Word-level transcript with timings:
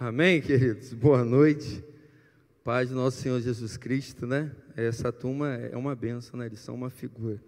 Amém, 0.00 0.40
queridos? 0.40 0.94
Boa 0.94 1.24
noite. 1.24 1.84
Paz 2.62 2.88
do 2.88 2.94
nosso 2.94 3.20
Senhor 3.20 3.40
Jesus 3.40 3.76
Cristo, 3.76 4.28
né? 4.28 4.52
Essa 4.76 5.10
turma 5.10 5.54
é 5.54 5.76
uma 5.76 5.92
benção, 5.96 6.38
né? 6.38 6.46
Eles 6.46 6.60
são 6.60 6.76
uma 6.76 6.88
figura. 6.88 7.42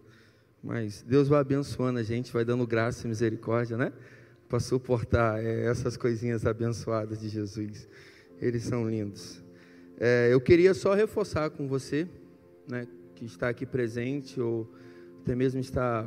Mas 0.60 1.00
Deus 1.00 1.28
vai 1.28 1.38
abençoando 1.38 2.00
a 2.00 2.02
gente, 2.02 2.32
vai 2.32 2.44
dando 2.44 2.66
graça 2.66 3.06
e 3.06 3.08
misericórdia, 3.08 3.76
né? 3.76 3.92
Para 4.48 4.58
suportar 4.58 5.40
é, 5.40 5.66
essas 5.66 5.96
coisinhas 5.96 6.44
abençoadas 6.44 7.20
de 7.20 7.28
Jesus. 7.28 7.86
Eles 8.40 8.64
são 8.64 8.90
lindos. 8.90 9.40
É, 9.96 10.28
eu 10.32 10.40
queria 10.40 10.74
só 10.74 10.92
reforçar 10.92 11.50
com 11.50 11.68
você, 11.68 12.08
né? 12.68 12.84
Que 13.14 13.26
está 13.26 13.48
aqui 13.48 13.64
presente 13.64 14.40
ou 14.40 14.68
até 15.22 15.36
mesmo 15.36 15.60
está 15.60 16.04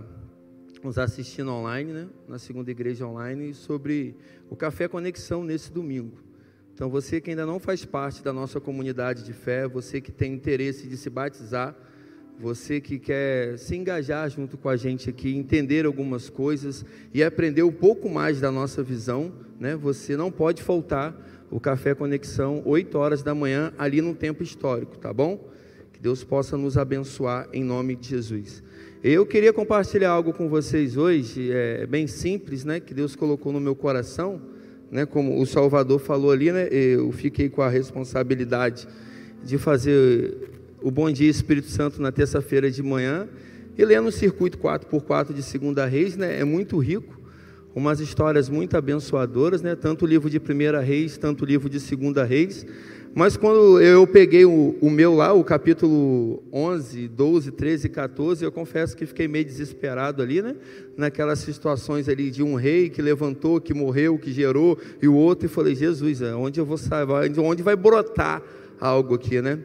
nos 0.84 0.98
assistindo 0.98 1.50
online, 1.50 1.94
né, 1.94 2.10
na 2.28 2.38
segunda 2.38 2.70
igreja 2.70 3.08
online, 3.08 3.54
sobre 3.54 4.18
o 4.50 4.56
Café 4.58 4.90
Conexão 4.90 5.42
nesse 5.42 5.72
domingo. 5.72 6.23
Então, 6.74 6.90
você 6.90 7.22
que 7.22 7.30
ainda 7.30 7.46
não 7.46 7.60
faz 7.60 7.86
parte 7.86 8.24
da 8.24 8.34
nossa 8.34 8.60
comunidade 8.60 9.24
de 9.24 9.32
fé, 9.32 9.68
você 9.68 10.02
que 10.02 10.12
tem 10.12 10.34
interesse 10.34 10.88
de 10.88 10.98
se 10.98 11.10
batizar, 11.10 11.76
você 12.40 12.82
que 12.82 12.98
quer 12.98 13.60
se 13.60 13.76
engajar 13.76 14.28
junto 14.30 14.58
com 14.58 14.68
a 14.68 14.76
gente 14.76 15.10
aqui, 15.10 15.36
entender 15.36 15.86
algumas 15.86 16.30
coisas 16.30 16.84
e 17.14 17.24
aprender 17.24 17.62
um 17.62 17.72
pouco 17.72 18.10
mais 18.10 18.42
da 18.42 18.52
nossa 18.52 18.82
visão, 18.82 19.32
né? 19.60 19.76
Você 19.76 20.18
não 20.18 20.32
pode 20.32 20.64
faltar 20.64 21.16
o 21.52 21.60
Café 21.60 21.94
Conexão, 21.94 22.64
8 22.66 22.98
horas 22.98 23.22
da 23.22 23.36
manhã, 23.36 23.72
ali 23.78 24.02
no 24.02 24.16
tempo 24.16 24.42
histórico, 24.42 24.98
tá 24.98 25.14
bom? 25.14 25.48
Que 25.94 26.00
Deus 26.00 26.24
possa 26.24 26.58
nos 26.58 26.76
abençoar 26.76 27.48
em 27.54 27.64
nome 27.64 27.96
de 27.96 28.10
Jesus. 28.10 28.64
Eu 29.04 29.28
queria 29.28 29.54
compartilhar 29.54 30.10
algo 30.10 30.34
com 30.34 30.50
vocês 30.50 30.98
hoje, 30.98 31.52
é 31.52 31.86
bem 31.86 32.08
simples, 32.08 32.66
né? 32.66 32.80
Que 32.80 32.96
Deus 32.96 33.16
colocou 33.16 33.54
no 33.54 33.60
meu 33.60 33.76
coração, 33.76 34.42
né? 34.94 35.08
Como 35.08 35.42
o 35.42 35.46
Salvador 35.46 36.00
falou 36.00 36.32
ali, 36.32 36.52
né? 36.52 36.68
Eu 36.70 37.12
fiquei 37.12 37.50
com 37.50 37.64
a 37.64 37.68
responsabilidade 37.68 38.88
de 39.44 39.58
fazer 39.58 40.52
o 40.84 40.92
Bom 40.92 41.12
Dia 41.12 41.28
Espírito 41.28 41.68
Santo 41.68 42.00
na 42.00 42.12
terça-feira 42.12 42.70
de 42.70 42.84
manhã 42.84 43.28
e 43.76 43.84
lendo 43.84 44.10
o 44.10 44.12
circuito 44.12 44.60
4x4 44.60 45.34
de 45.34 45.42
Segunda 45.42 45.88
Reis, 45.88 46.16
né? 46.16 46.40
É 46.40 46.44
muito 46.44 46.78
rico, 46.78 47.20
umas 47.74 48.00
histórias 48.00 48.50
muito 48.50 48.78
abençoadoras, 48.78 49.64
né? 49.64 49.76
Tanto 49.76 50.06
o 50.06 50.08
livro 50.08 50.30
de 50.30 50.40
Primeira 50.40 50.80
Reis, 50.80 51.18
tanto 51.18 51.42
o 51.42 51.46
livro 51.46 51.68
de 51.68 51.80
Segunda 51.80 52.24
Reis. 52.24 52.64
Mas 53.16 53.38
quando 53.38 53.80
eu 53.80 54.08
peguei 54.08 54.44
o, 54.44 54.76
o, 54.82 54.90
meu 54.90 55.14
lá, 55.14 55.34
o 55.34 55.44
capítulo 55.44 56.42
11, 56.52 57.08
12, 57.08 57.52
13 57.52 57.86
e 57.86 57.90
14, 57.90 58.44
eu 58.44 58.52
confesso 58.52 58.98
que 58.98 59.06
fiquei 59.06 59.28
meio 59.28 59.46
desesperado 59.46 60.24
ali, 60.24 60.42
né? 60.42 60.56
Naquelas 60.98 61.38
situações 61.40 62.10
ali 62.10 62.32
de 62.32 62.42
um 62.42 62.56
rei 62.56 62.90
que 62.90 63.04
levantou, 63.04 63.62
que 63.62 63.72
morreu, 63.72 64.18
que 64.18 64.32
gerou, 64.32 64.80
e 65.00 65.08
o 65.08 65.14
outro, 65.14 65.46
e 65.46 65.50
falei, 65.50 65.76
Jesus, 65.76 66.24
é, 66.24 66.34
onde 66.34 66.60
eu 66.60 66.66
vou 66.66 66.78
sair? 66.78 67.06
Onde 67.40 67.62
vai 67.62 67.76
brotar 67.76 68.42
algo 68.80 69.14
aqui, 69.14 69.40
né? 69.44 69.60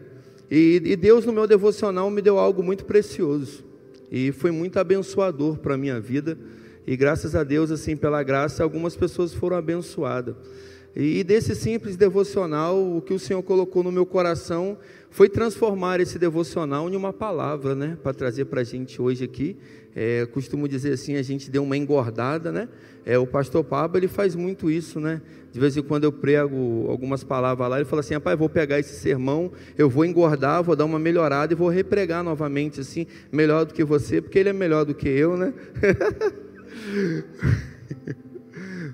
E, 0.50 0.82
e 0.84 0.94
Deus, 0.94 1.24
no 1.24 1.32
meu 1.32 1.46
devocional, 1.46 2.10
me 2.10 2.20
deu 2.20 2.38
algo 2.38 2.62
muito 2.62 2.84
precioso. 2.84 3.64
E 4.12 4.30
foi 4.30 4.50
muito 4.50 4.78
abençoador 4.78 5.56
para 5.56 5.72
a 5.72 5.78
minha 5.78 5.98
vida. 5.98 6.36
E 6.86 6.96
graças 6.96 7.34
a 7.34 7.42
Deus, 7.44 7.70
assim, 7.70 7.96
pela 7.96 8.22
graça, 8.22 8.62
algumas 8.62 8.94
pessoas 8.94 9.32
foram 9.32 9.56
abençoadas. 9.56 10.34
E 11.00 11.22
desse 11.22 11.54
simples 11.54 11.96
devocional, 11.96 12.96
o 12.96 13.00
que 13.00 13.14
o 13.14 13.20
Senhor 13.20 13.40
colocou 13.40 13.84
no 13.84 13.92
meu 13.92 14.04
coração 14.04 14.76
foi 15.12 15.28
transformar 15.28 16.00
esse 16.00 16.18
devocional 16.18 16.90
em 16.90 16.96
uma 16.96 17.12
palavra, 17.12 17.72
né? 17.72 17.96
Para 18.02 18.12
trazer 18.12 18.46
para 18.46 18.62
a 18.62 18.64
gente 18.64 19.00
hoje 19.00 19.22
aqui. 19.22 19.56
É, 19.94 20.26
costumo 20.26 20.66
dizer 20.66 20.94
assim, 20.94 21.14
a 21.14 21.22
gente 21.22 21.52
deu 21.52 21.62
uma 21.62 21.76
engordada, 21.76 22.50
né? 22.50 22.68
É, 23.06 23.16
o 23.16 23.28
pastor 23.28 23.62
Pablo, 23.62 23.96
ele 23.96 24.08
faz 24.08 24.34
muito 24.34 24.68
isso, 24.68 24.98
né? 24.98 25.22
De 25.52 25.60
vez 25.60 25.76
em 25.76 25.82
quando 25.82 26.02
eu 26.02 26.10
prego 26.10 26.86
algumas 26.88 27.22
palavras 27.22 27.70
lá, 27.70 27.76
ele 27.76 27.84
fala 27.84 28.00
assim, 28.00 28.14
rapaz, 28.14 28.36
vou 28.36 28.48
pegar 28.48 28.80
esse 28.80 28.98
sermão, 28.98 29.52
eu 29.78 29.88
vou 29.88 30.04
engordar, 30.04 30.64
vou 30.64 30.74
dar 30.74 30.84
uma 30.84 30.98
melhorada 30.98 31.52
e 31.52 31.56
vou 31.56 31.68
repregar 31.68 32.24
novamente, 32.24 32.80
assim, 32.80 33.06
melhor 33.30 33.64
do 33.64 33.72
que 33.72 33.84
você, 33.84 34.20
porque 34.20 34.36
ele 34.36 34.48
é 34.48 34.52
melhor 34.52 34.84
do 34.84 34.96
que 34.96 35.08
eu, 35.08 35.36
né? 35.36 35.54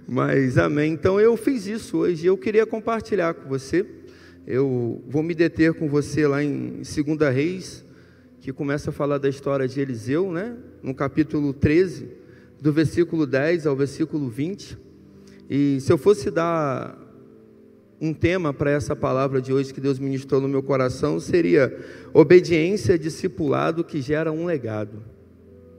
Mas 0.06 0.58
amém. 0.58 0.92
Então 0.92 1.20
eu 1.20 1.36
fiz 1.36 1.66
isso 1.66 1.98
hoje. 1.98 2.26
Eu 2.26 2.36
queria 2.36 2.66
compartilhar 2.66 3.34
com 3.34 3.48
você. 3.48 3.86
Eu 4.46 5.02
vou 5.08 5.22
me 5.22 5.34
deter 5.34 5.72
com 5.74 5.88
você 5.88 6.26
lá 6.26 6.42
em 6.42 6.82
2 6.82 7.34
Reis, 7.34 7.84
que 8.40 8.52
começa 8.52 8.90
a 8.90 8.92
falar 8.92 9.16
da 9.16 9.28
história 9.28 9.66
de 9.66 9.80
Eliseu, 9.80 10.30
né? 10.30 10.54
No 10.82 10.94
capítulo 10.94 11.54
13, 11.54 12.08
do 12.60 12.70
versículo 12.70 13.26
10 13.26 13.66
ao 13.66 13.74
versículo 13.74 14.28
20. 14.28 14.76
E 15.48 15.78
se 15.80 15.90
eu 15.90 15.96
fosse 15.96 16.30
dar 16.30 17.00
um 17.98 18.12
tema 18.12 18.52
para 18.52 18.70
essa 18.70 18.94
palavra 18.94 19.40
de 19.40 19.50
hoje 19.50 19.72
que 19.72 19.80
Deus 19.80 19.98
ministrou 19.98 20.40
no 20.40 20.48
meu 20.48 20.62
coração, 20.62 21.18
seria 21.18 21.74
obediência 22.12 22.98
discipulado 22.98 23.82
que 23.82 24.02
gera 24.02 24.30
um 24.30 24.44
legado. 24.44 25.02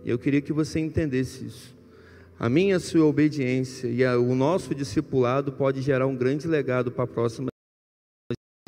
E 0.04 0.10
eu 0.10 0.18
queria 0.18 0.42
que 0.42 0.54
você 0.54 0.80
entendesse 0.80 1.46
isso. 1.46 1.75
A 2.38 2.50
minha 2.50 2.80
sua 2.80 3.06
obediência 3.06 3.88
e 3.88 4.04
a, 4.04 4.18
o 4.18 4.36
nosso 4.36 4.76
discipulado 4.76 5.54
pode 5.54 5.82
gerar 5.82 6.06
um 6.06 6.16
grande 6.16 6.48
legado 6.48 6.92
para 6.92 7.06
a 7.06 7.08
próxima. 7.08 7.48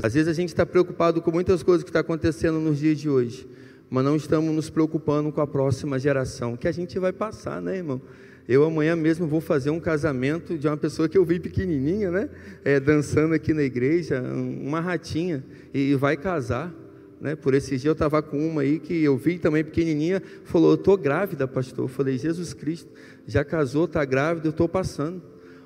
Às 0.02 0.14
vezes 0.14 0.28
a 0.28 0.32
gente 0.32 0.48
está 0.48 0.64
preocupado 0.64 1.20
com 1.20 1.30
muitas 1.30 1.62
coisas 1.62 1.82
que 1.82 1.90
estão 1.90 2.02
tá 2.02 2.06
acontecendo 2.06 2.58
nos 2.60 2.78
dias 2.78 2.98
de 2.98 3.10
hoje, 3.10 3.46
mas 3.90 4.04
não 4.04 4.16
estamos 4.16 4.54
nos 4.54 4.70
preocupando 4.70 5.30
com 5.30 5.40
a 5.40 5.46
próxima 5.46 5.98
geração, 5.98 6.56
que 6.56 6.66
a 6.66 6.72
gente 6.72 6.98
vai 6.98 7.12
passar, 7.12 7.60
né, 7.60 7.76
irmão? 7.76 8.00
Eu 8.48 8.64
amanhã 8.64 8.96
mesmo 8.96 9.26
vou 9.26 9.42
fazer 9.42 9.68
um 9.68 9.78
casamento 9.78 10.56
de 10.56 10.66
uma 10.66 10.76
pessoa 10.76 11.06
que 11.06 11.18
eu 11.18 11.24
vi 11.26 11.38
pequenininha, 11.38 12.10
né? 12.10 12.30
É, 12.64 12.80
dançando 12.80 13.34
aqui 13.34 13.52
na 13.52 13.62
igreja, 13.62 14.22
uma 14.22 14.80
ratinha, 14.80 15.44
e 15.74 15.94
vai 15.94 16.16
casar. 16.16 16.74
Né? 17.20 17.36
Por 17.36 17.52
esses 17.52 17.68
dias 17.68 17.84
eu 17.84 17.92
estava 17.92 18.22
com 18.22 18.38
uma 18.38 18.62
aí 18.62 18.78
que 18.78 19.02
eu 19.02 19.18
vi 19.18 19.38
também 19.38 19.62
pequenininha, 19.62 20.22
falou: 20.44 20.70
Eu 20.70 20.76
estou 20.76 20.96
grávida, 20.96 21.46
pastor. 21.46 21.84
Eu 21.84 21.88
falei: 21.88 22.16
Jesus 22.16 22.54
Cristo, 22.54 22.90
já 23.28 23.44
casou, 23.44 23.84
está 23.84 24.04
grávida, 24.04 24.48
eu 24.48 24.50
estou 24.50 24.68
passando. 24.68 25.22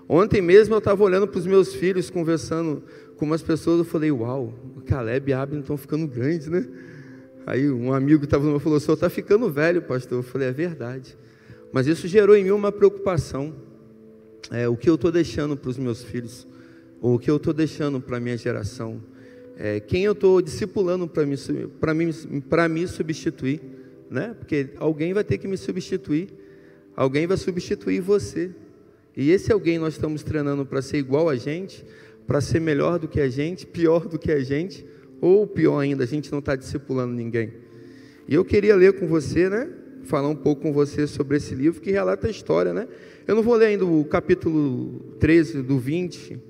Ontem 0.07 0.43
mesmo 0.43 0.75
eu 0.75 0.79
estava 0.79 1.03
olhando 1.03 1.27
para 1.27 1.39
os 1.39 1.47
meus 1.47 1.75
filhos, 1.75 2.11
conversando 2.11 2.83
com 3.17 3.25
umas 3.25 3.41
pessoas, 3.41 3.79
eu 3.79 3.85
falei: 3.85 4.13
Uau, 4.13 4.53
o 4.77 4.83
Caleb 4.83 5.31
e 5.31 5.33
Abner 5.33 5.61
estão 5.61 5.79
ficando 5.79 6.07
grandes, 6.07 6.49
né? 6.49 6.69
Aí 7.47 7.71
um 7.71 7.95
amigo 7.95 8.25
estava 8.25 8.45
no 8.45 8.59
falou: 8.59 8.77
O 8.77 8.81
senhor 8.81 8.95
está 8.95 9.09
ficando 9.09 9.51
velho, 9.51 9.81
pastor. 9.81 10.19
Eu 10.19 10.23
falei: 10.23 10.49
É 10.49 10.53
verdade. 10.53 11.17
Mas 11.73 11.87
isso 11.87 12.07
gerou 12.07 12.37
em 12.37 12.45
mim 12.45 12.51
uma 12.51 12.71
preocupação. 12.71 13.55
É, 14.51 14.69
o 14.69 14.77
que 14.77 14.91
eu 14.91 14.97
estou 14.97 15.11
deixando 15.11 15.57
para 15.57 15.71
os 15.71 15.79
meus 15.79 16.03
filhos, 16.03 16.47
ou 17.01 17.15
o 17.15 17.19
que 17.19 17.31
eu 17.31 17.37
estou 17.37 17.55
deixando 17.55 18.01
para 18.01 18.17
a 18.17 18.21
minha 18.21 18.37
geração 18.37 19.01
é, 19.57 19.81
quem 19.81 20.05
eu 20.05 20.13
estou 20.13 20.41
discipulando 20.41 21.07
para 21.07 21.25
me, 21.25 21.37
me, 21.95 22.69
me 22.69 22.89
substituir, 22.89 23.61
né? 24.11 24.35
Porque 24.39 24.71
alguém 24.77 25.13
vai 25.13 25.25
ter 25.25 25.39
que 25.39 25.47
me 25.47 25.57
substituir, 25.57 26.31
alguém 26.97 27.27
vai 27.27 27.37
substituir 27.37 28.01
você. 28.01 28.51
E 29.17 29.31
esse 29.31 29.53
alguém 29.53 29.79
nós 29.79 29.95
estamos 29.95 30.23
treinando 30.23 30.65
para 30.65 30.81
ser 30.81 30.99
igual 30.99 31.29
a 31.29 31.37
gente, 31.37 31.85
para 32.27 32.41
ser 32.41 32.61
melhor 32.61 32.99
do 32.99 33.09
que 33.09 33.21
a 33.21 33.29
gente, 33.29 33.67
pior 33.67 34.07
do 34.07 34.19
que 34.19 34.33
a 34.33 34.41
gente, 34.41 34.87
ou 35.21 35.47
pior 35.47 35.79
ainda, 35.79 36.05
a 36.05 36.07
gente 36.07 36.31
não 36.33 36.39
está 36.39 36.57
discipulando 36.57 37.15
ninguém. 37.15 37.53
E 38.27 38.35
eu 38.35 38.45
queria 38.45 38.75
ler 38.75 38.99
com 38.99 39.07
você, 39.07 39.49
né? 39.49 39.69
Falar 40.05 40.29
um 40.29 40.37
pouco 40.37 40.63
com 40.63 40.73
você 40.73 41.07
sobre 41.07 41.37
esse 41.37 41.55
livro 41.55 41.81
que 41.81 41.91
relata 41.91 42.27
a 42.27 42.31
história, 42.31 42.73
né? 42.73 42.89
Eu 43.27 43.35
não 43.35 43.43
vou 43.43 43.55
ler 43.55 43.67
ainda 43.67 43.85
o 43.85 44.05
capítulo 44.05 45.01
13 45.21 45.63
do 45.63 45.79
20 45.79 46.41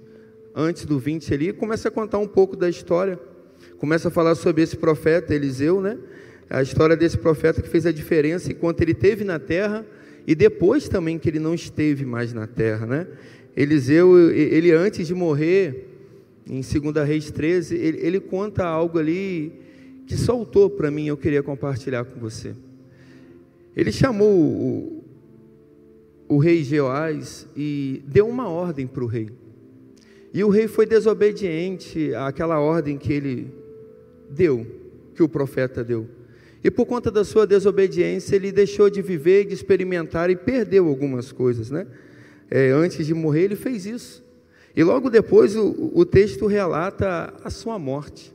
antes 0.54 0.84
do 0.84 0.98
20 0.98 1.32
ali, 1.32 1.52
começa 1.52 1.88
a 1.88 1.91
contar 1.91 2.19
um 2.19 2.26
pouco 2.26 2.56
da 2.56 2.69
história. 2.69 3.19
Começa 3.78 4.08
a 4.08 4.10
falar 4.10 4.34
sobre 4.34 4.62
esse 4.62 4.76
profeta 4.76 5.34
Eliseu, 5.34 5.81
né? 5.81 5.98
A 6.48 6.62
história 6.62 6.97
desse 6.97 7.16
profeta 7.16 7.62
que 7.62 7.69
fez 7.69 7.86
a 7.86 7.92
diferença 7.92 8.50
enquanto 8.50 8.81
ele 8.82 8.92
esteve 8.92 9.25
na 9.25 9.38
terra 9.38 9.84
e 10.26 10.34
depois 10.34 10.88
também 10.88 11.18
que 11.18 11.28
ele 11.28 11.38
não 11.38 11.54
esteve 11.54 12.04
mais 12.04 12.32
na 12.32 12.46
terra, 12.46 12.86
né? 12.86 13.06
Eliseu, 13.56 14.30
ele 14.30 14.72
antes 14.72 15.06
de 15.06 15.14
morrer, 15.14 15.88
em 16.46 16.60
2 16.60 17.06
Reis 17.06 17.30
13, 17.30 17.76
ele, 17.76 17.98
ele 18.00 18.20
conta 18.20 18.64
algo 18.64 18.98
ali 18.98 19.52
que 20.06 20.16
soltou 20.16 20.70
para 20.70 20.90
mim, 20.90 21.06
eu 21.06 21.16
queria 21.16 21.42
compartilhar 21.42 22.04
com 22.04 22.19
você. 22.19 22.54
Ele 23.76 23.92
chamou 23.92 24.30
o, 24.30 25.04
o 26.28 26.38
rei 26.38 26.62
Jeoás 26.62 27.46
e 27.56 28.02
deu 28.06 28.28
uma 28.28 28.48
ordem 28.48 28.86
para 28.86 29.04
o 29.04 29.06
rei. 29.06 29.30
E 30.34 30.42
o 30.42 30.48
rei 30.48 30.66
foi 30.66 30.86
desobediente 30.86 32.14
àquela 32.14 32.58
ordem 32.58 32.96
que 32.96 33.12
ele 33.12 33.52
deu, 34.30 34.66
que 35.14 35.22
o 35.22 35.28
profeta 35.28 35.84
deu. 35.84 36.06
E 36.64 36.70
por 36.70 36.87
conta 36.87 37.11
da 37.11 37.25
sua 37.25 37.47
desobediência, 37.47 38.37
ele 38.37 38.53
deixou 38.53 38.88
de 38.88 39.03
viver, 39.03 39.47
de 39.47 39.55
experimentar 39.55 40.31
e 40.31 40.37
perdeu 40.37 40.87
algumas 40.87 41.32
coisas, 41.32 41.70
né? 41.70 41.87
É, 42.50 42.70
antes 42.70 43.06
de 43.06 43.14
morrer, 43.14 43.43
ele 43.43 43.56
fez 43.56 43.85
isso. 43.85 44.23
E 44.76 44.85
logo 44.85 45.11
depois, 45.11 45.56
o, 45.56 45.91
o 45.94 46.05
texto 46.05 46.47
relata 46.47 47.35
a 47.43 47.50
sua 47.50 47.79
morte. 47.79 48.32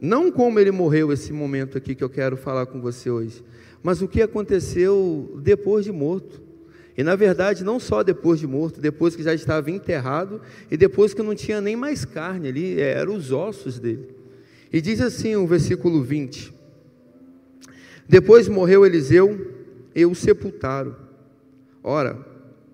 Não 0.00 0.30
como 0.30 0.60
ele 0.60 0.70
morreu 0.70 1.12
esse 1.12 1.32
momento 1.32 1.78
aqui 1.78 1.94
que 1.94 2.04
eu 2.04 2.10
quero 2.10 2.36
falar 2.36 2.66
com 2.66 2.80
você 2.80 3.10
hoje, 3.10 3.42
mas 3.82 4.02
o 4.02 4.08
que 4.08 4.22
aconteceu 4.22 5.40
depois 5.42 5.84
de 5.84 5.92
morto. 5.92 6.42
E 6.96 7.02
na 7.02 7.16
verdade, 7.16 7.64
não 7.64 7.80
só 7.80 8.02
depois 8.02 8.38
de 8.38 8.46
morto, 8.46 8.80
depois 8.80 9.16
que 9.16 9.22
já 9.22 9.32
estava 9.32 9.70
enterrado 9.70 10.40
e 10.70 10.76
depois 10.76 11.14
que 11.14 11.22
não 11.22 11.34
tinha 11.34 11.60
nem 11.60 11.76
mais 11.76 12.04
carne 12.04 12.48
ali, 12.48 12.80
é, 12.80 12.92
eram 12.92 13.14
os 13.14 13.32
ossos 13.32 13.78
dele. 13.78 14.08
E 14.72 14.80
diz 14.80 15.00
assim 15.00 15.34
o 15.36 15.46
versículo 15.46 16.02
20: 16.02 16.52
Depois 18.08 18.48
morreu 18.48 18.86
Eliseu 18.86 19.52
e 19.94 20.06
o 20.06 20.14
sepultaram. 20.14 20.96
Ora, 21.82 22.24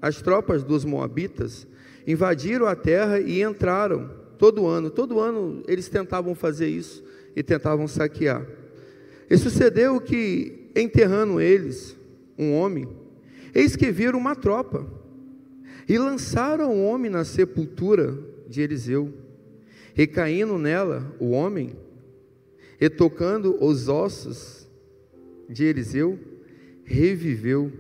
as 0.01 0.23
tropas 0.23 0.63
dos 0.63 0.85
Moabitas 0.85 1.67
invadiram 2.07 2.67
a 2.67 2.77
terra 2.77 3.19
e 3.19 3.43
entraram 3.43 4.11
todo 4.39 4.67
ano. 4.67 4.91
Todo 4.91 5.19
ano 5.19 5.63
eles 5.67 5.89
tentavam 5.89 6.35
fazer 6.35 6.69
isso 6.69 7.03
e 7.35 7.43
tentavam 7.43 7.89
saquear. 7.89 8.47
E 9.29 9.37
sucedeu 9.37 10.01
que, 10.01 10.71
enterrando 10.77 11.41
eles 11.41 11.97
um 12.39 12.55
homem, 12.55 12.89
eis 13.55 13.75
que 13.75 13.91
viram 13.91 14.19
uma 14.19 14.37
tropa 14.37 14.87
e 15.89 15.99
lançaram 15.99 16.73
o 16.73 16.85
homem 16.85 17.11
na 17.11 17.25
sepultura 17.25 18.17
de 18.49 18.61
Eliseu, 18.61 19.13
e 19.97 20.07
caindo 20.07 20.59
nela 20.59 21.15
o 21.19 21.31
homem, 21.31 21.77
e 22.81 22.89
tocando 22.89 23.57
os 23.65 23.89
ossos 23.89 24.64
de 25.49 25.65
Eliseu, 25.65 26.19
reviveu, 26.85 27.73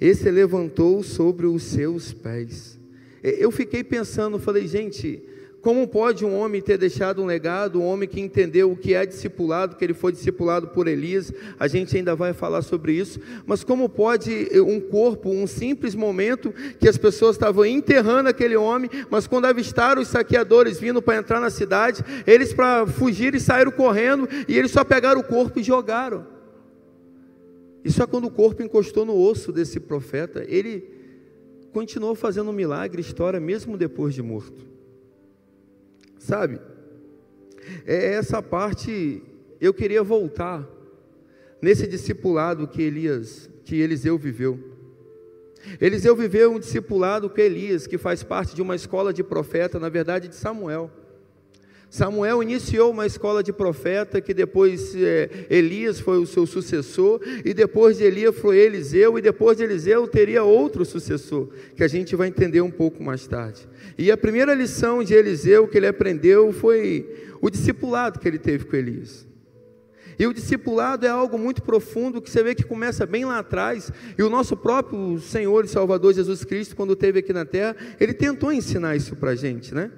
e 0.00 0.14
se 0.14 0.30
levantou 0.30 1.02
sobre 1.02 1.46
os 1.46 1.62
seus 1.64 2.12
pés. 2.12 2.78
Eu 3.22 3.50
fiquei 3.50 3.82
pensando, 3.82 4.38
falei, 4.38 4.66
gente, 4.66 5.22
como 5.60 5.88
pode 5.88 6.24
um 6.24 6.38
homem 6.38 6.62
ter 6.62 6.78
deixado 6.78 7.20
um 7.20 7.26
legado, 7.26 7.80
um 7.80 7.84
homem 7.84 8.08
que 8.08 8.20
entendeu 8.20 8.70
o 8.70 8.76
que 8.76 8.94
é 8.94 9.04
discipulado, 9.04 9.74
que 9.74 9.84
ele 9.84 9.92
foi 9.92 10.12
discipulado 10.12 10.68
por 10.68 10.86
Elias, 10.86 11.32
a 11.58 11.66
gente 11.66 11.96
ainda 11.96 12.14
vai 12.14 12.32
falar 12.32 12.62
sobre 12.62 12.92
isso, 12.92 13.20
mas 13.44 13.64
como 13.64 13.88
pode 13.88 14.48
um 14.54 14.80
corpo, 14.80 15.30
um 15.30 15.48
simples 15.48 15.96
momento 15.96 16.54
que 16.78 16.88
as 16.88 16.96
pessoas 16.96 17.34
estavam 17.34 17.66
enterrando 17.66 18.28
aquele 18.28 18.56
homem, 18.56 18.88
mas 19.10 19.26
quando 19.26 19.46
avistaram 19.46 20.00
os 20.00 20.08
saqueadores 20.08 20.78
vindo 20.78 21.02
para 21.02 21.18
entrar 21.18 21.40
na 21.40 21.50
cidade, 21.50 22.04
eles 22.24 22.52
para 22.52 22.86
fugir 22.86 23.34
e 23.34 23.40
saíram 23.40 23.72
correndo 23.72 24.28
e 24.46 24.56
eles 24.56 24.70
só 24.70 24.84
pegaram 24.84 25.20
o 25.20 25.24
corpo 25.24 25.58
e 25.58 25.62
jogaram. 25.64 26.37
E 27.88 27.90
só 27.90 28.06
quando 28.06 28.26
o 28.26 28.30
corpo 28.30 28.62
encostou 28.62 29.06
no 29.06 29.18
osso 29.18 29.50
desse 29.50 29.80
profeta, 29.80 30.44
ele 30.46 30.90
continuou 31.72 32.14
fazendo 32.14 32.50
um 32.50 32.52
milagre, 32.52 33.00
história, 33.00 33.40
mesmo 33.40 33.78
depois 33.78 34.14
de 34.14 34.20
morto. 34.20 34.66
Sabe? 36.18 36.60
É 37.86 38.12
essa 38.12 38.42
parte 38.42 39.22
eu 39.58 39.72
queria 39.72 40.02
voltar 40.02 40.68
nesse 41.62 41.86
discipulado 41.86 42.68
que 42.68 42.82
Elias, 42.82 43.48
que 43.64 43.76
Eliseu 43.76 44.18
viveu. 44.18 44.60
Eliseu 45.80 46.14
viveu 46.14 46.52
um 46.52 46.58
discipulado 46.58 47.30
com 47.30 47.40
Elias, 47.40 47.86
que 47.86 47.96
faz 47.96 48.22
parte 48.22 48.54
de 48.54 48.60
uma 48.60 48.76
escola 48.76 49.14
de 49.14 49.24
profeta, 49.24 49.80
na 49.80 49.88
verdade 49.88 50.28
de 50.28 50.34
Samuel. 50.36 50.90
Samuel 51.90 52.42
iniciou 52.42 52.90
uma 52.90 53.06
escola 53.06 53.42
de 53.42 53.52
profeta, 53.52 54.20
que 54.20 54.34
depois 54.34 54.94
é, 54.94 55.46
Elias 55.48 55.98
foi 55.98 56.18
o 56.18 56.26
seu 56.26 56.46
sucessor, 56.46 57.20
e 57.44 57.54
depois 57.54 57.96
de 57.96 58.04
Elias 58.04 58.36
foi 58.36 58.58
Eliseu, 58.58 59.18
e 59.18 59.22
depois 59.22 59.56
de 59.56 59.64
Eliseu 59.64 60.06
teria 60.06 60.42
outro 60.42 60.84
sucessor, 60.84 61.48
que 61.74 61.82
a 61.82 61.88
gente 61.88 62.14
vai 62.14 62.28
entender 62.28 62.60
um 62.60 62.70
pouco 62.70 63.02
mais 63.02 63.26
tarde. 63.26 63.66
E 63.96 64.10
a 64.10 64.16
primeira 64.16 64.54
lição 64.54 65.02
de 65.02 65.14
Eliseu 65.14 65.66
que 65.66 65.78
ele 65.78 65.86
aprendeu 65.86 66.52
foi 66.52 67.08
o 67.40 67.48
discipulado 67.48 68.18
que 68.18 68.28
ele 68.28 68.38
teve 68.38 68.66
com 68.66 68.76
Elias. 68.76 69.26
E 70.18 70.26
o 70.26 70.34
discipulado 70.34 71.06
é 71.06 71.08
algo 71.08 71.38
muito 71.38 71.62
profundo 71.62 72.20
que 72.20 72.28
você 72.28 72.42
vê 72.42 72.54
que 72.54 72.64
começa 72.64 73.06
bem 73.06 73.24
lá 73.24 73.38
atrás. 73.38 73.92
E 74.18 74.22
o 74.22 74.28
nosso 74.28 74.56
próprio 74.56 75.18
Senhor 75.20 75.64
e 75.64 75.68
Salvador 75.68 76.12
Jesus 76.12 76.44
Cristo, 76.44 76.74
quando 76.74 76.94
esteve 76.94 77.20
aqui 77.20 77.32
na 77.32 77.44
terra, 77.44 77.76
ele 78.00 78.12
tentou 78.12 78.52
ensinar 78.52 78.96
isso 78.96 79.14
para 79.14 79.30
a 79.30 79.34
gente, 79.36 79.72
né? 79.72 79.92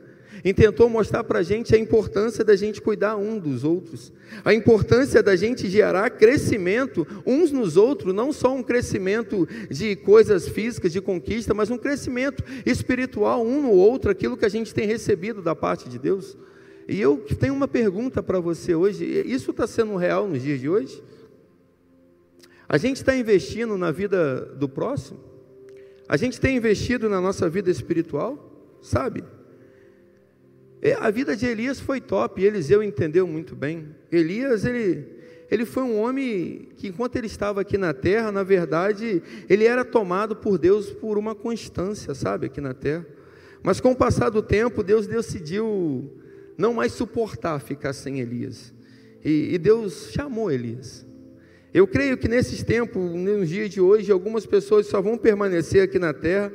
E 0.44 0.54
tentou 0.54 0.88
mostrar 0.88 1.24
para 1.24 1.40
a 1.40 1.42
gente 1.42 1.74
a 1.74 1.78
importância 1.78 2.44
da 2.44 2.56
gente 2.56 2.80
cuidar 2.80 3.16
um 3.16 3.38
dos 3.38 3.64
outros, 3.64 4.12
a 4.44 4.54
importância 4.54 5.22
da 5.22 5.36
gente 5.36 5.68
gerar 5.68 6.10
crescimento 6.10 7.06
uns 7.26 7.50
nos 7.50 7.76
outros, 7.76 8.14
não 8.14 8.32
só 8.32 8.54
um 8.54 8.62
crescimento 8.62 9.46
de 9.70 9.96
coisas 9.96 10.48
físicas, 10.48 10.92
de 10.92 11.00
conquista, 11.00 11.52
mas 11.52 11.70
um 11.70 11.78
crescimento 11.78 12.42
espiritual 12.64 13.44
um 13.44 13.62
no 13.62 13.70
outro, 13.70 14.10
aquilo 14.10 14.36
que 14.36 14.44
a 14.44 14.50
gente 14.50 14.74
tem 14.74 14.86
recebido 14.86 15.42
da 15.42 15.54
parte 15.54 15.88
de 15.88 15.98
Deus. 15.98 16.36
E 16.88 17.00
eu 17.00 17.18
tenho 17.38 17.54
uma 17.54 17.68
pergunta 17.68 18.22
para 18.22 18.40
você 18.40 18.74
hoje: 18.74 19.04
isso 19.26 19.50
está 19.52 19.66
sendo 19.66 19.96
real 19.96 20.26
nos 20.26 20.42
dias 20.42 20.60
de 20.60 20.68
hoje? 20.68 21.02
A 22.68 22.78
gente 22.78 22.96
está 22.96 23.14
investindo 23.16 23.76
na 23.76 23.90
vida 23.90 24.44
do 24.56 24.68
próximo? 24.68 25.20
A 26.08 26.16
gente 26.16 26.40
tem 26.40 26.56
investido 26.56 27.08
na 27.08 27.20
nossa 27.20 27.48
vida 27.48 27.70
espiritual? 27.70 28.78
Sabe? 28.80 29.22
É, 30.82 30.94
a 30.94 31.10
vida 31.10 31.36
de 31.36 31.46
Elias 31.46 31.78
foi 31.78 32.00
top, 32.00 32.42
Eliseu 32.42 32.82
entendeu 32.82 33.26
muito 33.26 33.54
bem. 33.54 33.94
Elias, 34.10 34.64
ele, 34.64 35.06
ele 35.50 35.66
foi 35.66 35.82
um 35.82 36.00
homem 36.00 36.68
que, 36.76 36.88
enquanto 36.88 37.16
ele 37.16 37.26
estava 37.26 37.60
aqui 37.60 37.76
na 37.76 37.92
terra, 37.92 38.32
na 38.32 38.42
verdade, 38.42 39.22
ele 39.48 39.64
era 39.64 39.84
tomado 39.84 40.34
por 40.36 40.56
Deus 40.56 40.90
por 40.90 41.18
uma 41.18 41.34
constância, 41.34 42.14
sabe, 42.14 42.46
aqui 42.46 42.60
na 42.60 42.72
terra. 42.72 43.06
Mas 43.62 43.78
com 43.78 43.90
o 43.90 43.96
passar 43.96 44.30
do 44.30 44.42
tempo, 44.42 44.82
Deus 44.82 45.06
decidiu 45.06 46.10
não 46.56 46.72
mais 46.72 46.92
suportar 46.92 47.60
ficar 47.60 47.92
sem 47.92 48.20
Elias. 48.20 48.72
E, 49.22 49.54
e 49.54 49.58
Deus 49.58 50.10
chamou 50.12 50.50
Elias. 50.50 51.06
Eu 51.74 51.86
creio 51.86 52.16
que 52.16 52.26
nesses 52.26 52.62
tempos, 52.62 53.12
nos 53.14 53.48
dias 53.48 53.68
de 53.68 53.82
hoje, 53.82 54.10
algumas 54.10 54.46
pessoas 54.46 54.86
só 54.86 55.00
vão 55.00 55.18
permanecer 55.18 55.82
aqui 55.82 55.98
na 55.98 56.14
terra 56.14 56.50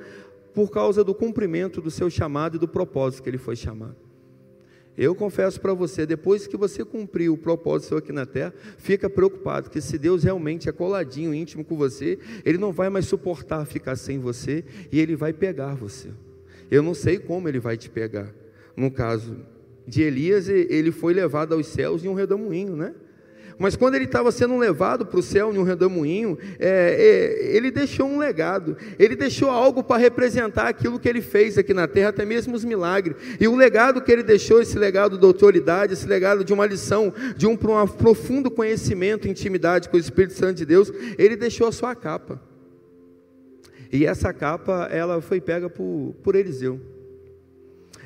por 0.53 0.71
causa 0.71 1.03
do 1.03 1.13
cumprimento 1.13 1.79
do 1.79 1.91
seu 1.91 2.09
chamado 2.09 2.57
e 2.57 2.59
do 2.59 2.67
propósito 2.67 3.21
que 3.21 3.29
ele 3.29 3.37
foi 3.37 3.55
chamado. 3.55 3.95
Eu 4.97 5.13
confesso 5.13 5.59
para 5.59 5.73
você, 5.73 6.05
depois 6.05 6.47
que 6.47 6.55
você 6.55 6.85
cumpriu 6.85 7.33
o 7.33 7.37
propósito 7.37 7.89
seu 7.89 7.97
aqui 7.97 8.13
na 8.13 8.25
terra, 8.25 8.53
fica 8.77 9.09
preocupado, 9.09 9.69
que 9.69 9.81
se 9.81 9.97
Deus 9.97 10.23
realmente 10.23 10.69
é 10.69 10.71
coladinho, 10.71 11.33
íntimo 11.33 11.65
com 11.65 11.75
você, 11.75 12.17
Ele 12.45 12.57
não 12.57 12.71
vai 12.71 12.89
mais 12.89 13.05
suportar 13.05 13.65
ficar 13.65 13.95
sem 13.95 14.19
você 14.19 14.63
e 14.91 14.99
Ele 14.99 15.15
vai 15.15 15.33
pegar 15.33 15.75
você. 15.75 16.09
Eu 16.71 16.81
não 16.81 16.93
sei 16.93 17.19
como 17.19 17.49
Ele 17.49 17.59
vai 17.59 17.75
te 17.75 17.89
pegar. 17.89 18.33
No 18.75 18.89
caso 18.89 19.37
de 19.87 20.01
Elias, 20.01 20.49
ele 20.49 20.91
foi 20.91 21.13
levado 21.13 21.53
aos 21.53 21.67
céus 21.67 22.03
em 22.03 22.07
um 22.07 22.13
redemoinho, 22.13 22.75
né? 22.75 22.93
Mas 23.57 23.75
quando 23.75 23.95
ele 23.95 24.05
estava 24.05 24.31
sendo 24.31 24.57
levado 24.57 25.05
para 25.05 25.19
o 25.19 25.23
céu 25.23 25.53
em 25.53 25.57
um 25.57 25.63
redemoinho, 25.63 26.37
é, 26.59 27.47
é, 27.49 27.55
ele 27.55 27.71
deixou 27.71 28.05
um 28.07 28.17
legado, 28.17 28.75
ele 28.99 29.15
deixou 29.15 29.49
algo 29.49 29.83
para 29.83 29.97
representar 29.97 30.67
aquilo 30.67 30.99
que 30.99 31.07
ele 31.07 31.21
fez 31.21 31.57
aqui 31.57 31.73
na 31.73 31.87
terra, 31.87 32.09
até 32.09 32.25
mesmo 32.25 32.55
os 32.55 32.65
milagres. 32.65 33.15
E 33.39 33.47
o 33.47 33.55
legado 33.55 34.01
que 34.01 34.11
ele 34.11 34.23
deixou, 34.23 34.61
esse 34.61 34.77
legado 34.77 35.17
de 35.17 35.25
autoridade, 35.25 35.93
esse 35.93 36.07
legado 36.07 36.43
de 36.43 36.53
uma 36.53 36.65
lição, 36.65 37.13
de 37.37 37.47
um, 37.47 37.53
um 37.53 37.87
profundo 37.87 38.51
conhecimento, 38.51 39.27
intimidade 39.27 39.87
com 39.87 39.95
o 39.95 39.99
Espírito 39.99 40.33
Santo 40.33 40.57
de 40.57 40.65
Deus, 40.65 40.91
ele 41.17 41.35
deixou 41.35 41.67
a 41.67 41.71
sua 41.71 41.95
capa. 41.95 42.41
E 43.91 44.05
essa 44.05 44.33
capa, 44.33 44.89
ela 44.91 45.21
foi 45.21 45.39
pega 45.39 45.69
por, 45.69 46.13
por 46.21 46.35
Eliseu. 46.35 46.94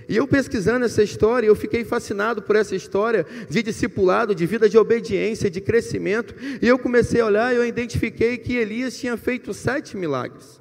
E 0.09 0.17
eu 0.17 0.27
pesquisando 0.27 0.85
essa 0.85 1.03
história, 1.03 1.45
eu 1.45 1.55
fiquei 1.55 1.85
fascinado 1.85 2.41
por 2.41 2.55
essa 2.55 2.75
história 2.75 3.27
de 3.47 3.61
discipulado, 3.61 4.33
de 4.33 4.43
vida 4.47 4.67
de 4.67 4.75
obediência, 4.75 5.51
de 5.51 5.61
crescimento. 5.61 6.33
E 6.59 6.67
eu 6.67 6.79
comecei 6.79 7.21
a 7.21 7.27
olhar 7.27 7.53
e 7.53 7.57
eu 7.57 7.63
identifiquei 7.63 8.39
que 8.39 8.55
Elias 8.55 8.97
tinha 8.97 9.15
feito 9.15 9.53
sete 9.53 9.95
milagres. 9.95 10.59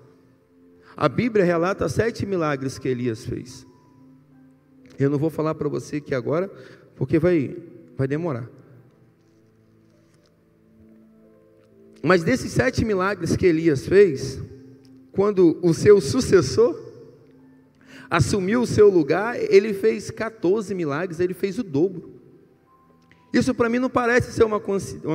A 0.94 1.08
Bíblia 1.08 1.46
relata 1.46 1.88
sete 1.88 2.26
milagres 2.26 2.78
que 2.78 2.88
Elias 2.88 3.24
fez. 3.24 3.66
Eu 4.98 5.08
não 5.08 5.18
vou 5.18 5.30
falar 5.30 5.54
para 5.54 5.68
você 5.68 5.96
aqui 5.96 6.14
agora, 6.14 6.50
porque 6.94 7.18
vai, 7.18 7.56
vai 7.96 8.06
demorar. 8.06 8.50
Mas 12.02 12.22
desses 12.22 12.52
sete 12.52 12.84
milagres 12.84 13.34
que 13.34 13.46
Elias 13.46 13.86
fez, 13.86 14.42
quando 15.10 15.58
o 15.62 15.72
seu 15.72 16.02
sucessor, 16.02 16.87
assumiu 18.10 18.62
o 18.62 18.66
seu 18.66 18.88
lugar, 18.88 19.36
ele 19.38 19.74
fez 19.74 20.10
14 20.10 20.74
milagres, 20.74 21.20
ele 21.20 21.34
fez 21.34 21.58
o 21.58 21.62
dobro. 21.62 22.18
Isso 23.32 23.54
para 23.54 23.68
mim 23.68 23.78
não 23.78 23.90
parece 23.90 24.32
ser 24.32 24.44
uma 24.44 24.60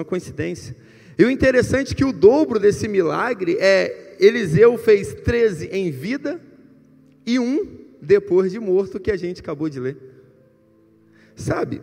coincidência. 0.05 0.75
E 1.17 1.23
o 1.25 1.29
interessante 1.29 1.93
é 1.93 1.95
que 1.95 2.05
o 2.05 2.13
dobro 2.13 2.59
desse 2.59 2.88
milagre 2.88 3.57
é 3.59 4.15
Eliseu 4.19 4.77
fez 4.77 5.13
13 5.13 5.67
em 5.67 5.91
vida 5.91 6.39
e 7.25 7.39
um 7.39 7.83
depois 8.01 8.51
de 8.51 8.59
morto, 8.59 9.00
que 9.00 9.12
a 9.12 9.15
gente 9.15 9.39
acabou 9.39 9.69
de 9.69 9.79
ler. 9.79 9.97
Sabe? 11.35 11.81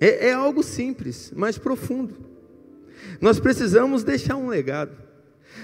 É, 0.00 0.28
é 0.28 0.32
algo 0.32 0.62
simples, 0.62 1.32
mas 1.34 1.58
profundo. 1.58 2.16
Nós 3.20 3.40
precisamos 3.40 4.04
deixar 4.04 4.36
um 4.36 4.48
legado. 4.48 4.96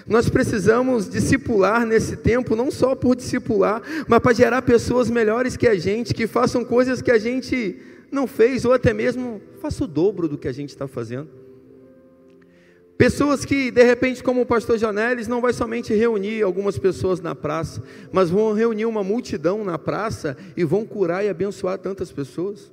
Nós 0.07 0.29
precisamos 0.29 1.09
discipular 1.09 1.85
nesse 1.85 2.17
tempo, 2.17 2.55
não 2.55 2.71
só 2.71 2.95
por 2.95 3.17
discipular, 3.17 3.83
mas 4.07 4.21
para 4.21 4.33
gerar 4.33 4.63
pessoas 4.63 5.11
melhores 5.11 5.57
que 5.57 5.67
a 5.67 5.75
gente, 5.75 6.15
que 6.15 6.27
façam 6.27 6.65
coisas 6.65 7.03
que 7.03 7.11
a 7.11 7.19
gente 7.19 7.77
não 8.11 8.27
fez, 8.27 8.65
ou 8.65 8.73
até 8.73 8.93
mesmo 8.93 9.41
faça 9.61 9.85
o 9.85 9.87
dobro 9.87 10.29
do 10.29 10.39
que 10.39 10.49
a 10.49 10.53
gente 10.53 10.71
está 10.71 10.87
fazendo. 10.87 11.29
Pessoas 12.97 13.45
que, 13.45 13.71
de 13.71 13.83
repente, 13.83 14.23
como 14.23 14.41
o 14.41 14.47
pastor 14.47 14.79
Janelis, 14.79 15.29
não 15.29 15.43
vai 15.43 15.53
somente 15.53 15.93
reunir 15.93 16.43
algumas 16.43 16.79
pessoas 16.79 17.21
na 17.21 17.35
praça, 17.35 17.83
mas 18.11 18.31
vão 18.31 18.55
reunir 18.55 18.87
uma 18.87 19.05
multidão 19.05 19.63
na 19.63 19.79
praça 19.79 20.35
e 20.57 20.65
vão 20.65 20.87
curar 20.87 21.23
e 21.23 21.29
abençoar 21.29 21.79
tantas 21.79 22.11
pessoas. 22.11 22.73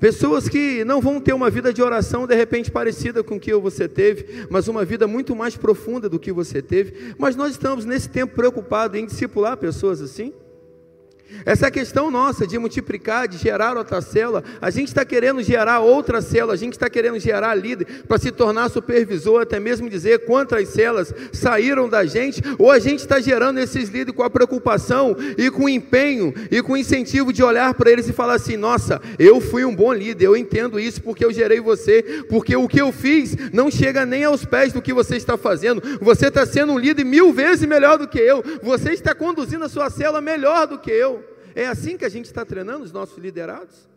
Pessoas 0.00 0.48
que 0.48 0.84
não 0.84 1.00
vão 1.00 1.20
ter 1.20 1.32
uma 1.32 1.50
vida 1.50 1.72
de 1.72 1.82
oração 1.82 2.26
de 2.26 2.34
repente 2.34 2.70
parecida 2.70 3.24
com 3.24 3.34
o 3.34 3.40
que 3.40 3.52
você 3.54 3.88
teve, 3.88 4.46
mas 4.48 4.68
uma 4.68 4.84
vida 4.84 5.08
muito 5.08 5.34
mais 5.34 5.56
profunda 5.56 6.08
do 6.08 6.20
que 6.20 6.32
você 6.32 6.62
teve. 6.62 7.14
Mas 7.18 7.34
nós 7.34 7.52
estamos 7.52 7.84
nesse 7.84 8.08
tempo 8.08 8.34
preocupados 8.34 8.98
em 8.98 9.06
discipular 9.06 9.56
pessoas 9.56 10.00
assim. 10.00 10.32
Essa 11.44 11.70
questão 11.70 12.10
nossa 12.10 12.46
de 12.46 12.58
multiplicar, 12.58 13.28
de 13.28 13.38
gerar 13.38 13.76
outra 13.76 14.00
célula, 14.00 14.42
a 14.60 14.70
gente 14.70 14.88
está 14.88 15.04
querendo 15.04 15.42
gerar 15.42 15.80
outra 15.80 16.20
célula, 16.20 16.54
a 16.54 16.56
gente 16.56 16.72
está 16.72 16.90
querendo 16.90 17.18
gerar 17.18 17.54
líder 17.54 17.86
para 18.06 18.18
se 18.18 18.30
tornar 18.30 18.68
supervisor, 18.68 19.42
até 19.42 19.60
mesmo 19.60 19.88
dizer 19.88 20.24
quantas 20.26 20.68
células 20.68 21.12
saíram 21.32 21.88
da 21.88 22.04
gente, 22.04 22.42
ou 22.58 22.70
a 22.70 22.78
gente 22.78 23.00
está 23.00 23.20
gerando 23.20 23.58
esses 23.58 23.88
líderes 23.88 24.14
com 24.14 24.22
a 24.22 24.30
preocupação 24.30 25.16
e 25.36 25.50
com 25.50 25.64
o 25.64 25.68
empenho 25.68 26.34
e 26.50 26.62
com 26.62 26.72
o 26.72 26.76
incentivo 26.76 27.32
de 27.32 27.42
olhar 27.42 27.74
para 27.74 27.90
eles 27.90 28.08
e 28.08 28.12
falar 28.12 28.34
assim: 28.34 28.56
nossa, 28.56 29.00
eu 29.18 29.40
fui 29.40 29.64
um 29.64 29.74
bom 29.74 29.92
líder, 29.92 30.26
eu 30.26 30.36
entendo 30.36 30.80
isso 30.80 31.02
porque 31.02 31.24
eu 31.24 31.32
gerei 31.32 31.60
você, 31.60 32.24
porque 32.28 32.56
o 32.56 32.68
que 32.68 32.80
eu 32.80 32.92
fiz 32.92 33.36
não 33.52 33.70
chega 33.70 34.04
nem 34.04 34.24
aos 34.24 34.44
pés 34.44 34.72
do 34.72 34.82
que 34.82 34.92
você 34.92 35.16
está 35.16 35.36
fazendo, 35.36 35.82
você 36.00 36.28
está 36.28 36.44
sendo 36.44 36.72
um 36.72 36.78
líder 36.78 37.04
mil 37.04 37.32
vezes 37.32 37.66
melhor 37.66 37.98
do 37.98 38.08
que 38.08 38.18
eu, 38.18 38.42
você 38.62 38.92
está 38.92 39.14
conduzindo 39.14 39.64
a 39.64 39.68
sua 39.68 39.90
célula 39.90 40.20
melhor 40.20 40.66
do 40.66 40.78
que 40.78 40.90
eu. 40.90 41.17
É 41.58 41.66
assim 41.66 41.96
que 41.98 42.04
a 42.04 42.08
gente 42.08 42.26
está 42.26 42.44
treinando 42.44 42.84
os 42.84 42.92
nossos 42.92 43.18
liderados? 43.18 43.88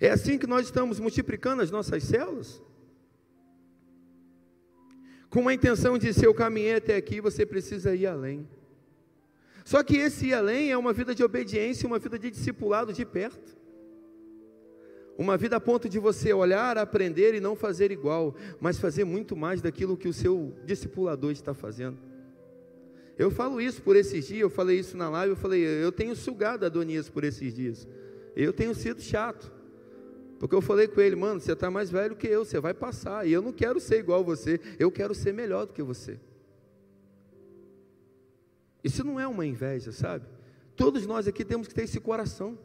É 0.00 0.10
assim 0.10 0.36
que 0.36 0.44
nós 0.44 0.66
estamos 0.66 0.98
multiplicando 0.98 1.62
as 1.62 1.70
nossas 1.70 2.02
células? 2.02 2.60
Com 5.28 5.46
a 5.46 5.54
intenção 5.54 5.96
de 5.96 6.12
se 6.12 6.26
eu 6.26 6.34
caminhei 6.34 6.74
até 6.74 6.96
aqui, 6.96 7.20
você 7.20 7.46
precisa 7.46 7.94
ir 7.94 8.04
além. 8.08 8.48
Só 9.64 9.80
que 9.84 9.96
esse 9.96 10.26
ir 10.26 10.34
além 10.34 10.72
é 10.72 10.76
uma 10.76 10.92
vida 10.92 11.14
de 11.14 11.22
obediência, 11.22 11.86
uma 11.86 12.00
vida 12.00 12.18
de 12.18 12.32
discipulado 12.32 12.92
de 12.92 13.06
perto. 13.06 13.56
Uma 15.16 15.36
vida 15.36 15.54
a 15.54 15.60
ponto 15.60 15.88
de 15.88 16.00
você 16.00 16.32
olhar, 16.32 16.78
aprender 16.78 17.32
e 17.32 17.38
não 17.38 17.54
fazer 17.54 17.92
igual, 17.92 18.34
mas 18.60 18.76
fazer 18.76 19.04
muito 19.04 19.36
mais 19.36 19.62
daquilo 19.62 19.96
que 19.96 20.08
o 20.08 20.12
seu 20.12 20.52
discipulador 20.64 21.30
está 21.30 21.54
fazendo. 21.54 22.09
Eu 23.20 23.30
falo 23.30 23.60
isso 23.60 23.82
por 23.82 23.96
esses 23.96 24.28
dias, 24.28 24.40
eu 24.40 24.48
falei 24.48 24.78
isso 24.78 24.96
na 24.96 25.10
live, 25.10 25.32
eu 25.32 25.36
falei, 25.36 25.62
eu 25.62 25.92
tenho 25.92 26.16
sugado 26.16 26.64
Adonias 26.64 27.10
por 27.10 27.22
esses 27.22 27.52
dias. 27.52 27.86
Eu 28.34 28.50
tenho 28.50 28.74
sido 28.74 29.02
chato. 29.02 29.52
Porque 30.38 30.54
eu 30.54 30.62
falei 30.62 30.88
com 30.88 31.02
ele, 31.02 31.16
mano, 31.16 31.38
você 31.38 31.52
está 31.52 31.70
mais 31.70 31.90
velho 31.90 32.16
que 32.16 32.26
eu, 32.26 32.46
você 32.46 32.58
vai 32.58 32.72
passar. 32.72 33.28
E 33.28 33.32
eu 33.34 33.42
não 33.42 33.52
quero 33.52 33.78
ser 33.78 33.98
igual 33.98 34.20
a 34.20 34.22
você, 34.22 34.58
eu 34.78 34.90
quero 34.90 35.14
ser 35.14 35.34
melhor 35.34 35.66
do 35.66 35.74
que 35.74 35.82
você. 35.82 36.18
Isso 38.82 39.04
não 39.04 39.20
é 39.20 39.28
uma 39.28 39.44
inveja, 39.44 39.92
sabe? 39.92 40.24
Todos 40.74 41.04
nós 41.04 41.28
aqui 41.28 41.44
temos 41.44 41.68
que 41.68 41.74
ter 41.74 41.82
esse 41.82 42.00
coração. 42.00 42.58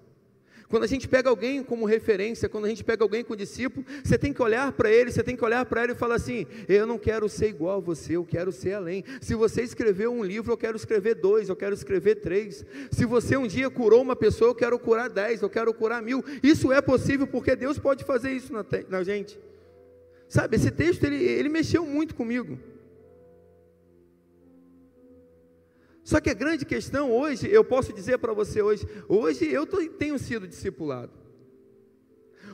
Quando 0.75 0.84
a 0.84 0.88
gente 0.88 1.08
pega 1.08 1.29
alguém 1.29 1.63
como 1.63 1.86
referência, 1.86 2.50
quando 2.50 2.65
a 2.65 2.67
gente 2.67 2.84
pega 2.84 3.01
alguém 3.01 3.24
como 3.24 3.38
discípulo, 3.38 3.86
você 4.03 4.17
tem 4.17 4.34
que 4.34 4.41
olhar 4.41 4.74
para 4.74 4.91
ele, 4.91 5.10
você 5.10 5.24
tem 5.24 5.34
que 5.34 5.46
olhar 5.46 5.63
para 5.63 5.82
ele 5.82 5.94
e 5.94 5.96
falar 5.96 6.15
assim: 6.15 6.46
eu 6.67 6.86
não 6.86 6.98
quero 6.98 7.29
ser 7.29 7.48
igual 7.48 7.77
a 7.77 7.79
você, 7.79 8.17
eu 8.17 8.25
quero 8.25 8.51
ser 8.51 8.74
além. 8.74 9.01
Se 9.22 9.36
você 9.36 9.62
escreveu 9.62 10.12
um 10.12 10.22
livro, 10.22 10.51
eu 10.51 10.58
quero 10.58 10.75
escrever 10.75 11.15
dois, 11.15 11.48
eu 11.48 11.55
quero 11.55 11.74
escrever 11.74 12.15
três. 12.15 12.65
Se 12.91 13.05
você 13.05 13.38
um 13.38 13.48
dia 13.48 13.70
curou 13.70 14.01
uma 14.01 14.17
pessoa, 14.17 14.50
eu 14.50 14.55
quero 14.55 14.77
curar 14.77 15.08
dez, 15.08 15.41
eu 15.41 15.50
quero 15.50 15.74
curar 15.74 16.01
mil. 16.01 16.22
Isso 16.44 16.74
é 16.74 16.82
possível 16.82 17.25
porque 17.25 17.55
Deus 17.55 17.79
pode 17.79 18.03
fazer 18.03 18.34
isso 18.34 18.51
na, 18.51 18.65
na 18.89 19.01
gente. 19.01 19.39
Sabe, 20.27 20.58
esse 20.58 20.72
texto 20.72 21.05
ele, 21.05 21.24
ele 21.24 21.48
mexeu 21.48 21.86
muito 21.86 22.13
comigo. 22.13 22.60
Só 26.05 26.21
que 26.21 26.29
a 26.29 26.35
grande 26.35 26.65
questão 26.65 27.12
hoje, 27.12 27.50
eu 27.51 27.63
posso 27.63 27.91
dizer 27.91 28.19
para 28.19 28.31
você 28.31 28.62
hoje, 28.62 28.88
hoje 29.09 29.51
eu 29.51 29.65
tenho 29.65 30.19
sido 30.19 30.47
discipulado. 30.47 31.12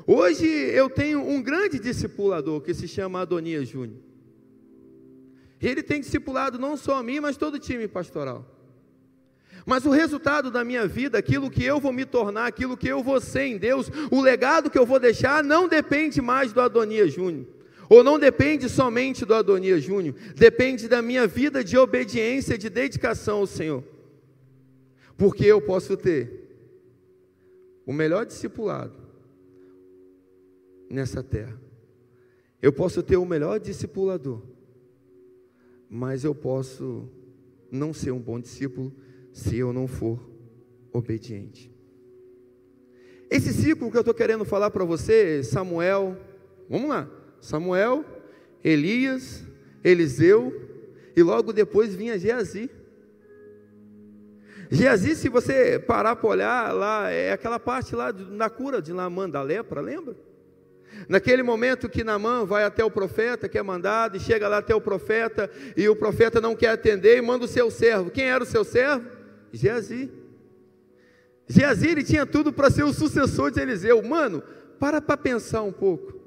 Hoje 0.08 0.46
eu 0.46 0.90
tenho 0.90 1.20
um 1.20 1.44
grande 1.44 1.78
discipulador 1.78 2.62
que 2.62 2.74
se 2.74 2.88
chama 2.88 3.20
Adonias 3.20 3.68
Júnior. 3.68 4.00
Ele 5.62 5.84
tem 5.84 6.00
discipulado 6.00 6.58
não 6.58 6.78
só 6.78 6.96
a 6.96 7.04
mim, 7.04 7.20
mas 7.20 7.36
todo 7.36 7.56
o 7.56 7.60
time 7.60 7.90
pastoral. 7.90 8.48
Mas 9.66 9.86
o 9.86 9.92
resultado 9.92 10.50
da 10.50 10.64
minha 10.64 10.88
vida, 10.88 11.18
aquilo 11.18 11.52
que 11.52 11.66
eu 11.66 11.78
vou 11.78 11.92
me 11.92 12.06
tornar, 12.06 12.46
aquilo 12.48 12.78
que 12.78 12.88
eu 12.88 13.04
vou 13.04 13.20
ser 13.20 13.44
em 13.44 13.58
Deus, 13.58 13.92
o 14.10 14.22
legado 14.22 14.70
que 14.70 14.80
eu 14.80 14.86
vou 14.86 14.98
deixar, 14.98 15.44
não 15.44 15.68
depende 15.68 16.22
mais 16.22 16.54
do 16.54 16.62
Adonias 16.62 17.12
Júnior 17.12 17.61
ou 17.92 18.06
não 18.06 18.18
depende 18.18 18.70
somente 18.70 19.26
do 19.26 19.34
Adonias 19.34 19.84
Júnior, 19.84 20.16
depende 20.34 20.88
da 20.88 21.02
minha 21.02 21.28
vida 21.28 21.62
de 21.62 21.78
obediência, 21.78 22.58
de 22.58 22.70
dedicação 22.70 23.40
ao 23.40 23.46
Senhor. 23.46 23.84
Porque 25.18 25.44
eu 25.44 25.60
posso 25.60 25.98
ter 25.98 26.56
o 27.86 27.92
melhor 27.92 28.26
discipulado 28.26 28.96
nessa 30.90 31.22
terra. 31.22 31.62
Eu 32.62 32.72
posso 32.72 33.04
ter 33.04 33.18
o 33.18 33.26
melhor 33.26 33.60
discipulador, 33.60 34.42
mas 35.90 36.24
eu 36.24 36.34
posso 36.34 37.10
não 37.70 37.92
ser 37.92 38.12
um 38.12 38.20
bom 38.20 38.40
discípulo 38.40 38.96
se 39.34 39.58
eu 39.58 39.74
não 39.74 39.86
for 39.86 40.18
obediente. 40.94 41.70
Esse 43.30 43.52
ciclo 43.52 43.92
que 43.92 43.98
eu 43.98 44.02
estou 44.02 44.14
querendo 44.14 44.46
falar 44.46 44.72
para 44.72 44.86
você, 44.86 45.44
Samuel, 45.44 46.18
vamos 46.70 46.88
lá. 46.88 47.18
Samuel, 47.42 48.06
Elias, 48.64 49.44
Eliseu 49.84 50.70
e 51.16 51.24
logo 51.24 51.52
depois 51.52 51.96
vinha 51.96 52.18
Geazi. 52.18 52.70
Geazi, 54.70 55.16
se 55.16 55.28
você 55.28 55.78
parar 55.80 56.16
para 56.16 56.30
olhar 56.30 56.74
lá, 56.74 57.10
é 57.10 57.34
aquela 57.34 57.60
parte 57.60 57.94
lá 57.94 58.14
na 58.14 58.50
cura 58.50 58.82
de 58.82 58.94
Naamã 58.94 59.30
da 59.30 59.42
lepra, 59.42 59.82
lembra? 59.82 60.16
Naquele 61.10 61.44
momento 61.44 61.90
que 61.90 62.06
Naamã 62.06 62.46
vai 62.46 62.64
até 62.64 62.84
o 62.84 62.92
profeta, 62.92 63.50
que 63.50 63.58
é 63.58 63.64
mandado, 63.64 64.16
e 64.16 64.20
chega 64.20 64.48
lá 64.48 64.60
até 64.60 64.74
o 64.74 64.80
profeta, 64.80 65.50
e 65.76 65.90
o 65.90 65.96
profeta 65.96 66.40
não 66.40 66.56
quer 66.56 66.70
atender, 66.70 67.18
e 67.18 67.22
manda 67.22 67.44
o 67.44 67.50
seu 67.50 67.70
servo. 67.70 68.12
Quem 68.12 68.30
era 68.30 68.44
o 68.44 68.48
seu 68.48 68.64
servo? 68.64 69.10
Geazi. 69.52 70.10
Geazi, 71.48 71.90
ele 71.90 72.04
tinha 72.04 72.26
tudo 72.26 72.54
para 72.54 72.70
ser 72.70 72.84
o 72.84 72.94
sucessor 72.94 73.52
de 73.52 73.60
Eliseu. 73.60 74.02
Mano, 74.02 74.42
para 74.80 75.02
para 75.02 75.18
pensar 75.18 75.64
um 75.64 75.72
pouco. 75.72 76.21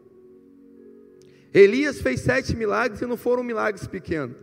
Elias 1.54 2.00
fez 2.00 2.20
sete 2.20 2.56
milagres 2.56 3.00
e 3.00 3.06
não 3.06 3.16
foram 3.16 3.44
milagres 3.44 3.86
pequenos. 3.86 4.36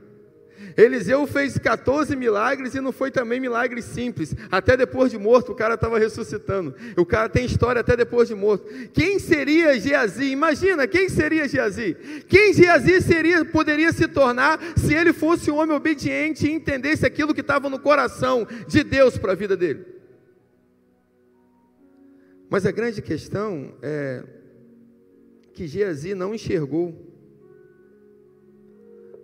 Eliseu 0.77 1.25
fez 1.27 1.57
14 1.57 2.15
milagres 2.15 2.75
e 2.75 2.81
não 2.81 2.91
foi 2.91 3.11
também 3.11 3.39
milagres 3.39 3.85
simples. 3.85 4.35
Até 4.51 4.77
depois 4.77 5.11
de 5.11 5.17
morto, 5.17 5.51
o 5.51 5.55
cara 5.55 5.73
estava 5.73 5.99
ressuscitando. 5.99 6.73
O 6.95 7.05
cara 7.05 7.27
tem 7.27 7.45
história 7.45 7.81
até 7.81 7.97
depois 7.97 8.27
de 8.27 8.35
morto. 8.35 8.65
Quem 8.93 9.19
seria 9.19 9.77
Geazi? 9.79 10.31
Imagina, 10.31 10.87
quem 10.87 11.09
seria 11.09 11.47
Geazi? 11.47 11.97
Quem 12.27 12.53
Geazi 12.53 13.01
seria, 13.01 13.43
poderia 13.43 13.91
se 13.91 14.07
tornar 14.07 14.59
se 14.77 14.93
ele 14.93 15.11
fosse 15.13 15.51
um 15.51 15.57
homem 15.57 15.75
obediente 15.75 16.47
e 16.47 16.51
entendesse 16.51 17.05
aquilo 17.05 17.33
que 17.33 17.41
estava 17.41 17.69
no 17.69 17.79
coração 17.79 18.47
de 18.67 18.83
Deus 18.83 19.17
para 19.17 19.33
a 19.33 19.35
vida 19.35 19.57
dele? 19.57 19.85
Mas 22.49 22.65
a 22.65 22.71
grande 22.71 23.01
questão 23.01 23.73
é 23.81 24.23
que 25.53 25.67
Geazi 25.67 26.13
não 26.15 26.33
enxergou 26.33 26.95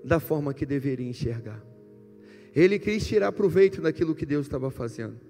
da 0.03 0.19
forma 0.19 0.53
que 0.53 0.65
deveria 0.65 1.07
enxergar. 1.07 1.63
Ele 2.55 2.79
quis 2.79 3.05
tirar 3.05 3.31
proveito 3.31 3.81
daquilo 3.81 4.15
que 4.15 4.25
Deus 4.25 4.45
estava 4.45 4.71
fazendo. 4.71 5.26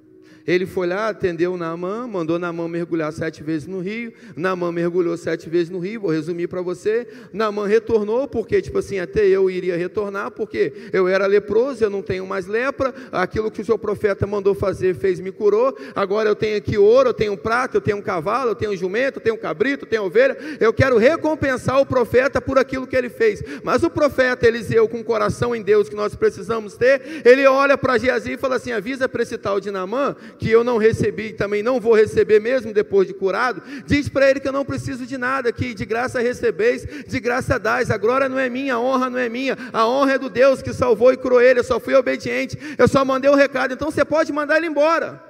Ele 0.47 0.65
foi 0.65 0.87
lá, 0.87 1.09
atendeu 1.09 1.57
Naamã, 1.57 2.07
mandou 2.07 2.39
Naamã 2.39 2.69
mergulhar 2.69 3.11
sete 3.11 3.43
vezes 3.43 3.67
no 3.67 3.81
rio. 3.81 4.13
Naamã 4.33 4.71
mergulhou 4.71 5.17
sete 5.17 5.49
vezes 5.49 5.69
no 5.69 5.77
rio, 5.77 5.99
vou 5.99 6.09
resumir 6.11 6.47
para 6.47 6.61
você. 6.61 7.05
Naamã 7.33 7.67
retornou, 7.67 8.29
porque, 8.29 8.61
tipo 8.61 8.77
assim, 8.77 8.97
até 8.97 9.27
eu 9.27 9.49
iria 9.49 9.75
retornar, 9.75 10.31
porque 10.31 10.71
eu 10.93 11.05
era 11.05 11.27
leproso, 11.27 11.83
eu 11.83 11.89
não 11.89 12.01
tenho 12.01 12.25
mais 12.25 12.47
lepra. 12.47 12.93
Aquilo 13.11 13.51
que 13.51 13.61
o 13.61 13.65
seu 13.65 13.77
profeta 13.77 14.25
mandou 14.25 14.55
fazer, 14.55 14.95
fez, 14.95 15.19
me 15.19 15.33
curou. 15.33 15.77
Agora 15.93 16.29
eu 16.29 16.35
tenho 16.35 16.55
aqui 16.55 16.77
ouro, 16.77 17.09
eu 17.09 17.13
tenho 17.13 17.35
prata, 17.35 17.75
eu 17.75 17.81
tenho 17.81 17.97
um 17.97 18.01
cavalo, 18.01 18.51
eu 18.51 18.55
tenho 18.55 18.71
um 18.71 18.77
jumento, 18.77 19.17
eu 19.17 19.23
tenho 19.23 19.35
um 19.35 19.39
cabrito, 19.39 19.83
eu 19.83 19.89
tenho 19.89 20.03
ovelha. 20.03 20.37
Eu 20.61 20.71
quero 20.71 20.97
recompensar 20.97 21.81
o 21.81 21.85
profeta 21.85 22.39
por 22.39 22.57
aquilo 22.57 22.87
que 22.87 22.95
ele 22.95 23.09
fez. 23.09 23.43
Mas 23.63 23.83
o 23.83 23.89
profeta 23.89 24.47
Eliseu, 24.47 24.87
com 24.87 25.01
o 25.01 25.03
coração 25.03 25.53
em 25.53 25.61
Deus 25.61 25.89
que 25.89 25.95
nós 25.95 26.15
precisamos 26.15 26.75
ter, 26.75 27.21
ele 27.25 27.45
olha 27.45 27.77
para 27.77 27.97
Geazi 27.97 28.33
e 28.33 28.37
fala 28.37 28.55
assim: 28.55 28.71
avisa 28.71 29.09
para 29.09 29.23
esse 29.23 29.37
tal 29.37 29.59
de 29.59 29.71
Naamã 29.71 30.15
que 30.37 30.49
eu 30.49 30.63
não 30.63 30.77
recebi 30.77 31.27
e 31.27 31.33
também 31.33 31.63
não 31.63 31.79
vou 31.79 31.95
receber 31.95 32.39
mesmo 32.39 32.73
depois 32.73 33.07
de 33.07 33.13
curado, 33.13 33.61
diz 33.85 34.07
para 34.09 34.29
ele 34.29 34.39
que 34.39 34.47
eu 34.47 34.51
não 34.51 34.65
preciso 34.65 35.05
de 35.05 35.17
nada, 35.17 35.51
que 35.51 35.73
de 35.73 35.85
graça 35.85 36.19
recebeis, 36.19 36.85
de 37.07 37.19
graça 37.19 37.57
dais, 37.57 37.91
a 37.91 37.97
glória 37.97 38.29
não 38.29 38.39
é 38.39 38.49
minha, 38.49 38.75
a 38.75 38.79
honra 38.79 39.09
não 39.09 39.19
é 39.19 39.29
minha, 39.29 39.57
a 39.73 39.87
honra 39.87 40.13
é 40.13 40.19
do 40.19 40.29
Deus 40.29 40.61
que 40.61 40.73
salvou 40.73 41.11
e 41.11 41.17
curou 41.17 41.41
ele, 41.41 41.59
eu 41.59 41.63
só 41.63 41.79
fui 41.79 41.95
obediente, 41.95 42.57
eu 42.77 42.87
só 42.87 43.03
mandei 43.03 43.29
o 43.29 43.35
recado, 43.35 43.73
então 43.73 43.91
você 43.91 44.05
pode 44.05 44.31
mandar 44.31 44.57
ele 44.57 44.67
embora. 44.67 45.23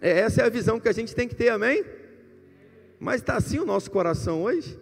É, 0.00 0.20
essa 0.20 0.42
é 0.42 0.44
a 0.44 0.50
visão 0.50 0.78
que 0.78 0.88
a 0.88 0.92
gente 0.92 1.14
tem 1.14 1.26
que 1.26 1.34
ter, 1.34 1.48
amém? 1.48 1.84
Mas 3.00 3.20
está 3.20 3.36
assim 3.36 3.58
o 3.58 3.64
nosso 3.64 3.90
coração 3.90 4.42
hoje? 4.42 4.78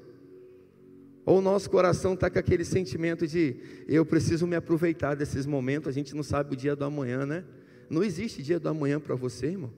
Ou 1.24 1.38
o 1.38 1.40
nosso 1.40 1.70
coração 1.70 2.14
está 2.14 2.28
com 2.28 2.38
aquele 2.38 2.64
sentimento 2.64 3.26
de 3.26 3.56
eu 3.86 4.04
preciso 4.04 4.46
me 4.46 4.56
aproveitar 4.56 5.14
desses 5.14 5.46
momentos, 5.46 5.88
a 5.88 5.92
gente 5.92 6.14
não 6.14 6.22
sabe 6.22 6.54
o 6.54 6.56
dia 6.56 6.74
do 6.74 6.84
amanhã, 6.84 7.24
né? 7.24 7.44
Não 7.92 8.02
existe 8.02 8.42
dia 8.42 8.58
do 8.58 8.70
amanhã 8.70 8.98
para 8.98 9.14
você, 9.14 9.48
irmão. 9.48 9.70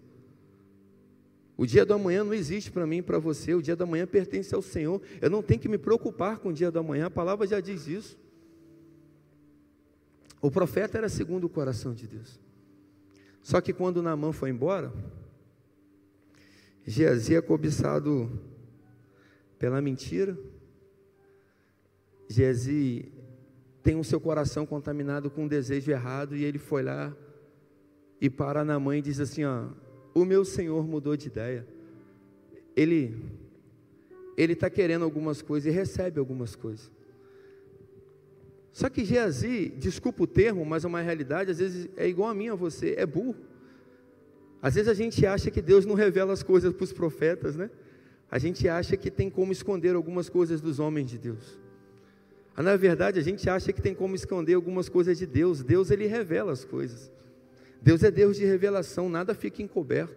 O 1.57 1.67
dia 1.67 1.85
do 1.85 1.95
amanhã 1.95 2.23
não 2.23 2.33
existe 2.33 2.71
para 2.71 2.87
mim 2.87 2.99
e 2.99 3.03
para 3.03 3.19
você, 3.19 3.55
o 3.55 3.61
dia 3.61 3.75
do 3.75 3.83
amanhã 3.83 4.07
pertence 4.07 4.55
ao 4.55 4.63
Senhor. 4.63 5.03
Eu 5.21 5.29
não 5.29 5.43
tenho 5.43 5.59
que 5.59 5.69
me 5.69 5.77
preocupar 5.77 6.39
com 6.39 6.51
o 6.51 6.53
dia 6.53 6.71
do 6.71 6.79
amanhã, 6.79 7.07
a 7.07 7.11
palavra 7.11 7.45
já 7.45 7.59
diz 7.59 7.89
isso. 7.89 8.17
O 10.41 10.49
profeta 10.49 10.97
era 10.97 11.09
segundo 11.09 11.43
o 11.45 11.49
coração 11.49 11.93
de 11.93 12.07
Deus. 12.07 12.39
Só 13.43 13.61
que 13.61 13.73
quando 13.73 14.01
Naamã 14.01 14.33
foi 14.33 14.51
embora, 14.51 14.93
Geazi 16.87 17.35
é 17.35 17.43
cobiçado 17.43 18.31
pela 19.59 19.83
mentira, 19.83 20.39
Geazi 22.29 23.13
tem 23.83 23.99
o 23.99 24.05
seu 24.05 24.21
coração 24.21 24.65
contaminado 24.65 25.29
com 25.33 25.47
um 25.47 25.49
desejo 25.49 25.91
errado 25.91 26.37
e 26.37 26.45
ele 26.45 26.59
foi 26.61 26.85
lá 26.85 27.13
e 28.21 28.31
para 28.31 28.65
na 28.65 28.79
mãe 28.79 28.99
e 28.99 29.03
diz 29.03 29.21
assim: 29.21 29.45
ó, 29.45 29.67
o 30.15 30.25
meu 30.25 30.45
senhor 30.45 30.87
mudou 30.87 31.17
de 31.17 31.27
ideia. 31.27 31.67
Ele 32.77 33.17
ele 34.37 34.55
está 34.55 34.69
querendo 34.69 35.05
algumas 35.05 35.41
coisas 35.41 35.73
e 35.73 35.75
recebe 35.75 36.19
algumas 36.19 36.57
coisas. 36.57 36.91
Só 38.73 38.89
que 38.89 39.05
Geazi, 39.05 39.69
desculpa 39.69 40.25
o 40.25 40.27
termo, 40.27 40.65
mas 40.65 40.85
é 40.85 40.89
uma 40.89 41.01
realidade, 41.01 41.53
às 41.53 41.61
vezes 41.61 41.89
é 41.97 42.09
igual 42.09 42.29
a 42.29 42.35
mim 42.35 42.49
a 42.49 42.57
você, 42.57 42.95
é 42.99 43.07
burro. 43.07 43.37
Às 44.61 44.75
vezes 44.75 44.89
a 44.89 44.95
gente 44.95 45.25
acha 45.25 45.51
que 45.51 45.63
Deus 45.63 45.87
não 45.87 45.95
revela 45.95 46.33
as 46.33 46.43
coisas 46.43 46.73
para 46.73 46.83
os 46.83 46.93
profetas, 46.93 47.55
né? 47.55 47.71
A 48.29 48.39
gente 48.39 48.69
acha 48.69 48.97
que 48.97 49.11
tem 49.11 49.31
como 49.31 49.53
esconder 49.53 49.95
algumas 49.95 50.29
coisas 50.29 50.61
dos 50.61 50.81
homens 50.81 51.09
de 51.09 51.19
Deus. 51.19 51.61
Ah, 52.57 52.63
na 52.63 52.77
verdade, 52.77 53.19
a 53.21 53.23
gente 53.23 53.49
acha 53.49 53.73
que 53.73 53.83
tem 53.83 53.95
como 53.95 54.17
esconder 54.17 54.55
algumas 54.55 54.89
coisas 54.89 55.19
de 55.19 55.27
Deus. 55.27 55.63
Deus, 55.63 55.91
ele 55.91 56.07
revela 56.07 56.51
as 56.51 56.65
coisas. 56.65 57.13
Deus 57.85 58.03
é 58.03 58.11
Deus 58.11 58.39
de 58.39 58.47
revelação, 58.47 59.11
nada 59.11 59.35
fica 59.35 59.63
encoberto. 59.63 60.17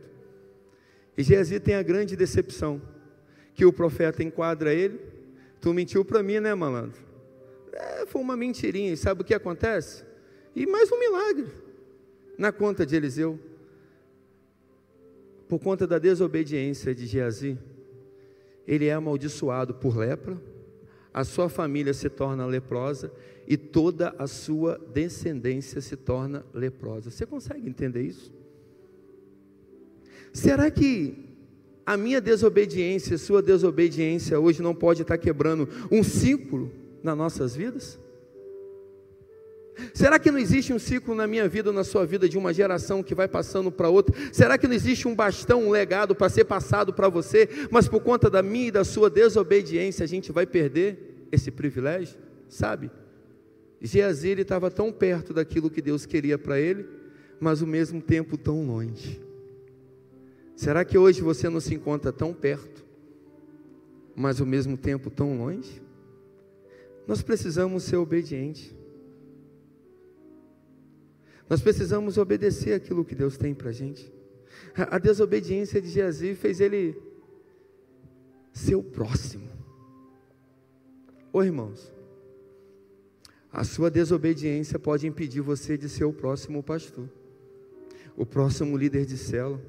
E 1.17 1.21
Geazi 1.21 1.59
tem 1.59 1.75
a 1.75 1.83
grande 1.83 2.15
decepção, 2.15 2.81
que 3.53 3.65
o 3.65 3.73
profeta 3.73 4.23
enquadra 4.23 4.73
ele, 4.73 5.01
tu 5.59 5.73
mentiu 5.73 6.05
para 6.05 6.23
mim, 6.23 6.39
né, 6.39 6.55
malandro? 6.55 7.01
É, 7.73 8.05
foi 8.05 8.21
uma 8.21 8.37
mentirinha, 8.37 8.93
e 8.93 8.95
sabe 8.95 9.21
o 9.21 9.25
que 9.25 9.33
acontece? 9.33 10.05
E 10.55 10.65
mais 10.65 10.89
um 10.89 10.97
milagre 10.97 11.47
na 12.37 12.53
conta 12.53 12.85
de 12.85 12.95
Eliseu. 12.95 13.37
Por 15.49 15.59
conta 15.59 15.85
da 15.85 15.99
desobediência 15.99 16.95
de 16.95 17.05
Geazi, 17.05 17.57
ele 18.65 18.85
é 18.85 18.93
amaldiçoado 18.93 19.73
por 19.73 19.97
lepra, 19.97 20.41
a 21.13 21.25
sua 21.25 21.49
família 21.49 21.93
se 21.93 22.09
torna 22.09 22.45
leprosa 22.45 23.11
e 23.47 23.55
toda 23.55 24.13
a 24.19 24.27
sua 24.27 24.77
descendência 24.93 25.79
se 25.79 25.95
torna 25.95 26.45
leprosa. 26.53 27.09
Você 27.09 27.25
consegue 27.25 27.67
entender 27.67 28.01
isso? 28.01 28.33
Será 30.33 30.69
que 30.69 31.25
a 31.85 31.95
minha 31.95 32.19
desobediência, 32.19 33.17
sua 33.17 33.41
desobediência 33.41 34.37
hoje 34.37 34.61
não 34.61 34.75
pode 34.75 35.03
estar 35.03 35.17
quebrando 35.17 35.69
um 35.89 36.03
ciclo 36.03 36.69
nas 37.01 37.17
nossas 37.17 37.55
vidas? 37.55 37.97
Será 39.93 40.19
que 40.19 40.29
não 40.29 40.39
existe 40.39 40.73
um 40.73 40.79
ciclo 40.79 41.15
na 41.15 41.25
minha 41.25 41.47
vida 41.47 41.71
na 41.71 41.83
sua 41.83 42.05
vida 42.05 42.27
de 42.27 42.37
uma 42.37 42.53
geração 42.53 43.01
que 43.01 43.15
vai 43.15 43.27
passando 43.27 43.71
para 43.71 43.87
outra? 43.87 44.13
Será 44.33 44.57
que 44.57 44.67
não 44.67 44.75
existe 44.75 45.07
um 45.07 45.15
bastão, 45.15 45.67
um 45.67 45.69
legado 45.69 46.13
para 46.13 46.27
ser 46.29 46.45
passado 46.45 46.91
para 46.91 47.07
você, 47.07 47.47
mas 47.71 47.87
por 47.87 48.01
conta 48.01 48.29
da 48.29 48.43
minha 48.43 48.67
e 48.67 48.71
da 48.71 48.83
sua 48.83 49.09
desobediência 49.09 50.03
a 50.03 50.07
gente 50.07 50.31
vai 50.31 50.45
perder 50.45 51.27
esse 51.31 51.51
privilégio? 51.51 52.17
Sabe? 52.49 52.91
Geazi 53.81 54.29
estava 54.29 54.71
tão 54.71 54.91
perto 54.91 55.33
daquilo 55.33 55.69
que 55.69 55.81
Deus 55.81 56.05
queria 56.05 56.37
para 56.37 56.59
ele, 56.59 56.87
mas 57.39 57.61
ao 57.61 57.67
mesmo 57.67 58.01
tempo 58.01 58.37
tão 58.37 58.65
longe. 58.65 59.21
Será 60.55 60.83
que 60.83 60.97
hoje 60.97 61.21
você 61.21 61.49
não 61.49 61.59
se 61.59 61.75
encontra 61.75 62.11
tão 62.11 62.33
perto, 62.33 62.83
mas 64.15 64.41
ao 64.41 64.47
mesmo 64.47 64.75
tempo 64.75 65.11
tão 65.11 65.37
longe? 65.37 65.81
Nós 67.07 67.21
precisamos 67.21 67.83
ser 67.83 67.97
obedientes. 67.97 68.75
Nós 71.47 71.61
precisamos 71.61 72.17
obedecer 72.17 72.73
aquilo 72.73 73.05
que 73.05 73.15
Deus 73.15 73.37
tem 73.37 73.53
para 73.53 73.69
a 73.69 73.73
gente. 73.73 74.11
A 74.75 74.97
desobediência 74.97 75.79
de 75.81 75.89
Geazi 75.89 76.33
fez 76.33 76.59
ele 76.59 76.99
ser 78.51 78.75
o 78.75 78.83
próximo. 78.83 79.47
Ô 81.31 81.43
irmãos, 81.43 81.93
a 83.57 83.63
sua 83.63 83.89
desobediência 83.89 84.77
pode 84.77 85.07
impedir 85.07 85.41
você 85.41 85.75
de 85.75 85.89
ser 85.89 86.05
o 86.05 86.13
próximo 86.13 86.61
pastor, 86.61 87.09
o 88.15 88.23
próximo 88.23 88.77
líder 88.77 89.03
de 89.03 89.17
célula, 89.17 89.59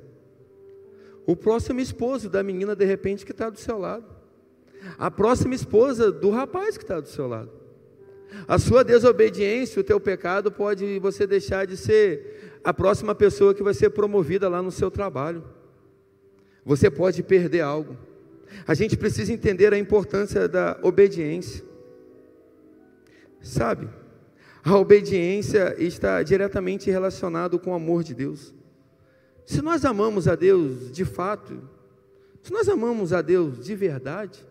o 1.25 1.35
próximo 1.35 1.81
esposo 1.81 2.29
da 2.29 2.43
menina 2.43 2.77
de 2.77 2.85
repente 2.85 3.25
que 3.25 3.33
está 3.33 3.49
do 3.49 3.59
seu 3.59 3.79
lado, 3.79 4.05
a 4.99 5.11
próxima 5.11 5.55
esposa 5.55 6.13
do 6.13 6.29
rapaz 6.29 6.77
que 6.77 6.85
está 6.85 7.01
do 7.01 7.09
seu 7.09 7.27
lado. 7.27 7.51
A 8.47 8.59
sua 8.59 8.85
desobediência, 8.85 9.81
o 9.81 9.85
teu 9.85 9.99
pecado 9.99 10.53
pode 10.53 10.99
você 10.99 11.27
deixar 11.27 11.67
de 11.67 11.75
ser 11.75 12.61
a 12.63 12.75
próxima 12.75 13.15
pessoa 13.15 13.55
que 13.55 13.63
vai 13.63 13.73
ser 13.73 13.89
promovida 13.89 14.51
lá 14.51 14.61
no 14.61 14.71
seu 14.71 14.91
trabalho. 14.91 15.43
Você 16.63 16.91
pode 16.91 17.23
perder 17.23 17.63
algo. 17.63 17.97
A 18.67 18.75
gente 18.75 18.99
precisa 18.99 19.33
entender 19.33 19.73
a 19.73 19.79
importância 19.79 20.47
da 20.47 20.79
obediência. 20.83 21.68
Sabe? 23.41 23.89
A 24.65 24.77
obediência 24.77 25.75
está 25.79 26.23
diretamente 26.23 26.91
relacionado 26.91 27.59
com 27.59 27.71
o 27.71 27.75
amor 27.75 28.03
de 28.03 28.15
Deus. 28.15 28.55
Se 29.47 29.63
nós 29.63 29.85
amamos 29.85 30.29
a 30.29 30.35
Deus 30.35 30.93
de 30.93 31.05
fato, 31.05 31.63
se 32.43 32.53
nós 32.53 32.69
amamos 32.69 33.13
a 33.13 33.23
Deus 33.23 33.65
de 33.65 33.75
verdade, 33.75 34.47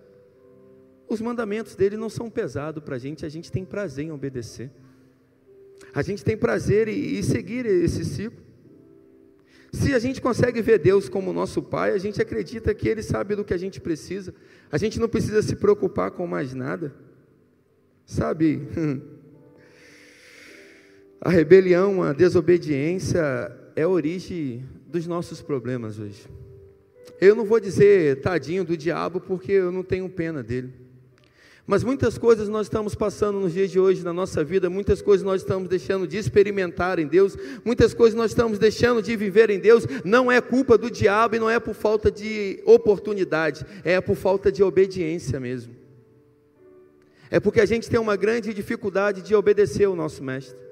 os 1.07 1.21
mandamentos 1.21 1.75
dele 1.75 1.95
não 1.95 2.09
são 2.09 2.29
pesados 2.29 2.83
para 2.83 2.95
a 2.95 2.99
gente, 2.99 3.25
a 3.25 3.29
gente 3.29 3.51
tem 3.51 3.63
prazer 3.63 4.05
em 4.05 4.11
obedecer. 4.11 4.71
A 5.93 6.01
gente 6.01 6.23
tem 6.23 6.35
prazer 6.35 6.87
em, 6.87 7.17
em 7.17 7.21
seguir 7.21 7.65
esse 7.65 8.03
ciclo. 8.03 8.47
Se 9.71 9.93
a 9.93 9.99
gente 9.99 10.21
consegue 10.21 10.61
ver 10.61 10.79
Deus 10.79 11.07
como 11.07 11.31
nosso 11.31 11.61
Pai, 11.61 11.91
a 11.91 11.97
gente 11.97 12.21
acredita 12.21 12.73
que 12.73 12.87
Ele 12.89 13.03
sabe 13.03 13.35
do 13.35 13.43
que 13.43 13.53
a 13.53 13.57
gente 13.57 13.79
precisa. 13.79 14.33
A 14.71 14.77
gente 14.77 14.99
não 14.99 15.07
precisa 15.07 15.41
se 15.41 15.55
preocupar 15.55 16.11
com 16.11 16.25
mais 16.25 16.53
nada. 16.53 16.93
Sabe? 18.07 18.61
A 21.19 21.29
rebelião, 21.29 22.03
a 22.03 22.13
desobediência 22.13 23.51
é 23.75 23.81
a 23.81 23.89
origem 23.89 24.63
dos 24.85 25.07
nossos 25.07 25.41
problemas 25.41 25.97
hoje. 25.97 26.27
Eu 27.19 27.35
não 27.35 27.43
vou 27.43 27.59
dizer 27.59 28.21
tadinho 28.21 28.63
do 28.63 28.77
diabo 28.77 29.19
porque 29.19 29.51
eu 29.51 29.71
não 29.71 29.81
tenho 29.81 30.07
pena 30.07 30.43
dele. 30.43 30.71
Mas 31.65 31.83
muitas 31.83 32.17
coisas 32.17 32.47
nós 32.47 32.67
estamos 32.67 32.93
passando 32.95 33.39
nos 33.39 33.51
dias 33.51 33.71
de 33.71 33.79
hoje 33.79 34.03
na 34.03 34.13
nossa 34.13 34.43
vida, 34.43 34.69
muitas 34.69 35.01
coisas 35.01 35.25
nós 35.25 35.41
estamos 35.41 35.67
deixando 35.67 36.07
de 36.07 36.17
experimentar 36.17 36.97
em 36.99 37.07
Deus, 37.07 37.35
muitas 37.65 37.93
coisas 37.95 38.15
nós 38.15 38.31
estamos 38.31 38.57
deixando 38.57 39.01
de 39.01 39.15
viver 39.17 39.49
em 39.49 39.59
Deus, 39.59 39.85
não 40.05 40.31
é 40.31 40.39
culpa 40.39 40.77
do 40.77 40.89
diabo 40.89 41.35
e 41.35 41.39
não 41.39 41.49
é 41.49 41.59
por 41.59 41.73
falta 41.73 42.09
de 42.09 42.61
oportunidade, 42.63 43.65
é 43.83 43.99
por 43.99 44.15
falta 44.15 44.49
de 44.49 44.63
obediência 44.63 45.39
mesmo. 45.39 45.76
É 47.29 47.39
porque 47.39 47.61
a 47.61 47.65
gente 47.65 47.89
tem 47.89 47.99
uma 47.99 48.15
grande 48.15 48.53
dificuldade 48.53 49.21
de 49.21 49.35
obedecer 49.35 49.87
o 49.87 49.95
nosso 49.95 50.23
mestre. 50.23 50.67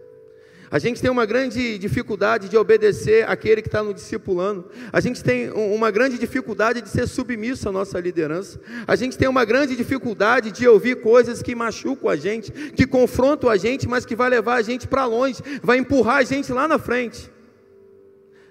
A 0.72 0.80
gente 0.80 1.02
tem 1.02 1.12
uma 1.12 1.26
grande 1.26 1.78
dificuldade 1.78 2.50
de 2.50 2.58
obedecer 2.58 3.30
aquele 3.30 3.62
que 3.62 3.68
está 3.68 3.84
no 3.84 3.94
discipulando. 3.94 4.66
A 4.92 5.00
gente 5.00 5.24
tem 5.24 5.52
uma 5.52 5.92
grande 5.92 6.18
dificuldade 6.18 6.82
de 6.82 6.90
ser 6.90 7.08
submisso 7.08 7.70
à 7.70 7.72
nossa 7.72 8.00
liderança. 8.00 8.60
A 8.88 8.96
gente 8.96 9.18
tem 9.18 9.28
uma 9.28 9.46
grande 9.46 9.76
dificuldade 9.76 10.52
de 10.52 10.68
ouvir 10.68 11.02
coisas 11.02 11.42
que 11.42 11.54
machucam 11.54 12.10
a 12.10 12.16
gente, 12.16 12.52
que 12.52 12.88
confrontam 12.88 13.50
a 13.50 13.58
gente, 13.58 13.88
mas 13.88 14.06
que 14.06 14.16
vai 14.16 14.30
levar 14.30 14.56
a 14.56 14.62
gente 14.62 14.88
para 14.88 15.06
longe, 15.06 15.42
vai 15.62 15.78
empurrar 15.78 16.18
a 16.18 16.24
gente 16.24 16.52
lá 16.52 16.68
na 16.68 16.80
frente. 16.80 17.32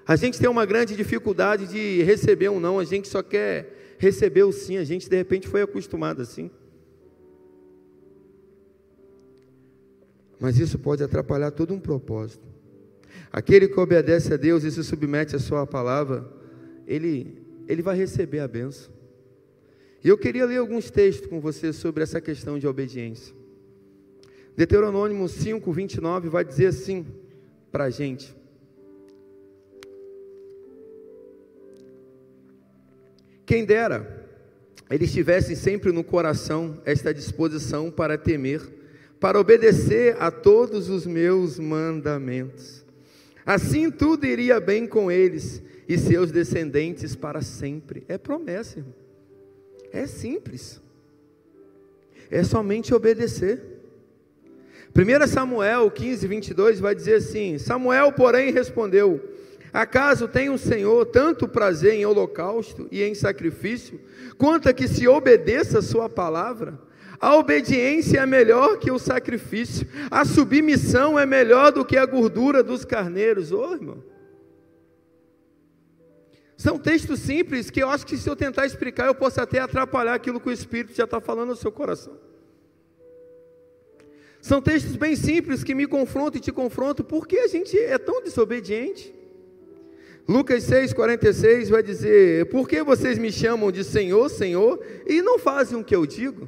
A 0.07 0.17
gente 0.17 0.39
tem 0.39 0.49
uma 0.49 0.65
grande 0.65 0.95
dificuldade 0.95 1.67
de 1.67 2.03
receber 2.03 2.49
um 2.49 2.61
não, 2.61 2.79
a 2.79 2.85
gente 2.85 3.09
só 3.09 3.23
quer 3.23 3.97
receber 3.99 4.45
o 4.45 4.53
sim, 4.53 4.77
a 4.77 4.85
gente 4.85 5.09
de 5.09 5.17
repente 5.17 5.49
foi 5.49 5.63
acostumado 5.63 6.23
assim. 6.23 6.51
Mas 10.45 10.59
isso 10.59 10.79
pode 10.79 11.03
atrapalhar 11.03 11.51
todo 11.53 11.73
um 11.73 11.81
propósito. 11.81 12.47
Aquele 13.33 13.67
que 13.67 13.81
obedece 13.81 14.35
a 14.35 14.37
Deus 14.37 14.63
e 14.63 14.71
se 14.71 14.85
submete 14.85 15.35
à 15.35 15.39
sua 15.39 15.67
palavra, 15.67 16.31
ele, 16.87 17.43
ele 17.67 17.81
vai 17.81 17.97
receber 17.97 18.41
a 18.41 18.47
benção. 18.47 18.93
E 20.05 20.09
eu 20.11 20.19
queria 20.19 20.45
ler 20.45 20.59
alguns 20.59 20.91
textos 20.91 21.31
com 21.31 21.41
você 21.41 21.73
sobre 21.73 22.03
essa 22.03 22.21
questão 22.21 22.59
de 22.59 22.67
obediência. 22.67 23.35
Deuteronômio 24.55 25.27
5, 25.27 25.73
29 25.73 26.29
vai 26.29 26.45
dizer 26.45 26.67
assim 26.67 27.07
para 27.73 27.85
a 27.85 27.91
gente: 27.91 28.37
Quem 33.47 33.65
dera 33.65 34.29
eles 34.91 35.11
tivessem 35.11 35.57
sempre 35.57 35.91
no 35.91 36.05
coração 36.05 36.83
esta 36.85 37.15
disposição 37.15 37.91
para 37.91 38.19
temer, 38.19 38.84
para 39.25 39.41
obedecer 39.41 40.19
a 40.21 40.31
todos 40.31 40.91
os 40.91 41.07
meus 41.07 41.59
mandamentos. 41.59 42.85
Assim 43.47 43.91
tudo 43.91 44.27
iria 44.27 44.61
bem 44.61 44.87
com 44.87 45.11
eles 45.11 45.63
e 45.89 45.97
seus 45.97 46.31
descendentes 46.31 47.17
para 47.17 47.41
sempre. 47.41 48.05
É 48.07 48.19
promessa, 48.19 48.81
irmão. 48.81 48.95
É 49.91 50.07
simples. 50.07 50.79
É 52.31 52.45
somente 52.45 52.93
obedecer. 52.93 53.63
1 54.95 55.27
Samuel 55.27 55.91
15, 55.91 56.27
22 56.27 56.79
vai 56.79 56.95
dizer 56.95 57.15
assim: 57.15 57.57
Samuel, 57.57 58.13
porém, 58.13 58.53
respondeu: 58.53 59.27
Acaso 59.73 60.29
tem 60.29 60.51
o 60.51 60.59
Senhor 60.59 61.07
tanto 61.07 61.49
prazer 61.49 61.95
em 61.95 62.05
holocausto 62.05 62.87
e 62.93 63.03
em 63.03 63.15
sacrifício, 63.15 63.99
quanto 64.37 64.69
a 64.69 64.75
que 64.75 64.87
se 64.87 65.09
obedeça 65.09 65.79
a 65.79 65.83
Sua 65.83 66.11
palavra? 66.11 66.79
A 67.25 67.39
obediência 67.39 68.21
é 68.21 68.27
melhor 68.27 68.79
que 68.79 68.91
o 68.91 68.99
sacrifício, 68.99 69.89
a 70.11 70.27
submissão 70.27 71.19
é 71.19 71.25
melhor 71.25 71.73
do 71.73 71.83
que 71.83 71.97
a 71.97 72.05
gordura 72.05 72.63
dos 72.63 72.85
carneiros. 72.85 73.51
Ô 73.51 73.67
oh, 73.67 73.73
irmão. 73.73 74.05
São 76.55 76.79
textos 76.79 77.21
simples 77.21 77.71
que 77.71 77.83
eu 77.83 77.89
acho 77.89 78.07
que 78.07 78.19
se 78.19 78.29
eu 78.29 78.37
tentar 78.37 78.67
explicar, 78.67 79.07
eu 79.07 79.15
posso 79.15 79.41
até 79.41 79.59
atrapalhar 79.59 80.13
aquilo 80.13 80.39
que 80.39 80.51
o 80.51 80.53
Espírito 80.53 80.95
já 80.95 81.05
está 81.05 81.19
falando 81.19 81.49
no 81.49 81.57
seu 81.57 81.73
coração. 81.73 82.15
São 84.43 84.61
textos 84.61 84.95
bem 84.95 85.17
simples 85.17 85.65
que 85.65 85.75
me 85.75 85.87
confrontam 85.87 86.37
e 86.37 86.43
te 86.43 86.53
confrontam, 86.53 87.07
porque 87.07 87.39
a 87.39 87.49
gente 87.49 87.75
é 87.79 87.97
tão 87.97 88.23
desobediente. 88.23 89.15
Lucas 90.29 90.65
6,46 90.65 91.71
vai 91.71 91.83
dizer: 91.83 92.51
Por 92.51 92.69
que 92.69 92.83
vocês 92.83 93.17
me 93.17 93.33
chamam 93.33 93.73
de 93.73 93.83
Senhor, 93.83 94.29
Senhor, 94.29 94.79
e 95.07 95.23
não 95.23 95.39
fazem 95.39 95.79
o 95.79 95.83
que 95.83 95.97
eu 95.97 96.05
digo? 96.05 96.47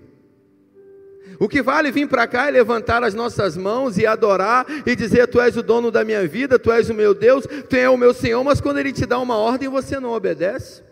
O 1.38 1.48
que 1.48 1.62
vale 1.62 1.90
vir 1.90 2.08
para 2.08 2.26
cá 2.26 2.48
e 2.48 2.52
levantar 2.52 3.02
as 3.02 3.14
nossas 3.14 3.56
mãos 3.56 3.98
e 3.98 4.06
adorar 4.06 4.66
e 4.86 4.96
dizer: 4.96 5.26
Tu 5.26 5.40
és 5.40 5.56
o 5.56 5.62
dono 5.62 5.90
da 5.90 6.04
minha 6.04 6.26
vida, 6.26 6.58
Tu 6.58 6.72
és 6.72 6.88
o 6.88 6.94
meu 6.94 7.14
Deus, 7.14 7.44
Tu 7.68 7.76
és 7.76 7.88
o 7.88 7.96
meu 7.96 8.14
Senhor, 8.14 8.42
mas 8.42 8.60
quando 8.60 8.78
Ele 8.78 8.92
te 8.92 9.04
dá 9.04 9.18
uma 9.18 9.36
ordem 9.36 9.68
você 9.68 10.00
não 10.00 10.12
obedece? 10.12 10.82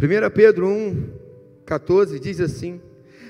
1 0.00 0.30
Pedro 0.34 0.66
1, 0.66 1.10
14 1.64 2.18
diz 2.18 2.40
assim: 2.40 2.80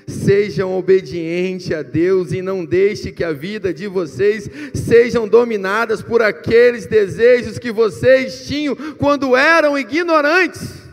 Sejam 0.07 0.77
obedientes 0.77 1.71
a 1.71 1.81
Deus 1.81 2.31
e 2.31 2.41
não 2.41 2.65
deixe 2.65 3.11
que 3.11 3.23
a 3.23 3.31
vida 3.31 3.73
de 3.73 3.87
vocês 3.87 4.49
sejam 4.73 5.27
dominadas 5.27 6.01
por 6.01 6.21
aqueles 6.21 6.87
desejos 6.87 7.59
que 7.59 7.71
vocês 7.71 8.47
tinham 8.47 8.75
quando 8.97 9.35
eram 9.35 9.77
ignorantes. 9.77 10.84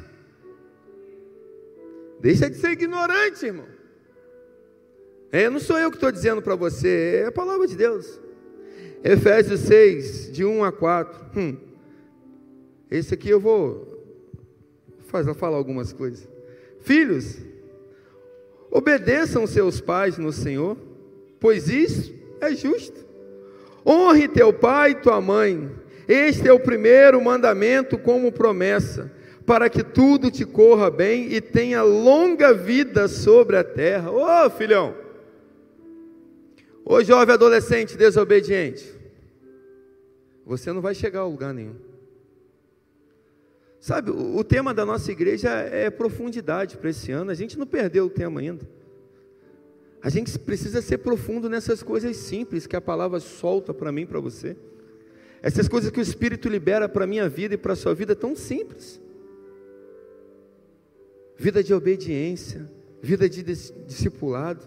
Deixa 2.22 2.48
de 2.48 2.56
ser 2.56 2.70
ignorante, 2.70 3.44
irmão. 3.44 3.66
É, 5.30 5.50
não 5.50 5.60
sou 5.60 5.78
eu 5.78 5.90
que 5.90 5.96
estou 5.98 6.10
dizendo 6.10 6.40
para 6.40 6.54
você, 6.54 7.22
é 7.24 7.26
a 7.26 7.32
palavra 7.32 7.66
de 7.66 7.76
Deus. 7.76 8.18
Efésios 9.04 9.60
6, 9.60 10.32
de 10.32 10.44
1 10.44 10.64
a 10.64 10.72
4. 10.72 11.38
Hum, 11.38 11.56
esse 12.90 13.12
aqui 13.12 13.28
eu 13.28 13.40
vou 13.40 14.02
fazer, 15.08 15.34
falar 15.34 15.58
algumas 15.58 15.92
coisas. 15.92 16.26
Filhos, 16.80 17.38
Obedeçam 18.74 19.46
seus 19.46 19.82
pais 19.82 20.16
no 20.16 20.32
Senhor, 20.32 20.78
pois 21.38 21.68
isso 21.68 22.14
é 22.40 22.54
justo. 22.54 23.04
Honre 23.86 24.26
teu 24.26 24.50
pai 24.50 24.92
e 24.92 24.94
tua 24.94 25.20
mãe. 25.20 25.70
Este 26.08 26.48
é 26.48 26.52
o 26.54 26.58
primeiro 26.58 27.22
mandamento 27.22 27.98
como 27.98 28.32
promessa, 28.32 29.12
para 29.42 29.68
que 29.68 29.82
tudo 29.82 30.30
te 30.30 30.44
corra 30.44 30.90
bem 30.90 31.32
e 31.32 31.40
tenha 31.40 31.82
longa 31.82 32.54
vida 32.54 33.08
sobre 33.08 33.56
a 33.56 33.64
terra. 33.64 34.10
Ô 34.10 34.24
oh, 34.24 34.50
filhão! 34.50 34.94
Ô 36.84 37.02
jovem 37.02 37.34
adolescente 37.34 37.96
desobediente, 37.96 38.92
você 40.44 40.72
não 40.72 40.80
vai 40.80 40.94
chegar 40.94 41.20
a 41.20 41.26
lugar 41.26 41.54
nenhum. 41.54 41.76
Sabe, 43.78 44.10
o, 44.10 44.44
tema 44.44 44.72
da 44.72 44.86
nossa 44.86 45.10
igreja 45.10 45.50
é 45.50 45.90
profundidade 45.90 46.76
para 46.76 46.90
esse 46.90 47.10
ano. 47.10 47.32
A 47.32 47.34
gente 47.34 47.58
não 47.58 47.66
perdeu 47.66 48.06
o 48.06 48.10
tema 48.10 48.40
ainda. 48.40 48.64
A 50.00 50.08
gente 50.08 50.38
precisa 50.38 50.80
ser 50.80 50.98
profundo 50.98 51.48
nessas 51.48 51.82
coisas 51.82 52.16
simples 52.16 52.66
que 52.66 52.76
a 52.76 52.80
palavra 52.80 53.18
solta 53.18 53.74
para 53.74 53.90
mim, 53.90 54.06
para 54.06 54.20
você. 54.20 54.56
Essas 55.42 55.66
coisas 55.66 55.90
que 55.90 55.98
o 55.98 56.02
Espírito 56.02 56.48
libera 56.48 56.88
para 56.88 57.02
a 57.02 57.06
minha 57.08 57.28
vida 57.28 57.54
e 57.54 57.58
para 57.58 57.72
a 57.72 57.76
sua 57.76 57.92
vida 57.92 58.14
tão 58.14 58.36
simples. 58.36 59.00
Vida 61.36 61.62
de 61.62 61.74
obediência, 61.74 62.70
vida 63.02 63.28
de 63.28 63.42
discipulado. 63.42 64.66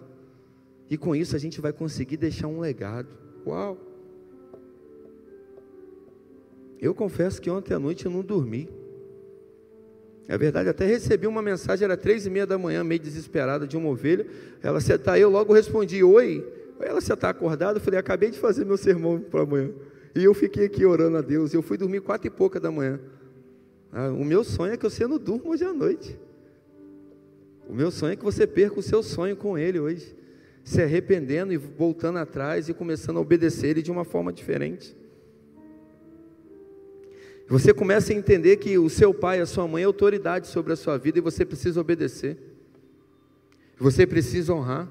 E 0.89 0.97
com 0.97 1.15
isso 1.15 1.36
a 1.36 1.39
gente 1.39 1.62
vai 1.62 1.73
conseguir 1.73 2.17
deixar 2.17 2.47
um 2.47 2.60
legado. 2.60 3.10
Uau! 3.45 3.78
Eu 6.80 6.93
confesso 6.93 7.41
que 7.41 7.49
ontem 7.49 7.73
à 7.73 7.80
noite 7.80 8.06
eu 8.06 8.12
não 8.12 8.21
dormi. 8.21 8.69
É 10.28 10.38
verdade, 10.38 10.69
até 10.69 10.86
recebi 10.86 11.28
uma 11.28 11.41
mensagem, 11.41 11.86
era 11.86 11.95
três 11.95 12.25
e 12.25 12.30
meia 12.30 12.47
da 12.47 12.58
manhã, 12.58 12.84
meio 12.84 12.99
desesperada, 12.99 13.67
de 13.67 13.78
uma 13.78 13.89
ovelha. 13.89 14.25
Ela 14.62 14.82
se 14.82 14.91
está, 14.93 15.17
eu 15.19 15.30
logo 15.30 15.54
respondi, 15.54 16.04
oi. 16.04 16.45
Ela 16.80 16.99
se 16.99 17.13
está 17.13 17.30
acordada, 17.30 17.78
eu 17.78 17.82
falei, 17.82 17.99
acabei 17.99 18.32
de 18.32 18.39
fazer 18.39 18.65
meu 18.65 18.78
sermão 18.78 19.19
para 19.19 19.41
amanhã. 19.41 19.71
E 20.15 20.23
eu 20.23 20.34
fiquei 20.34 20.65
aqui 20.65 20.86
orando 20.86 21.17
a 21.17 21.21
Deus. 21.21 21.54
Eu 21.54 21.62
fui 21.62 21.78
dormir 21.78 22.01
quatro 22.01 22.28
e 22.28 22.30
pouca 22.30 22.60
da 22.60 22.71
manhã. 22.71 22.99
Ah, 23.91 24.10
o 24.10 24.25
meu 24.25 24.43
sonho 24.43 24.73
é 24.73 24.78
que 24.78 24.84
você 24.84 25.06
não 25.06 25.17
durma 25.17 25.49
hoje 25.49 25.63
à 25.63 25.73
noite. 25.73 26.17
O 27.67 27.73
meu 27.73 27.91
sonho 27.91 28.13
é 28.13 28.15
que 28.15 28.23
você 28.23 28.45
perca 28.45 28.80
o 28.80 28.84
seu 28.84 29.01
sonho 29.01 29.36
com 29.36 29.58
Ele 29.58 29.80
hoje, 29.80 30.15
se 30.63 30.82
arrependendo 30.82 31.51
e 31.54 31.58
voltando 31.58 32.19
atrás 32.19 32.69
e 32.69 32.73
começando 32.73 33.17
a 33.17 33.21
obedecer 33.21 33.69
Ele 33.69 33.82
de 33.82 33.91
uma 33.91 34.04
forma 34.04 34.32
diferente. 34.32 34.95
Você 37.47 37.73
começa 37.73 38.12
a 38.12 38.15
entender 38.15 38.58
que 38.58 38.78
o 38.78 38.89
seu 38.89 39.13
pai, 39.13 39.39
a 39.39 39.45
sua 39.45 39.67
mãe 39.67 39.84
é 39.84 39.86
autoridade 39.86 40.47
sobre 40.47 40.73
a 40.73 40.75
sua 40.75 40.97
vida 40.97 41.19
e 41.19 41.21
você 41.21 41.45
precisa 41.45 41.80
obedecer. 41.80 42.38
Você 43.78 44.08
precisa 44.08 44.54
honrar. 44.54 44.89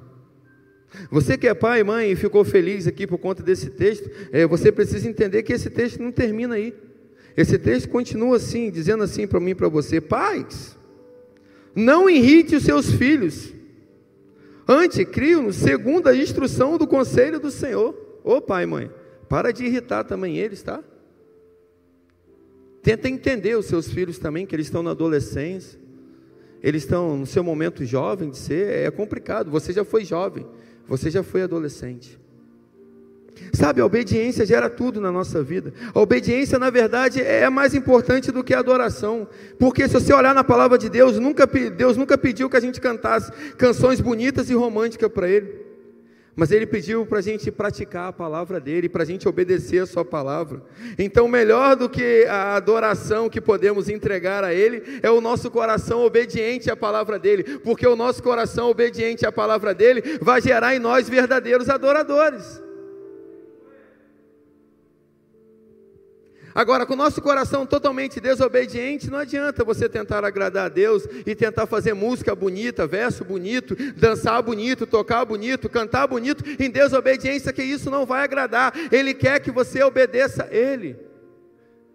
Você 1.10 1.36
que 1.36 1.48
é 1.48 1.54
pai 1.54 1.80
e 1.80 1.84
mãe 1.84 2.12
e 2.12 2.16
ficou 2.16 2.44
feliz 2.44 2.86
aqui 2.86 3.06
por 3.06 3.18
conta 3.18 3.42
desse 3.42 3.70
texto, 3.70 4.08
é, 4.30 4.46
você 4.46 4.70
precisa 4.70 5.08
entender 5.08 5.42
que 5.42 5.52
esse 5.52 5.68
texto 5.68 6.00
não 6.00 6.12
termina 6.12 6.54
aí. 6.54 6.72
Esse 7.36 7.58
texto 7.58 7.88
continua 7.88 8.36
assim, 8.36 8.70
dizendo 8.70 9.02
assim 9.02 9.26
para 9.26 9.40
mim 9.40 9.50
e 9.50 9.54
para 9.56 9.68
você: 9.68 10.00
Pais, 10.00 10.78
não 11.74 12.08
irrite 12.08 12.56
os 12.56 12.62
seus 12.62 12.90
filhos, 12.90 13.52
antes 14.66 15.04
criam-nos 15.04 15.56
segundo 15.56 16.08
a 16.08 16.16
instrução 16.16 16.78
do 16.78 16.86
conselho 16.86 17.40
do 17.40 17.50
Senhor. 17.50 17.94
Ô 18.22 18.40
pai 18.40 18.64
e 18.64 18.66
mãe, 18.66 18.90
para 19.28 19.52
de 19.52 19.64
irritar 19.64 20.04
também 20.04 20.38
eles, 20.38 20.62
tá? 20.62 20.82
Tenta 22.82 23.08
entender 23.08 23.56
os 23.56 23.66
seus 23.66 23.88
filhos 23.88 24.18
também, 24.18 24.46
que 24.46 24.54
eles 24.54 24.66
estão 24.66 24.82
na 24.82 24.90
adolescência, 24.90 25.78
eles 26.62 26.82
estão 26.82 27.16
no 27.16 27.26
seu 27.26 27.42
momento 27.42 27.84
jovem 27.84 28.30
de 28.30 28.38
ser, 28.38 28.86
é 28.86 28.90
complicado. 28.90 29.50
Você 29.50 29.72
já 29.72 29.84
foi 29.84 30.04
jovem, 30.04 30.46
você 30.86 31.10
já 31.10 31.22
foi 31.22 31.42
adolescente. 31.42 32.18
Sabe, 33.52 33.80
a 33.80 33.86
obediência 33.86 34.44
gera 34.44 34.68
tudo 34.68 35.00
na 35.00 35.12
nossa 35.12 35.42
vida. 35.42 35.72
A 35.94 36.00
obediência, 36.00 36.58
na 36.58 36.70
verdade, 36.70 37.20
é 37.20 37.48
mais 37.48 37.74
importante 37.74 38.32
do 38.32 38.42
que 38.42 38.54
a 38.54 38.58
adoração. 38.58 39.28
Porque 39.58 39.86
se 39.86 39.94
você 39.94 40.12
olhar 40.12 40.34
na 40.34 40.44
palavra 40.44 40.76
de 40.76 40.88
Deus, 40.88 41.18
nunca, 41.18 41.46
Deus 41.46 41.96
nunca 41.96 42.18
pediu 42.18 42.50
que 42.50 42.56
a 42.56 42.60
gente 42.60 42.80
cantasse 42.80 43.30
canções 43.56 44.00
bonitas 44.00 44.50
e 44.50 44.54
românticas 44.54 45.10
para 45.10 45.28
Ele. 45.28 45.64
Mas 46.36 46.50
ele 46.50 46.66
pediu 46.66 47.06
para 47.06 47.20
a 47.20 47.22
gente 47.22 47.50
praticar 47.50 48.08
a 48.08 48.12
palavra 48.12 48.58
dele, 48.58 48.88
para 48.88 49.04
a 49.04 49.06
gente 49.06 49.28
obedecer 49.28 49.80
a 49.80 49.86
sua 49.86 50.04
palavra. 50.04 50.62
Então, 50.98 51.28
melhor 51.28 51.76
do 51.76 51.88
que 51.88 52.26
a 52.28 52.56
adoração 52.56 53.30
que 53.30 53.40
podemos 53.40 53.88
entregar 53.88 54.42
a 54.42 54.52
ele, 54.52 54.98
é 55.00 55.10
o 55.10 55.20
nosso 55.20 55.48
coração 55.48 56.04
obediente 56.04 56.68
à 56.68 56.76
palavra 56.76 57.20
dele, 57.20 57.60
porque 57.60 57.86
o 57.86 57.94
nosso 57.94 58.20
coração 58.20 58.68
obediente 58.68 59.24
à 59.24 59.30
palavra 59.30 59.72
dele 59.72 60.18
vai 60.20 60.40
gerar 60.40 60.74
em 60.74 60.80
nós 60.80 61.08
verdadeiros 61.08 61.68
adoradores. 61.68 62.63
Agora, 66.54 66.86
com 66.86 66.92
o 66.92 66.96
nosso 66.96 67.20
coração 67.20 67.66
totalmente 67.66 68.20
desobediente, 68.20 69.10
não 69.10 69.18
adianta 69.18 69.64
você 69.64 69.88
tentar 69.88 70.24
agradar 70.24 70.66
a 70.66 70.68
Deus 70.68 71.04
e 71.26 71.34
tentar 71.34 71.66
fazer 71.66 71.94
música 71.94 72.32
bonita, 72.32 72.86
verso 72.86 73.24
bonito, 73.24 73.74
dançar 73.94 74.40
bonito, 74.40 74.86
tocar 74.86 75.24
bonito, 75.24 75.68
cantar 75.68 76.06
bonito, 76.06 76.44
em 76.62 76.70
desobediência, 76.70 77.52
que 77.52 77.64
isso 77.64 77.90
não 77.90 78.06
vai 78.06 78.22
agradar. 78.22 78.72
Ele 78.92 79.12
quer 79.12 79.40
que 79.40 79.50
você 79.50 79.82
obedeça 79.82 80.44
a 80.44 80.54
Ele. 80.54 80.96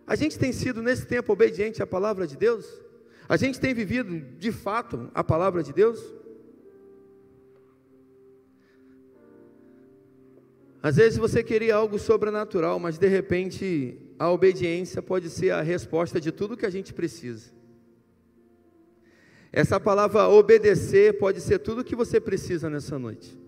A 0.05 0.17
gente 0.17 0.37
tem 0.37 0.51
sido 0.51 0.81
nesse 0.81 1.05
tempo 1.05 1.31
obediente 1.31 1.81
à 1.81 1.87
palavra 1.87 2.27
de 2.27 2.35
Deus? 2.35 2.65
A 3.29 3.37
gente 3.37 3.61
tem 3.61 3.73
vivido 3.73 4.19
de 4.37 4.51
fato 4.51 5.09
a 5.13 5.23
palavra 5.23 5.63
de 5.63 5.71
Deus? 5.71 6.03
Às 10.83 10.97
vezes 10.97 11.17
você 11.17 11.43
queria 11.43 11.75
algo 11.75 11.97
sobrenatural, 11.97 12.77
mas 12.77 12.97
de 12.97 13.07
repente 13.07 14.08
a 14.19 14.29
obediência 14.29 15.01
pode 15.01 15.29
ser 15.29 15.51
a 15.51 15.61
resposta 15.61 16.19
de 16.19 16.29
tudo 16.29 16.57
que 16.57 16.65
a 16.65 16.69
gente 16.69 16.93
precisa. 16.93 17.51
Essa 19.49 19.79
palavra 19.79 20.27
obedecer 20.27 21.17
pode 21.17 21.39
ser 21.39 21.59
tudo 21.59 21.85
que 21.85 21.95
você 21.95 22.19
precisa 22.19 22.69
nessa 22.69 22.99
noite. 22.99 23.38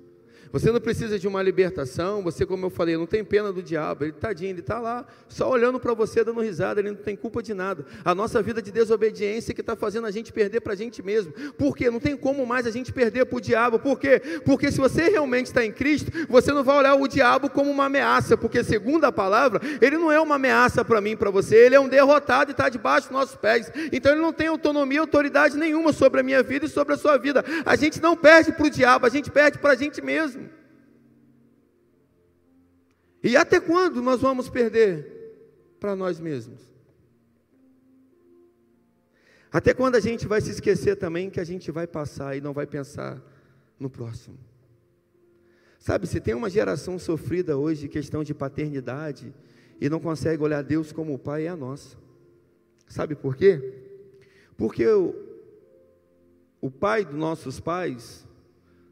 Você 0.52 0.70
não 0.70 0.82
precisa 0.82 1.18
de 1.18 1.28
uma 1.28 1.42
libertação, 1.42 2.22
você, 2.22 2.46
como 2.46 2.66
eu 2.66 2.70
falei, 2.70 2.98
não 2.98 3.06
tem 3.06 3.24
pena 3.24 3.54
do 3.54 3.64
diabo, 3.64 4.04
ele 4.04 4.12
tadinho, 4.12 4.52
ele 4.52 4.60
está 4.60 4.80
lá, 4.80 5.06
só 5.30 5.50
olhando 5.50 5.80
para 5.80 5.94
você, 5.94 6.24
dando 6.24 6.42
risada, 6.42 6.82
ele 6.82 6.90
não 6.90 6.98
tem 6.98 7.16
culpa 7.16 7.42
de 7.42 7.54
nada. 7.54 7.86
A 8.04 8.14
nossa 8.14 8.42
vida 8.42 8.62
de 8.62 8.72
desobediência 8.72 9.54
que 9.54 9.62
está 9.62 9.78
fazendo 9.78 10.08
a 10.08 10.12
gente 10.12 10.34
perder 10.34 10.60
para 10.60 10.74
a 10.74 10.76
gente 10.76 11.02
mesmo. 11.02 11.32
Por 11.54 11.76
quê? 11.76 11.90
Não 11.90 12.00
tem 12.00 12.18
como 12.18 12.46
mais 12.46 12.68
a 12.68 12.72
gente 12.72 12.92
perder 12.92 13.26
para 13.26 13.38
o 13.38 13.42
diabo. 13.42 13.80
Por 13.80 13.98
quê? 13.98 14.22
Porque 14.44 14.72
se 14.72 14.78
você 14.78 15.10
realmente 15.10 15.46
está 15.46 15.64
em 15.64 15.72
Cristo, 15.72 16.12
você 16.28 16.52
não 16.52 16.64
vai 16.64 16.78
olhar 16.78 16.96
o 16.96 17.08
diabo 17.08 17.50
como 17.50 17.72
uma 17.72 17.86
ameaça, 17.86 18.36
porque 18.36 18.62
segundo 18.62 19.06
a 19.06 19.12
palavra, 19.12 19.62
ele 19.82 19.98
não 19.98 20.12
é 20.12 20.20
uma 20.20 20.36
ameaça 20.36 20.84
para 20.84 21.00
mim, 21.00 21.16
para 21.16 21.30
você, 21.30 21.56
ele 21.56 21.76
é 21.76 21.80
um 21.80 21.88
derrotado 21.88 22.52
e 22.52 22.54
está 22.54 22.68
debaixo 22.68 23.08
dos 23.08 23.18
nossos 23.18 23.36
pés. 23.36 23.72
Então 23.92 24.12
ele 24.12 24.22
não 24.22 24.34
tem 24.34 24.48
autonomia, 24.48 25.00
autoridade 25.00 25.56
nenhuma 25.56 25.94
sobre 25.94 26.20
a 26.20 26.24
minha 26.24 26.44
vida 26.44 26.66
e 26.66 26.70
sobre 26.70 26.94
a 26.94 26.98
sua 26.98 27.18
vida. 27.18 27.44
A 27.66 27.78
gente 27.78 28.02
não 28.02 28.18
perde 28.18 28.52
para 28.52 28.66
o 28.66 28.70
diabo, 28.70 29.06
a 29.06 29.10
gente 29.10 29.32
perde 29.32 29.58
para 29.58 29.72
a 29.72 29.76
gente 29.76 30.02
mesmo. 30.02 30.41
E 33.24 33.38
até 33.38 33.60
quando 33.60 34.02
nós 34.02 34.22
vamos 34.22 34.50
perder 34.50 35.76
para 35.80 35.96
nós 35.96 36.20
mesmos? 36.20 36.60
Até 39.52 39.74
quando 39.74 39.96
a 39.96 40.00
gente 40.00 40.28
vai 40.28 40.40
se 40.40 40.52
esquecer 40.52 40.96
também 40.96 41.30
que 41.30 41.40
a 41.40 41.44
gente 41.44 41.72
vai 41.72 41.86
passar 41.86 42.38
e 42.38 42.42
não 42.42 42.54
vai 42.54 42.66
pensar 42.66 43.22
no 43.80 43.90
próximo? 43.90 44.38
Sabe, 45.78 46.08
se 46.08 46.22
tem 46.22 46.34
uma 46.34 46.50
geração 46.50 46.98
sofrida 46.98 47.58
hoje, 47.58 47.88
questão 47.88 48.24
de 48.24 48.34
paternidade, 48.34 49.34
e 49.80 49.90
não 49.90 50.00
consegue 50.00 50.42
olhar 50.42 50.62
Deus 50.62 50.92
como 50.92 51.14
o 51.14 51.20
Pai, 51.20 51.46
é 51.46 51.50
a 51.50 51.56
nossa. 51.56 51.98
Sabe 52.88 53.16
por 53.16 53.36
quê? 53.36 53.74
Porque 54.56 54.86
o, 54.86 55.16
o 56.62 56.70
pai 56.70 57.04
dos 57.04 57.16
nossos 57.16 57.60
pais 57.60 58.28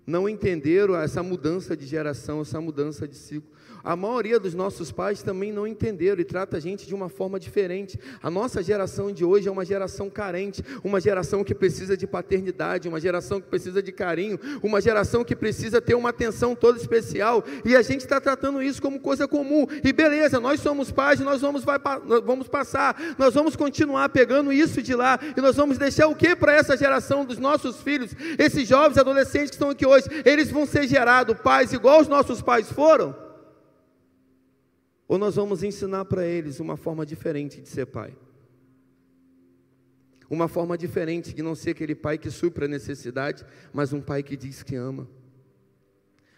não 0.07 0.27
entenderam 0.27 0.95
essa 0.95 1.21
mudança 1.21 1.77
de 1.77 1.85
geração, 1.85 2.41
essa 2.41 2.59
mudança 2.59 3.07
de 3.07 3.15
ciclo. 3.15 3.51
A 3.83 3.95
maioria 3.95 4.39
dos 4.39 4.53
nossos 4.53 4.91
pais 4.91 5.23
também 5.23 5.51
não 5.51 5.65
entenderam 5.65 6.21
e 6.21 6.25
trata 6.25 6.57
a 6.57 6.59
gente 6.59 6.85
de 6.85 6.93
uma 6.93 7.09
forma 7.09 7.39
diferente. 7.39 7.99
A 8.21 8.29
nossa 8.29 8.61
geração 8.61 9.11
de 9.11 9.23
hoje 9.23 9.47
é 9.47 9.51
uma 9.51 9.63
geração 9.63 10.09
carente, 10.09 10.63
uma 10.83 10.99
geração 10.99 11.43
que 11.43 11.55
precisa 11.55 11.95
de 11.95 12.05
paternidade, 12.05 12.87
uma 12.87 12.99
geração 12.99 13.39
que 13.39 13.47
precisa 13.47 13.81
de 13.81 13.91
carinho, 13.91 14.39
uma 14.61 14.81
geração 14.81 15.23
que 15.23 15.35
precisa 15.35 15.81
ter 15.81 15.95
uma 15.95 16.09
atenção 16.09 16.55
toda 16.55 16.77
especial. 16.77 17.43
E 17.63 17.75
a 17.75 17.81
gente 17.81 18.01
está 18.01 18.19
tratando 18.19 18.61
isso 18.61 18.81
como 18.81 18.99
coisa 18.99 19.27
comum. 19.27 19.65
E 19.83 19.93
beleza, 19.93 20.39
nós 20.39 20.59
somos 20.59 20.91
pais, 20.91 21.19
nós 21.19 21.41
vamos, 21.41 21.63
vai, 21.63 21.79
vamos 22.25 22.47
passar, 22.47 23.15
nós 23.17 23.33
vamos 23.33 23.55
continuar 23.55 24.09
pegando 24.09 24.51
isso 24.51 24.81
de 24.81 24.93
lá 24.93 25.19
e 25.35 25.41
nós 25.41 25.55
vamos 25.55 25.77
deixar 25.77 26.07
o 26.07 26.15
que 26.15 26.35
para 26.35 26.53
essa 26.53 26.75
geração 26.75 27.23
dos 27.23 27.37
nossos 27.37 27.77
filhos, 27.81 28.11
esses 28.37 28.67
jovens 28.67 28.97
adolescentes 28.97 29.51
que 29.51 29.55
estão 29.55 29.69
aqui 29.69 29.85
hoje? 29.85 30.07
Eles 30.25 30.49
vão 30.49 30.65
ser 30.65 30.87
gerados 30.87 31.37
pais 31.39 31.71
igual 31.71 32.01
os 32.01 32.07
nossos 32.07 32.41
pais 32.41 32.71
foram? 32.71 33.28
Ou 35.09 35.17
nós 35.17 35.35
vamos 35.37 35.63
ensinar 35.63 36.05
para 36.05 36.23
eles 36.23 36.59
uma 36.59 36.77
forma 36.77 37.03
diferente 37.03 37.59
de 37.59 37.67
ser 37.67 37.87
pai? 37.87 38.15
Uma 40.29 40.47
forma 40.47 40.77
diferente 40.77 41.33
de 41.33 41.41
não 41.41 41.55
ser 41.55 41.71
aquele 41.71 41.95
pai 41.95 42.19
que 42.19 42.29
supra 42.29 42.65
a 42.65 42.67
necessidade, 42.67 43.43
mas 43.73 43.91
um 43.91 43.99
pai 43.99 44.21
que 44.21 44.37
diz 44.37 44.61
que 44.61 44.75
ama. 44.75 45.09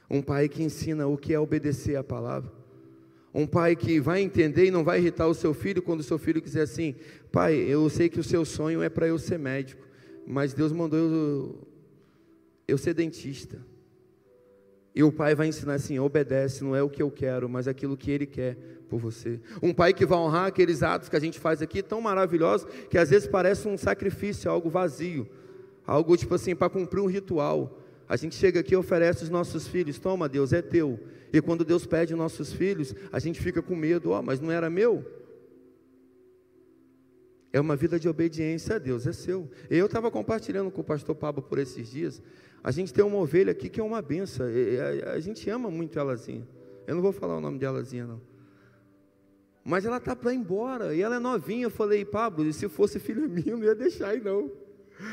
Um 0.09 0.21
pai 0.21 0.47
que 0.47 0.63
ensina 0.63 1.05
o 1.05 1.17
que 1.17 1.33
é 1.33 1.39
obedecer 1.39 1.97
à 1.97 2.03
palavra. 2.03 2.49
Um 3.33 3.45
pai 3.45 3.75
que 3.75 3.99
vai 3.99 4.21
entender 4.21 4.67
e 4.67 4.71
não 4.71 4.85
vai 4.85 4.99
irritar 4.99 5.27
o 5.27 5.33
seu 5.33 5.53
filho 5.53 5.81
quando 5.81 5.99
o 5.99 6.03
seu 6.03 6.17
filho 6.17 6.41
quiser 6.41 6.61
assim: 6.61 6.95
Pai, 7.29 7.55
eu 7.55 7.89
sei 7.89 8.07
que 8.07 8.21
o 8.21 8.23
seu 8.23 8.45
sonho 8.45 8.81
é 8.81 8.87
para 8.87 9.05
eu 9.05 9.19
ser 9.19 9.37
médico, 9.37 9.85
mas 10.25 10.53
Deus 10.53 10.71
mandou 10.71 10.97
eu, 10.97 11.67
eu 12.69 12.77
ser 12.77 12.93
dentista. 12.93 13.59
E 14.93 15.03
o 15.03 15.11
pai 15.11 15.35
vai 15.35 15.47
ensinar 15.47 15.75
assim: 15.75 15.99
obedece, 15.99 16.63
não 16.63 16.75
é 16.75 16.83
o 16.83 16.89
que 16.89 17.01
eu 17.01 17.09
quero, 17.09 17.47
mas 17.47 17.67
aquilo 17.67 17.97
que 17.97 18.11
ele 18.11 18.25
quer 18.25 18.57
por 18.89 18.99
você. 18.99 19.39
Um 19.63 19.73
pai 19.73 19.93
que 19.93 20.05
vai 20.05 20.19
honrar 20.19 20.47
aqueles 20.47 20.83
atos 20.83 21.07
que 21.07 21.15
a 21.15 21.19
gente 21.19 21.39
faz 21.39 21.61
aqui, 21.61 21.81
tão 21.81 22.01
maravilhosos, 22.01 22.67
que 22.89 22.97
às 22.97 23.09
vezes 23.09 23.27
parece 23.27 23.67
um 23.67 23.77
sacrifício, 23.77 24.51
algo 24.51 24.69
vazio, 24.69 25.27
algo 25.85 26.17
tipo 26.17 26.35
assim, 26.35 26.53
para 26.53 26.69
cumprir 26.69 26.99
um 27.01 27.07
ritual. 27.07 27.79
A 28.07 28.17
gente 28.17 28.35
chega 28.35 28.59
aqui 28.59 28.73
e 28.73 28.77
oferece 28.77 29.23
os 29.23 29.29
nossos 29.29 29.65
filhos: 29.67 29.97
toma, 29.97 30.27
Deus, 30.27 30.51
é 30.51 30.61
teu. 30.61 30.99
E 31.31 31.41
quando 31.41 31.63
Deus 31.63 31.85
pede 31.85 32.13
os 32.13 32.19
nossos 32.19 32.51
filhos, 32.51 32.93
a 33.11 33.19
gente 33.19 33.39
fica 33.39 33.61
com 33.61 33.75
medo: 33.75 34.11
ó, 34.11 34.19
oh, 34.19 34.21
mas 34.21 34.41
não 34.41 34.51
era 34.51 34.69
meu? 34.69 35.05
É 37.53 37.59
uma 37.59 37.75
vida 37.75 37.99
de 37.99 38.07
obediência 38.07 38.75
a 38.75 38.79
Deus, 38.79 39.05
é 39.05 39.13
seu. 39.13 39.49
Eu 39.69 39.85
estava 39.85 40.09
compartilhando 40.09 40.71
com 40.71 40.81
o 40.81 40.83
pastor 40.83 41.15
Pablo 41.15 41.41
por 41.41 41.59
esses 41.59 41.89
dias. 41.89 42.21
A 42.63 42.71
gente 42.71 42.93
tem 42.93 43.03
uma 43.03 43.17
ovelha 43.17 43.51
aqui 43.51 43.69
que 43.69 43.79
é 43.79 43.83
uma 43.83 44.01
benção. 44.01 44.45
A, 45.13 45.19
gente 45.19 45.49
ama 45.49 45.69
muito 45.71 45.97
elazinha. 45.97 46.47
Eu 46.85 46.95
não 46.95 47.01
vou 47.01 47.11
falar 47.11 47.37
o 47.37 47.41
nome 47.41 47.57
de 47.57 47.65
elazinha, 47.65 48.05
não. 48.05 48.21
Mas 49.63 49.85
ela 49.85 49.97
está 49.97 50.15
para 50.15 50.33
ir 50.33 50.37
embora. 50.37 50.95
E 50.95 51.01
ela 51.01 51.15
é 51.15 51.19
novinha. 51.19 51.65
Eu 51.65 51.69
falei, 51.69 52.05
Pablo, 52.05 52.51
se 52.53 52.67
fosse 52.69 52.99
filha 52.99 53.27
minha, 53.27 53.51
eu 53.51 53.57
não 53.57 53.65
ia 53.65 53.75
deixar 53.75 54.09
aí, 54.09 54.21
não. 54.21 54.51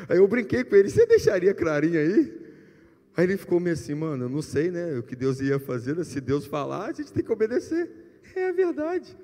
Aí 0.08 0.18
eu 0.18 0.28
brinquei 0.28 0.64
com 0.64 0.76
ele, 0.76 0.90
você 0.90 1.06
deixaria 1.06 1.54
Clarinha 1.54 2.00
aí? 2.00 2.48
Aí 3.16 3.24
ele 3.24 3.36
ficou 3.36 3.58
meio 3.58 3.74
assim, 3.74 3.94
mano, 3.94 4.26
eu 4.26 4.28
não 4.28 4.42
sei, 4.42 4.70
né? 4.70 4.98
O 4.98 5.02
que 5.02 5.16
Deus 5.16 5.40
ia 5.40 5.58
fazer, 5.58 5.96
né? 5.96 6.04
se 6.04 6.20
Deus 6.20 6.46
falar, 6.46 6.86
a 6.86 6.92
gente 6.92 7.12
tem 7.12 7.24
que 7.24 7.32
obedecer. 7.32 7.90
É 8.36 8.50
a 8.50 8.52
verdade. 8.52 9.16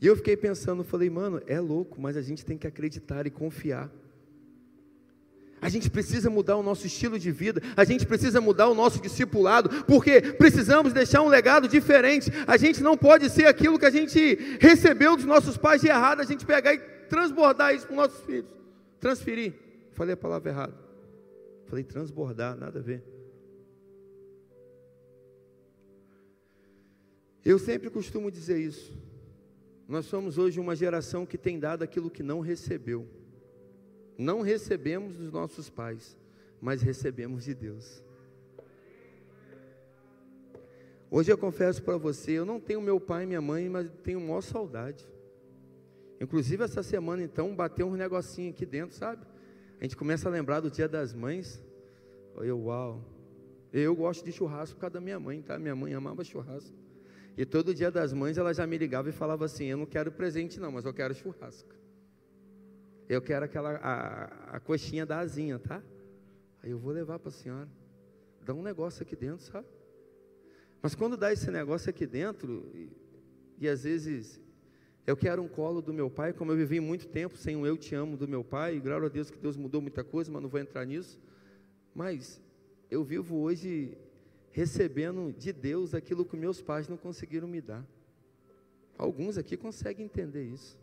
E 0.00 0.06
eu 0.06 0.14
fiquei 0.16 0.36
pensando, 0.36 0.84
falei, 0.84 1.08
mano, 1.08 1.42
é 1.46 1.58
louco, 1.58 2.00
mas 2.00 2.16
a 2.16 2.22
gente 2.22 2.44
tem 2.44 2.58
que 2.58 2.66
acreditar 2.66 3.26
e 3.26 3.30
confiar. 3.30 3.90
A 5.60 5.68
gente 5.68 5.90
precisa 5.90 6.28
mudar 6.28 6.56
o 6.56 6.62
nosso 6.62 6.86
estilo 6.86 7.18
de 7.18 7.30
vida, 7.30 7.62
a 7.76 7.84
gente 7.84 8.06
precisa 8.06 8.40
mudar 8.40 8.68
o 8.68 8.74
nosso 8.74 9.00
discipulado, 9.00 9.84
porque 9.84 10.20
precisamos 10.20 10.92
deixar 10.92 11.22
um 11.22 11.28
legado 11.28 11.66
diferente. 11.66 12.30
A 12.46 12.56
gente 12.56 12.82
não 12.82 12.96
pode 12.96 13.30
ser 13.30 13.46
aquilo 13.46 13.78
que 13.78 13.86
a 13.86 13.90
gente 13.90 14.58
recebeu 14.60 15.16
dos 15.16 15.24
nossos 15.24 15.56
pais 15.56 15.80
de 15.80 15.88
errado, 15.88 16.20
a 16.20 16.24
gente 16.24 16.44
pegar 16.44 16.74
e 16.74 16.78
transbordar 17.08 17.74
isso 17.74 17.86
para 17.86 17.92
os 17.92 17.96
nossos 17.96 18.24
filhos. 18.24 18.50
Transferir. 19.00 19.54
Falei 19.92 20.14
a 20.14 20.16
palavra 20.16 20.50
errada. 20.50 20.74
Falei 21.66 21.84
transbordar, 21.84 22.56
nada 22.56 22.78
a 22.78 22.82
ver. 22.82 23.02
Eu 27.44 27.58
sempre 27.58 27.90
costumo 27.90 28.30
dizer 28.30 28.58
isso. 28.58 28.92
Nós 29.86 30.06
somos 30.06 30.38
hoje 30.38 30.58
uma 30.58 30.74
geração 30.74 31.26
que 31.26 31.36
tem 31.36 31.58
dado 31.58 31.82
aquilo 31.82 32.10
que 32.10 32.22
não 32.22 32.40
recebeu. 32.40 33.06
Não 34.16 34.40
recebemos 34.40 35.16
dos 35.16 35.32
nossos 35.32 35.68
pais, 35.68 36.16
mas 36.60 36.82
recebemos 36.82 37.44
de 37.44 37.54
Deus. 37.54 38.02
Hoje 41.10 41.30
eu 41.30 41.38
confesso 41.38 41.82
para 41.82 41.96
você, 41.96 42.32
eu 42.32 42.44
não 42.44 42.58
tenho 42.58 42.80
meu 42.80 42.98
pai 42.98 43.24
e 43.24 43.26
minha 43.26 43.40
mãe, 43.40 43.68
mas 43.68 43.90
tenho 44.02 44.20
maior 44.20 44.40
saudade. 44.40 45.06
Inclusive 46.20 46.64
essa 46.64 46.82
semana 46.82 47.22
então 47.22 47.54
bateu 47.54 47.86
um 47.86 47.94
negocinho 47.94 48.50
aqui 48.50 48.64
dentro, 48.64 48.96
sabe? 48.96 49.24
A 49.80 49.84
gente 49.84 49.96
começa 49.96 50.28
a 50.28 50.32
lembrar 50.32 50.60
do 50.60 50.70
Dia 50.70 50.88
das 50.88 51.12
Mães. 51.12 51.62
Eu, 52.36 52.58
uau. 52.64 53.04
Eu 53.72 53.94
gosto 53.94 54.24
de 54.24 54.32
churrasco 54.32 54.76
por 54.76 54.82
causa 54.82 54.94
da 54.94 55.00
minha 55.00 55.18
mãe, 55.18 55.42
tá? 55.42 55.58
Minha 55.58 55.74
mãe 55.74 55.92
amava 55.94 56.24
churrasco. 56.24 56.76
E 57.36 57.44
todo 57.44 57.74
dia 57.74 57.90
das 57.90 58.12
mães 58.12 58.38
ela 58.38 58.54
já 58.54 58.66
me 58.66 58.78
ligava 58.78 59.08
e 59.08 59.12
falava 59.12 59.44
assim: 59.44 59.66
Eu 59.66 59.76
não 59.76 59.86
quero 59.86 60.12
presente, 60.12 60.60
não, 60.60 60.70
mas 60.70 60.84
eu 60.84 60.94
quero 60.94 61.14
churrasco. 61.14 61.68
Eu 63.08 63.20
quero 63.20 63.44
aquela 63.44 63.76
a, 63.76 64.56
a 64.56 64.60
coxinha 64.60 65.04
da 65.04 65.18
asinha, 65.18 65.58
tá? 65.58 65.82
Aí 66.62 66.70
eu 66.70 66.78
vou 66.78 66.92
levar 66.92 67.18
para 67.18 67.28
a 67.28 67.32
senhora. 67.32 67.68
Dá 68.42 68.54
um 68.54 68.62
negócio 68.62 69.02
aqui 69.02 69.14
dentro, 69.14 69.44
sabe? 69.44 69.66
Mas 70.80 70.94
quando 70.94 71.16
dá 71.16 71.32
esse 71.32 71.50
negócio 71.50 71.90
aqui 71.90 72.06
dentro, 72.06 72.70
e, 72.74 72.90
e 73.58 73.68
às 73.68 73.84
vezes 73.84 74.40
eu 75.06 75.16
quero 75.16 75.42
um 75.42 75.48
colo 75.48 75.82
do 75.82 75.92
meu 75.92 76.08
pai, 76.10 76.32
como 76.32 76.52
eu 76.52 76.56
vivi 76.56 76.80
muito 76.80 77.06
tempo 77.06 77.36
sem 77.36 77.54
um 77.56 77.66
eu 77.66 77.76
te 77.76 77.94
amo 77.94 78.16
do 78.16 78.26
meu 78.26 78.42
pai, 78.42 78.76
e 78.76 78.80
graças 78.80 79.04
a 79.04 79.08
Deus 79.08 79.30
que 79.30 79.38
Deus 79.38 79.56
mudou 79.56 79.82
muita 79.82 80.02
coisa, 80.02 80.30
mas 80.30 80.42
não 80.42 80.48
vou 80.48 80.60
entrar 80.60 80.86
nisso. 80.86 81.20
Mas 81.94 82.40
eu 82.90 83.04
vivo 83.04 83.36
hoje 83.36 83.98
recebendo 84.50 85.32
de 85.32 85.52
Deus 85.52 85.94
aquilo 85.94 86.24
que 86.24 86.36
meus 86.36 86.62
pais 86.62 86.88
não 86.88 86.96
conseguiram 86.96 87.46
me 87.48 87.60
dar. 87.60 87.84
Alguns 88.96 89.36
aqui 89.36 89.56
conseguem 89.56 90.06
entender 90.06 90.44
isso. 90.44 90.78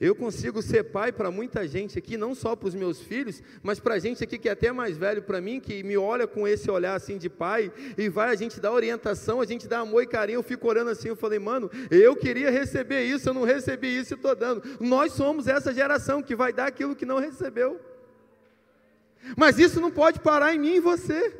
Eu 0.00 0.14
consigo 0.14 0.62
ser 0.62 0.84
pai 0.84 1.12
para 1.12 1.30
muita 1.30 1.68
gente 1.68 1.98
aqui, 1.98 2.16
não 2.16 2.34
só 2.34 2.56
para 2.56 2.68
os 2.68 2.74
meus 2.74 2.98
filhos, 3.00 3.42
mas 3.62 3.78
para 3.78 3.98
gente 3.98 4.24
aqui 4.24 4.38
que 4.38 4.48
é 4.48 4.52
até 4.52 4.72
mais 4.72 4.96
velho 4.96 5.20
para 5.20 5.42
mim, 5.42 5.60
que 5.60 5.82
me 5.82 5.94
olha 5.98 6.26
com 6.26 6.48
esse 6.48 6.70
olhar 6.70 6.94
assim 6.94 7.18
de 7.18 7.28
pai, 7.28 7.70
e 7.98 8.08
vai 8.08 8.30
a 8.30 8.34
gente 8.34 8.58
dar 8.58 8.72
orientação, 8.72 9.42
a 9.42 9.44
gente 9.44 9.68
dá 9.68 9.80
amor 9.80 10.02
e 10.02 10.06
carinho. 10.06 10.38
Eu 10.38 10.42
fico 10.42 10.66
orando 10.66 10.88
assim, 10.88 11.08
eu 11.08 11.16
falei, 11.16 11.38
mano, 11.38 11.70
eu 11.90 12.16
queria 12.16 12.50
receber 12.50 13.04
isso, 13.04 13.28
eu 13.28 13.34
não 13.34 13.44
recebi 13.44 13.94
isso 13.94 14.14
e 14.14 14.16
estou 14.16 14.34
dando. 14.34 14.62
Nós 14.80 15.12
somos 15.12 15.46
essa 15.46 15.70
geração 15.70 16.22
que 16.22 16.34
vai 16.34 16.50
dar 16.50 16.68
aquilo 16.68 16.96
que 16.96 17.04
não 17.04 17.18
recebeu. 17.18 17.78
Mas 19.36 19.58
isso 19.58 19.82
não 19.82 19.90
pode 19.90 20.18
parar 20.20 20.54
em 20.54 20.58
mim 20.58 20.76
e 20.76 20.80
você. 20.80 21.38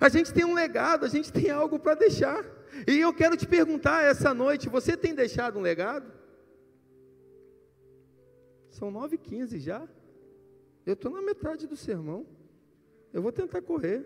A 0.00 0.08
gente 0.08 0.32
tem 0.32 0.44
um 0.44 0.54
legado, 0.54 1.06
a 1.06 1.08
gente 1.08 1.32
tem 1.32 1.48
algo 1.48 1.78
para 1.78 1.94
deixar. 1.94 2.44
E 2.88 2.98
eu 2.98 3.14
quero 3.14 3.36
te 3.36 3.46
perguntar 3.46 4.02
essa 4.02 4.34
noite: 4.34 4.68
você 4.68 4.96
tem 4.96 5.14
deixado 5.14 5.60
um 5.60 5.62
legado? 5.62 6.19
São 8.70 8.92
9h15 8.92 9.58
já. 9.58 9.86
Eu 10.86 10.94
estou 10.94 11.10
na 11.10 11.20
metade 11.20 11.66
do 11.66 11.76
sermão. 11.76 12.26
Eu 13.12 13.20
vou 13.20 13.32
tentar 13.32 13.60
correr. 13.62 14.04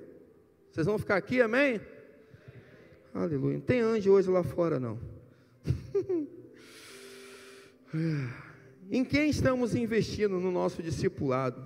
Vocês 0.70 0.86
vão 0.86 0.98
ficar 0.98 1.16
aqui, 1.16 1.40
amém? 1.40 1.80
Aleluia. 3.12 3.58
Não 3.58 3.64
tem 3.64 3.80
anjo 3.80 4.10
hoje 4.10 4.28
lá 4.28 4.42
fora, 4.42 4.80
não. 4.80 4.98
em 8.90 9.04
quem 9.04 9.30
estamos 9.30 9.74
investindo 9.74 10.40
no 10.40 10.50
nosso 10.50 10.82
discipulado 10.82 11.62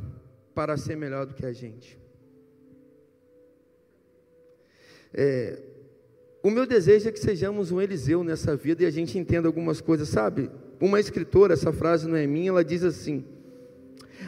para 0.54 0.76
ser 0.76 0.96
melhor 0.96 1.24
do 1.24 1.34
que 1.34 1.46
a 1.46 1.52
gente? 1.52 1.98
É, 5.14 5.62
o 6.42 6.50
meu 6.50 6.66
desejo 6.66 7.08
é 7.08 7.12
que 7.12 7.18
sejamos 7.18 7.72
um 7.72 7.80
Eliseu 7.80 8.22
nessa 8.22 8.54
vida 8.56 8.82
e 8.82 8.86
a 8.86 8.90
gente 8.90 9.18
entenda 9.18 9.48
algumas 9.48 9.80
coisas, 9.80 10.08
sabe? 10.08 10.50
Uma 10.80 11.00
escritora, 11.00 11.54
essa 11.54 11.72
frase 11.72 12.06
não 12.08 12.16
é 12.16 12.26
minha, 12.26 12.50
ela 12.50 12.64
diz 12.64 12.84
assim: 12.84 13.24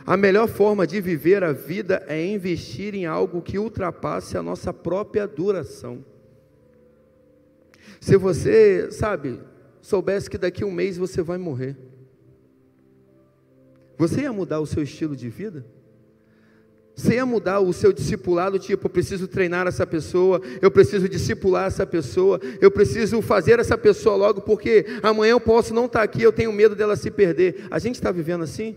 a 0.04 0.16
melhor 0.16 0.48
forma 0.48 0.86
de 0.86 1.00
viver 1.00 1.44
a 1.44 1.52
vida 1.52 2.04
é 2.08 2.24
investir 2.24 2.94
em 2.94 3.06
algo 3.06 3.42
que 3.42 3.58
ultrapasse 3.58 4.36
a 4.36 4.42
nossa 4.42 4.72
própria 4.72 5.26
duração. 5.26 6.04
Se 8.00 8.16
você, 8.16 8.90
sabe, 8.90 9.40
soubesse 9.80 10.30
que 10.30 10.38
daqui 10.38 10.64
a 10.64 10.66
um 10.66 10.72
mês 10.72 10.96
você 10.96 11.22
vai 11.22 11.38
morrer, 11.38 11.76
você 13.96 14.22
ia 14.22 14.32
mudar 14.32 14.60
o 14.60 14.66
seu 14.66 14.82
estilo 14.82 15.14
de 15.14 15.28
vida? 15.28 15.64
Você 17.00 17.14
ia 17.14 17.24
mudar 17.24 17.60
o 17.60 17.72
seu 17.72 17.94
discipulado, 17.94 18.58
tipo, 18.58 18.84
eu 18.84 18.90
preciso 18.90 19.26
treinar 19.26 19.66
essa 19.66 19.86
pessoa, 19.86 20.38
eu 20.60 20.70
preciso 20.70 21.08
discipular 21.08 21.66
essa 21.66 21.86
pessoa, 21.86 22.38
eu 22.60 22.70
preciso 22.70 23.22
fazer 23.22 23.58
essa 23.58 23.78
pessoa 23.78 24.16
logo, 24.16 24.42
porque 24.42 24.84
amanhã 25.02 25.30
eu 25.30 25.40
posso 25.40 25.72
não 25.72 25.86
estar 25.86 26.02
aqui, 26.02 26.22
eu 26.22 26.30
tenho 26.30 26.52
medo 26.52 26.76
dela 26.76 26.96
se 26.96 27.10
perder. 27.10 27.64
A 27.70 27.78
gente 27.78 27.94
está 27.94 28.12
vivendo 28.12 28.44
assim? 28.44 28.76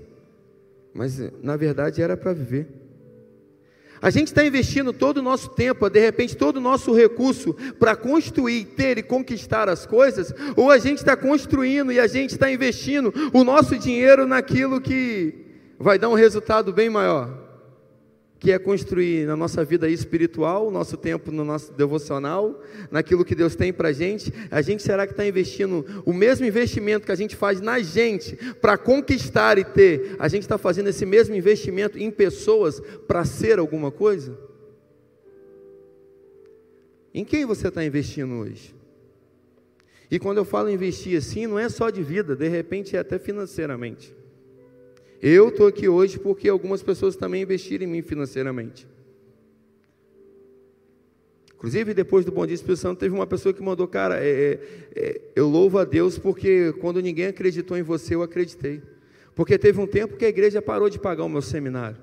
Mas 0.94 1.20
na 1.42 1.58
verdade 1.58 2.02
era 2.02 2.16
para 2.16 2.32
viver. 2.32 2.70
A 4.02 4.10
gente 4.10 4.28
está 4.28 4.46
investindo 4.46 4.94
todo 4.94 5.18
o 5.18 5.22
nosso 5.22 5.50
tempo, 5.50 5.90
de 5.90 6.00
repente 6.00 6.38
todo 6.38 6.58
o 6.58 6.62
nosso 6.62 6.94
recurso 6.94 7.54
para 7.78 7.94
construir, 7.94 8.64
ter 8.68 8.98
e 8.98 9.04
conquistar 9.04 9.68
as 9.68 9.86
coisas, 9.86 10.34
ou 10.56 10.72
a 10.72 10.78
gente 10.78 11.00
está 11.00 11.18
construindo 11.18 11.92
e 11.92 12.00
a 12.00 12.08
gente 12.08 12.32
está 12.32 12.50
investindo 12.50 13.14
o 13.34 13.44
nosso 13.44 13.78
dinheiro 13.78 14.26
naquilo 14.26 14.80
que 14.80 15.34
vai 15.78 16.00
dar 16.00 16.08
um 16.08 16.16
resultado 16.16 16.72
bem 16.72 16.90
maior 16.90 17.43
que 18.44 18.52
é 18.52 18.60
construir 18.60 19.26
na 19.26 19.38
nossa 19.38 19.64
vida 19.64 19.88
espiritual, 19.88 20.70
nosso 20.70 20.98
tempo 20.98 21.32
no 21.32 21.46
nosso 21.46 21.72
devocional, 21.72 22.62
naquilo 22.92 23.24
que 23.24 23.34
Deus 23.34 23.56
tem 23.56 23.72
para 23.72 23.88
a 23.88 23.94
gente, 23.94 24.34
a 24.52 24.62
gente 24.62 24.84
será 24.84 25.08
que 25.08 25.14
está 25.14 25.26
investindo 25.26 26.04
o 26.06 26.12
mesmo 26.12 26.46
investimento 26.46 27.06
que 27.06 27.12
a 27.14 27.16
gente 27.16 27.38
faz 27.38 27.62
na 27.62 27.80
gente 27.80 28.36
para 28.56 28.78
conquistar 28.78 29.58
e 29.58 29.64
ter, 29.64 30.18
a 30.20 30.28
gente 30.28 30.42
está 30.42 30.58
fazendo 30.58 30.90
esse 30.90 31.06
mesmo 31.06 31.34
investimento 31.34 31.98
em 31.98 32.12
pessoas 32.12 32.82
para 33.08 33.24
ser 33.24 33.60
alguma 33.60 33.90
coisa? 33.90 34.38
Em 37.14 37.24
quem 37.24 37.46
você 37.46 37.70
está 37.70 37.82
investindo 37.82 38.34
hoje? 38.40 38.76
E 40.12 40.20
quando 40.20 40.40
eu 40.40 40.46
falo 40.46 40.70
investir 40.70 41.18
assim, 41.18 41.48
não 41.48 41.58
é 41.58 41.70
só 41.70 41.90
de 41.90 42.04
vida, 42.04 42.36
de 42.36 42.50
repente 42.50 42.98
é 42.98 43.00
até 43.00 43.18
financeiramente. 43.18 44.14
Eu 45.26 45.48
estou 45.48 45.68
aqui 45.68 45.88
hoje 45.88 46.20
porque 46.20 46.50
algumas 46.50 46.84
pessoas 46.84 47.16
também 47.16 47.44
investiram 47.44 47.86
em 47.86 47.88
mim 47.88 48.02
financeiramente. 48.02 48.86
Inclusive, 51.56 51.94
depois 51.94 52.26
do 52.26 52.32
Bom 52.34 52.46
Dia 52.46 52.56
Espírito 52.56 52.82
Santo, 52.82 53.00
teve 53.00 53.16
uma 53.16 53.26
pessoa 53.26 53.54
que 53.54 53.64
mandou, 53.64 53.88
cara, 53.88 54.22
é, 54.22 54.28
é, 54.28 54.60
é, 54.94 55.22
eu 55.34 55.48
louvo 55.48 55.80
a 55.80 55.86
Deus 55.86 56.18
porque 56.20 56.74
quando 56.74 57.02
ninguém 57.02 57.28
acreditou 57.28 57.78
em 57.78 57.82
você, 57.82 58.16
eu 58.16 58.22
acreditei. 58.22 58.82
Porque 59.34 59.58
teve 59.58 59.80
um 59.80 59.88
tempo 59.88 60.18
que 60.18 60.26
a 60.26 60.28
igreja 60.28 60.62
parou 60.62 60.90
de 60.90 61.00
pagar 61.00 61.24
o 61.24 61.30
meu 61.30 61.42
seminário. 61.42 61.96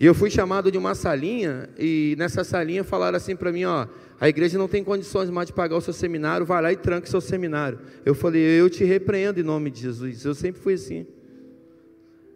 E 0.00 0.06
eu 0.06 0.14
fui 0.14 0.30
chamado 0.30 0.70
de 0.70 0.78
uma 0.78 0.94
salinha, 0.94 1.68
e 1.76 2.14
nessa 2.16 2.44
salinha 2.44 2.84
falaram 2.84 3.16
assim 3.16 3.34
para 3.34 3.50
mim, 3.50 3.64
ó, 3.64 3.88
a 4.20 4.28
igreja 4.28 4.56
não 4.56 4.68
tem 4.68 4.84
condições 4.84 5.28
mais 5.28 5.48
de 5.48 5.52
pagar 5.52 5.76
o 5.76 5.80
seu 5.80 5.92
seminário, 5.92 6.46
vai 6.46 6.62
lá 6.62 6.72
e 6.72 6.76
tranque 6.76 7.08
seu 7.08 7.20
seminário. 7.20 7.80
Eu 8.04 8.14
falei, 8.14 8.42
eu 8.42 8.70
te 8.70 8.84
repreendo 8.84 9.40
em 9.40 9.42
nome 9.42 9.70
de 9.70 9.80
Jesus. 9.80 10.24
Eu 10.24 10.34
sempre 10.34 10.60
fui 10.60 10.74
assim. 10.74 11.04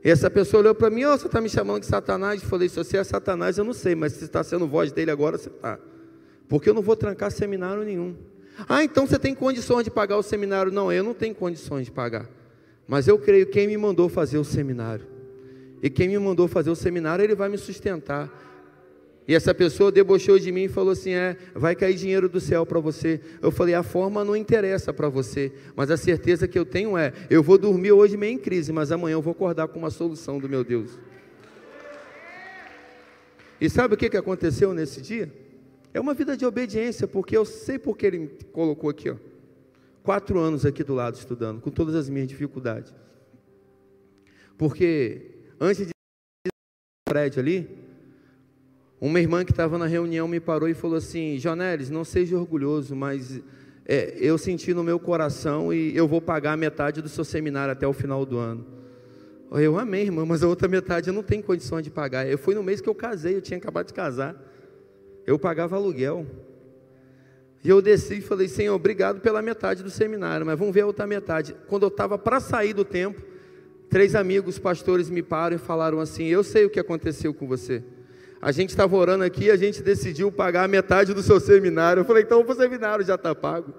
E 0.05 0.11
essa 0.11 0.29
pessoa 0.29 0.61
olhou 0.61 0.75
para 0.75 0.90
mim, 0.90 1.05
oh, 1.05 1.16
você 1.16 1.27
está 1.27 1.40
me 1.40 1.48
chamando 1.48 1.81
de 1.81 1.87
Satanás? 1.87 2.42
Eu 2.42 2.48
falei, 2.48 2.68
se 2.68 2.75
você 2.75 2.96
é 2.96 3.05
Satanás, 3.05 3.57
eu 3.57 3.64
não 3.64 3.72
sei, 3.72 3.94
mas 3.94 4.14
se 4.14 4.25
está 4.25 4.42
sendo 4.42 4.66
voz 4.66 4.90
dele 4.90 5.12
agora, 5.12 5.38
você 5.38 5.48
está. 5.48 5.79
Porque 6.48 6.68
eu 6.68 6.75
não 6.75 6.83
vou 6.83 6.96
trancar 6.96 7.31
seminário 7.31 7.85
nenhum. 7.85 8.16
Ah, 8.68 8.83
então 8.83 9.07
você 9.07 9.18
tem 9.18 9.35
condições 9.37 9.85
de 9.85 9.90
pagar 9.90 10.16
o 10.16 10.22
seminário? 10.22 10.72
Não, 10.72 10.92
eu 10.92 11.05
não 11.05 11.14
tenho 11.14 11.35
condições 11.35 11.87
de 11.87 11.92
pagar. 11.92 12.29
Mas 12.88 13.07
eu 13.07 13.16
creio 13.18 13.46
quem 13.46 13.68
me 13.68 13.77
mandou 13.77 14.09
fazer 14.09 14.38
o 14.38 14.44
seminário. 14.44 15.12
E 15.83 15.90
quem 15.90 16.09
me 16.09 16.18
mandou 16.18 16.47
fazer 16.47 16.71
o 16.71 16.77
seminário, 16.77 17.25
ele 17.25 17.35
vai 17.35 17.49
me 17.49 17.59
sustentar. 17.59 18.31
E 19.27 19.35
essa 19.35 19.55
pessoa 19.55 19.92
debochou 19.92 20.38
de 20.38 20.51
mim 20.51 20.64
e 20.64 20.68
falou 20.68 20.92
assim: 20.92 21.12
É, 21.12 21.37
vai 21.55 21.75
cair 21.75 21.95
dinheiro 21.95 22.29
do 22.29 22.40
céu 22.40 22.64
para 22.64 22.81
você. 22.81 23.21
Eu 23.40 23.51
falei: 23.51 23.75
A 23.75 23.83
forma 23.83 24.25
não 24.25 24.37
interessa 24.37 24.92
para 24.92 25.09
você, 25.09 25.53
mas 25.75 25.90
a 25.90 25.97
certeza 25.97 26.49
que 26.49 26.59
eu 26.59 26.64
tenho 26.64 26.97
é: 26.97 27.12
eu 27.29 27.42
vou 27.42 27.59
dormir 27.59 27.92
hoje 27.92 28.16
meio 28.16 28.35
em 28.35 28.38
crise, 28.38 28.73
mas 28.73 28.92
amanhã 28.92 29.14
eu 29.14 29.23
vou 29.23 29.33
acordar 29.33 29.68
com 29.68 29.79
uma 29.79 29.90
solução 29.90 30.38
do 30.38 30.49
meu 30.49 30.64
Deus. 30.64 30.99
E 33.61 33.71
sabe 33.71 33.95
o 33.95 33.97
que, 33.97 34.11
que 34.11 34.16
aconteceu 34.16 34.75
nesse 34.75 35.01
dia? 35.01 35.33
É 35.95 36.01
uma 36.01 36.14
vida 36.14 36.37
de 36.37 36.45
obediência, 36.45 37.07
porque 37.07 37.37
eu 37.37 37.45
sei 37.45 37.79
porque 37.79 38.07
ele 38.07 38.18
me 38.18 38.29
colocou 38.53 38.90
aqui, 38.90 39.11
ó. 39.11 39.16
Quatro 40.03 40.38
anos 40.40 40.66
aqui 40.66 40.83
do 40.83 40.95
lado 40.95 41.14
estudando, 41.14 41.61
com 41.61 41.71
todas 41.71 41.95
as 41.95 42.09
minhas 42.09 42.27
dificuldades. 42.27 42.92
Porque 44.59 45.32
antes 45.62 45.87
de 45.87 45.92
prédio 47.05 47.40
ali, 47.40 47.70
uma 49.01 49.20
irmã 49.20 49.44
que 49.44 49.53
estava 49.53 49.79
na 49.79 49.87
reunião 49.87 50.27
me 50.27 50.40
parou 50.40 50.68
e 50.68 50.75
falou 50.75 50.96
assim: 50.96 51.38
Jonelis, 51.38 51.88
não 51.88 52.05
seja 52.05 52.37
orgulhoso, 52.37 52.96
mas 52.96 53.40
é, 53.87 54.16
eu 54.18 54.37
senti 54.37 54.75
no 54.75 54.83
meu 54.83 54.98
coração 54.98 55.72
e 55.72 55.96
eu 55.96 56.09
vou 56.09 56.20
pagar 56.20 56.57
metade 56.57 57.01
do 57.01 57.09
seu 57.09 57.25
seminário 57.25 57.72
até 57.72 57.87
o 57.87 57.92
final 57.92 58.27
do 58.27 58.38
ano. 58.38 58.66
Eu 59.53 59.79
amei, 59.79 60.03
irmã, 60.03 60.25
mas 60.25 60.42
a 60.42 60.48
outra 60.48 60.66
metade 60.66 61.09
eu 61.09 61.14
não 61.14 61.22
tenho 61.22 61.42
condições 61.42 61.85
de 61.85 61.90
pagar. 61.90 62.27
Eu 62.27 62.38
fui 62.38 62.55
no 62.55 62.62
mês 62.62 62.81
que 62.81 62.88
eu 62.88 62.94
casei, 62.94 63.37
eu 63.37 63.42
tinha 63.42 63.59
acabado 63.59 63.87
de 63.87 63.92
casar. 63.92 64.35
Eu 65.27 65.38
pagava 65.38 65.77
aluguel. 65.77 66.27
E 67.62 67.68
eu 67.68 67.81
desci 67.81 68.14
e 68.14 68.20
falei, 68.20 68.48
Senhor, 68.48 68.75
obrigado 68.75 69.20
pela 69.20 69.42
metade 69.42 69.83
do 69.83 69.90
seminário, 69.90 70.44
mas 70.44 70.59
vamos 70.59 70.75
ver 70.75 70.81
a 70.81 70.87
outra 70.87 71.07
metade. 71.07 71.55
Quando 71.68 71.83
eu 71.85 71.88
estava 71.88 72.18
para 72.18 72.40
sair 72.40 72.72
do 72.72 72.85
tempo, 72.85 73.22
três 73.93 74.15
amigos 74.15 74.59
pastores 74.59 75.11
me 75.11 75.23
param 75.23 75.57
e 75.57 75.59
falaram 75.59 76.01
assim: 76.01 76.25
Eu 76.25 76.43
sei 76.43 76.65
o 76.65 76.71
que 76.71 76.81
aconteceu 76.81 77.35
com 77.35 77.47
você. 77.47 77.85
A 78.41 78.51
gente 78.51 78.71
estava 78.71 78.97
orando 78.97 79.23
aqui 79.23 79.45
e 79.45 79.51
a 79.51 79.57
gente 79.57 79.83
decidiu 79.83 80.33
pagar 80.33 80.67
metade 80.67 81.13
do 81.13 81.23
seu 81.23 81.39
seminário. 81.39 82.01
Eu 82.01 82.05
falei, 82.05 82.25
então 82.25 82.45
o 82.45 82.55
seminário 82.55 83.05
já 83.05 83.15
está 83.15 83.33
pago. 83.37 83.73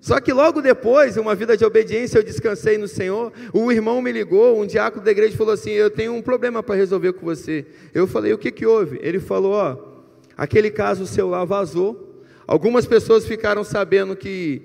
Só 0.00 0.18
que 0.20 0.32
logo 0.32 0.62
depois, 0.62 1.18
uma 1.18 1.34
vida 1.34 1.54
de 1.54 1.64
obediência, 1.66 2.18
eu 2.18 2.22
descansei 2.22 2.78
no 2.78 2.88
Senhor. 2.88 3.30
O 3.52 3.70
irmão 3.70 4.00
me 4.00 4.12
ligou, 4.12 4.58
um 4.58 4.66
diácono 4.66 5.04
da 5.04 5.10
igreja 5.10 5.36
falou 5.36 5.52
assim: 5.52 5.70
Eu 5.70 5.90
tenho 5.90 6.14
um 6.14 6.22
problema 6.22 6.62
para 6.62 6.76
resolver 6.76 7.12
com 7.14 7.26
você. 7.26 7.66
Eu 7.92 8.06
falei: 8.06 8.32
O 8.32 8.38
que, 8.38 8.52
que 8.52 8.64
houve? 8.64 9.00
Ele 9.02 9.18
falou: 9.18 9.52
Ó, 9.52 9.76
aquele 10.36 10.70
caso 10.70 11.06
seu 11.06 11.28
lá 11.28 11.44
vazou. 11.44 12.22
Algumas 12.46 12.86
pessoas 12.86 13.26
ficaram 13.26 13.64
sabendo 13.64 14.14
que 14.14 14.62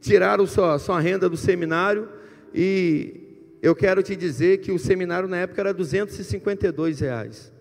tiraram 0.00 0.46
sua, 0.46 0.78
sua 0.78 0.98
renda 0.98 1.28
do 1.28 1.36
seminário. 1.36 2.19
E 2.54 3.20
eu 3.62 3.74
quero 3.74 4.02
te 4.02 4.16
dizer 4.16 4.58
que 4.58 4.72
o 4.72 4.78
seminário 4.78 5.28
na 5.28 5.38
época 5.38 5.60
era 5.60 5.74
252 5.74 7.00
reais. 7.00 7.52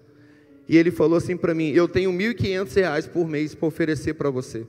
E 0.67 0.77
ele 0.77 0.91
falou 0.91 1.17
assim 1.17 1.35
para 1.35 1.53
mim: 1.53 1.71
Eu 1.71 1.87
tenho 1.87 2.11
1.500 2.11 2.75
reais 2.75 3.07
por 3.07 3.27
mês 3.27 3.55
para 3.55 3.67
oferecer 3.67 4.13
para 4.13 4.29
você. 4.29 4.65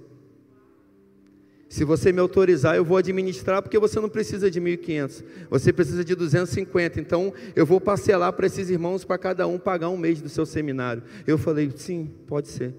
Se 1.68 1.84
você 1.84 2.12
me 2.12 2.18
autorizar, 2.18 2.74
eu 2.74 2.84
vou 2.84 2.96
administrar, 2.96 3.62
porque 3.62 3.78
você 3.78 4.00
não 4.00 4.08
precisa 4.08 4.50
de 4.50 4.60
1.500, 4.60 5.22
você 5.48 5.72
precisa 5.72 6.04
de 6.04 6.16
250. 6.16 6.98
Então, 6.98 7.32
eu 7.54 7.64
vou 7.64 7.80
parcelar 7.80 8.32
para 8.32 8.46
esses 8.46 8.70
irmãos, 8.70 9.04
para 9.04 9.16
cada 9.16 9.46
um 9.46 9.56
pagar 9.56 9.88
um 9.88 9.96
mês 9.96 10.20
do 10.20 10.28
seu 10.28 10.44
seminário. 10.44 11.02
Eu 11.26 11.38
falei: 11.38 11.70
Sim, 11.76 12.10
pode 12.26 12.48
ser. 12.48 12.74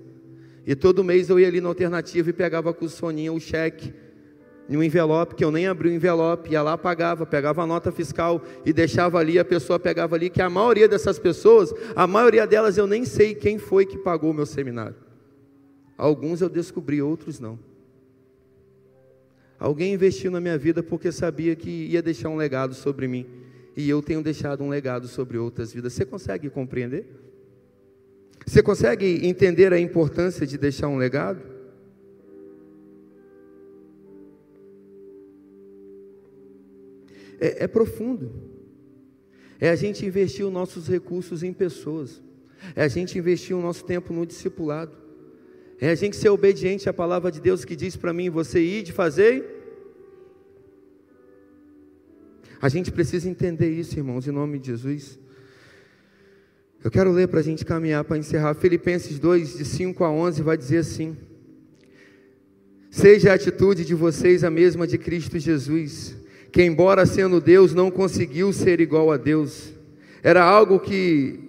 E 0.67 0.75
todo 0.75 1.03
mês 1.03 1.29
eu 1.29 1.39
ia 1.39 1.47
ali 1.47 1.61
na 1.61 1.69
alternativa 1.69 2.29
e 2.29 2.33
pegava 2.33 2.73
com 2.73 2.85
o 2.85 2.89
soninho 2.89 3.33
o 3.33 3.39
cheque 3.39 3.93
em 4.72 4.78
um 4.78 4.82
envelope, 4.82 5.36
que 5.36 5.43
eu 5.43 5.51
nem 5.51 5.67
abri 5.67 5.89
o 5.89 5.93
envelope, 5.93 6.49
ia 6.49 6.61
lá, 6.61 6.78
pagava, 6.78 7.26
pegava 7.26 7.61
a 7.61 7.67
nota 7.67 7.91
fiscal 7.91 8.41
e 8.65 8.72
deixava 8.72 9.19
ali, 9.19 9.38
a 9.38 9.43
pessoa 9.43 9.78
pegava 9.78 10.15
ali, 10.15 10.30
que 10.30 10.41
a 10.41 10.49
maioria 10.49 10.88
dessas 10.88 11.19
pessoas, 11.19 11.74
a 11.93 12.07
maioria 12.07 12.47
delas 12.47 12.78
eu 12.78 12.88
nem 12.88 13.03
sei 13.03 13.36
quem 13.36 13.57
foi 13.57 13.86
que 13.86 13.97
pagou 13.97 14.32
o 14.32 14.34
meu 14.34 14.45
seminário. 14.45 14.95
Alguns 15.97 16.39
eu 16.39 16.47
descobri, 16.47 17.01
outros 17.01 17.38
não. 17.38 17.59
Alguém 19.59 19.93
investiu 19.93 20.32
na 20.32 20.39
minha 20.39 20.57
vida 20.57 20.82
porque 20.82 21.11
sabia 21.11 21.53
que 21.53 21.69
ia 21.69 22.01
deixar 22.01 22.30
um 22.30 22.38
legado 22.38 22.74
sobre 22.74 23.09
mim. 23.09 23.26
E 23.76 23.89
eu 23.89 24.01
tenho 24.01 24.24
deixado 24.24 24.63
um 24.63 24.69
legado 24.69 25.05
sobre 25.05 25.38
outras 25.38 25.74
vidas. 25.74 25.91
Você 25.91 26.05
consegue 26.05 26.49
compreender? 26.49 27.05
Você 28.45 28.63
consegue 28.63 29.28
entender 29.28 29.74
a 29.74 29.80
importância 29.80 30.47
de 30.47 30.57
deixar 30.57 30.88
um 30.88 30.95
legado? 30.95 31.50
É, 37.41 37.63
é 37.63 37.67
profundo. 37.67 38.31
É 39.59 39.69
a 39.69 39.75
gente 39.75 40.05
investir 40.05 40.45
os 40.45 40.53
nossos 40.53 40.87
recursos 40.87 41.43
em 41.43 41.51
pessoas. 41.51 42.21
É 42.75 42.83
a 42.83 42.87
gente 42.87 43.17
investir 43.17 43.55
o 43.55 43.61
nosso 43.61 43.83
tempo 43.83 44.13
no 44.13 44.25
discipulado. 44.25 44.95
É 45.79 45.89
a 45.89 45.95
gente 45.95 46.15
ser 46.15 46.29
obediente 46.29 46.87
à 46.87 46.93
palavra 46.93 47.31
de 47.31 47.41
Deus 47.41 47.65
que 47.65 47.75
diz 47.75 47.97
para 47.97 48.13
mim: 48.13 48.29
você 48.29 48.61
ir 48.61 48.83
de 48.83 48.93
fazer. 48.93 49.57
A 52.61 52.69
gente 52.69 52.91
precisa 52.91 53.27
entender 53.27 53.71
isso, 53.71 53.97
irmãos, 53.97 54.27
em 54.27 54.31
nome 54.31 54.59
de 54.59 54.67
Jesus. 54.67 55.19
Eu 56.83 56.91
quero 56.91 57.11
ler 57.11 57.27
para 57.27 57.39
a 57.39 57.43
gente 57.43 57.65
caminhar 57.65 58.03
para 58.03 58.17
encerrar. 58.17 58.53
Filipenses 58.53 59.17
2, 59.19 59.57
de 59.57 59.65
5 59.65 60.03
a 60.03 60.11
11, 60.11 60.43
vai 60.43 60.55
dizer 60.55 60.77
assim: 60.77 61.17
Seja 62.91 63.31
a 63.31 63.35
atitude 63.35 63.83
de 63.83 63.95
vocês 63.95 64.43
a 64.43 64.51
mesma 64.51 64.85
de 64.85 64.99
Cristo 64.99 65.39
Jesus, 65.39 66.15
que, 66.51 66.63
embora 66.63 67.05
sendo 67.05 67.39
Deus, 67.39 67.73
não 67.73 67.89
conseguiu 67.89 68.51
ser 68.51 68.79
igual 68.81 69.11
a 69.11 69.17
Deus. 69.17 69.73
Era 70.21 70.43
algo 70.43 70.79
que 70.79 71.39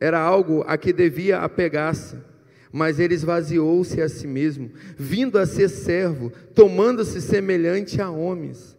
era 0.00 0.20
algo 0.20 0.64
a 0.66 0.76
que 0.76 0.92
devia 0.92 1.38
apegar-se 1.38 2.16
mas 2.74 2.98
ele 2.98 3.14
esvaziou-se 3.14 4.02
a 4.02 4.08
si 4.08 4.26
mesmo, 4.26 4.68
vindo 4.98 5.38
a 5.38 5.46
ser 5.46 5.68
servo, 5.68 6.32
tomando-se 6.56 7.22
semelhante 7.22 8.02
a 8.02 8.10
homens. 8.10 8.76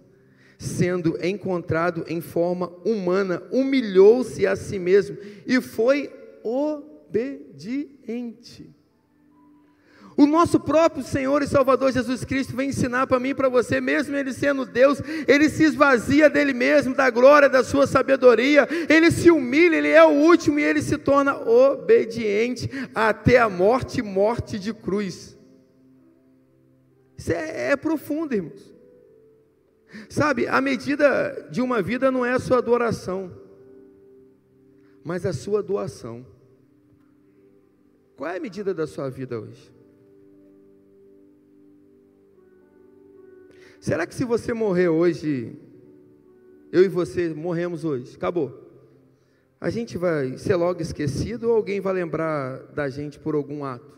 Sendo 0.59 1.17
encontrado 1.25 2.03
em 2.09 2.19
forma 2.19 2.73
humana, 2.83 3.41
humilhou-se 3.53 4.45
a 4.45 4.57
si 4.57 4.77
mesmo 4.77 5.15
e 5.47 5.61
foi 5.61 6.11
obediente. 6.43 7.49
O 10.17 10.25
nosso 10.25 10.57
próprio 10.59 11.03
Senhor 11.03 11.41
e 11.43 11.47
Salvador 11.47 11.91
Jesus 11.91 12.23
Cristo 12.23 12.55
vem 12.55 12.69
ensinar 12.69 13.05
para 13.05 13.19
mim 13.19 13.29
e 13.29 13.35
para 13.35 13.49
você, 13.49 13.81
mesmo 13.81 14.15
Ele 14.15 14.31
sendo 14.31 14.65
Deus, 14.65 15.01
Ele 15.27 15.49
se 15.49 15.63
esvazia 15.63 16.29
dele 16.29 16.53
mesmo, 16.53 16.95
da 16.95 17.09
glória 17.09 17.49
da 17.49 17.63
sua 17.63 17.85
sabedoria, 17.85 18.65
Ele 18.87 19.11
se 19.11 19.29
humilha, 19.29 19.75
Ele 19.75 19.89
é 19.89 20.03
o 20.03 20.11
último 20.11 20.57
e 20.57 20.63
Ele 20.63 20.81
se 20.81 20.97
torna 20.97 21.35
obediente 21.37 22.69
até 22.93 23.39
a 23.39 23.49
morte 23.49 24.01
morte 24.01 24.57
de 24.57 24.73
cruz. 24.73 25.37
Isso 27.17 27.33
é, 27.33 27.71
é 27.71 27.75
profundo, 27.75 28.33
irmãos. 28.33 28.73
Sabe, 30.09 30.47
a 30.47 30.61
medida 30.61 31.47
de 31.51 31.61
uma 31.61 31.81
vida 31.81 32.09
não 32.09 32.25
é 32.25 32.31
a 32.31 32.39
sua 32.39 32.59
adoração, 32.59 33.31
mas 35.03 35.25
a 35.25 35.33
sua 35.33 35.61
doação. 35.61 36.25
Qual 38.15 38.29
é 38.29 38.37
a 38.37 38.39
medida 38.39 38.73
da 38.73 38.87
sua 38.87 39.09
vida 39.09 39.39
hoje? 39.39 39.74
Será 43.85 44.07
que 44.07 44.15
se 44.15 44.25
você 44.25 44.51
morrer 44.51 44.89
hoje, 44.89 45.55
eu 46.71 46.83
e 46.83 46.87
você 46.87 47.29
morremos 47.35 47.85
hoje, 47.85 48.15
acabou? 48.15 48.67
A 49.61 49.69
gente 49.69 49.95
vai 49.95 50.39
ser 50.39 50.55
logo 50.55 50.81
esquecido 50.81 51.49
ou 51.49 51.55
alguém 51.55 51.79
vai 51.79 51.93
lembrar 51.93 52.63
da 52.73 52.89
gente 52.89 53.19
por 53.19 53.35
algum 53.35 53.63
ato? 53.63 53.95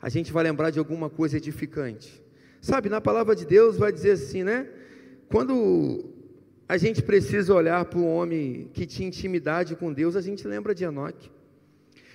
A 0.00 0.08
gente 0.08 0.32
vai 0.32 0.42
lembrar 0.42 0.70
de 0.70 0.78
alguma 0.78 1.10
coisa 1.10 1.36
edificante? 1.36 2.24
Sabe, 2.58 2.88
na 2.88 3.02
palavra 3.02 3.36
de 3.36 3.44
Deus 3.44 3.76
vai 3.76 3.92
dizer 3.92 4.12
assim, 4.12 4.44
né? 4.44 4.66
Quando 5.28 6.06
a 6.66 6.78
gente 6.78 7.02
precisa 7.02 7.52
olhar 7.52 7.84
para 7.84 7.98
um 7.98 8.08
homem 8.08 8.70
que 8.72 8.86
tinha 8.86 9.06
intimidade 9.06 9.76
com 9.76 9.92
Deus, 9.92 10.16
a 10.16 10.22
gente 10.22 10.48
lembra 10.48 10.74
de 10.74 10.84
Enoque. 10.84 11.30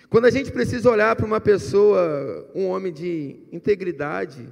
Quando 0.10 0.26
a 0.26 0.32
gente 0.32 0.52
precisa 0.52 0.89
olhar 0.89 1.16
para 1.16 1.28
uma 1.28 1.39
pessoa, 1.39 2.50
um 2.56 2.66
homem 2.66 2.91
de 2.91 3.36
integridade, 3.52 4.52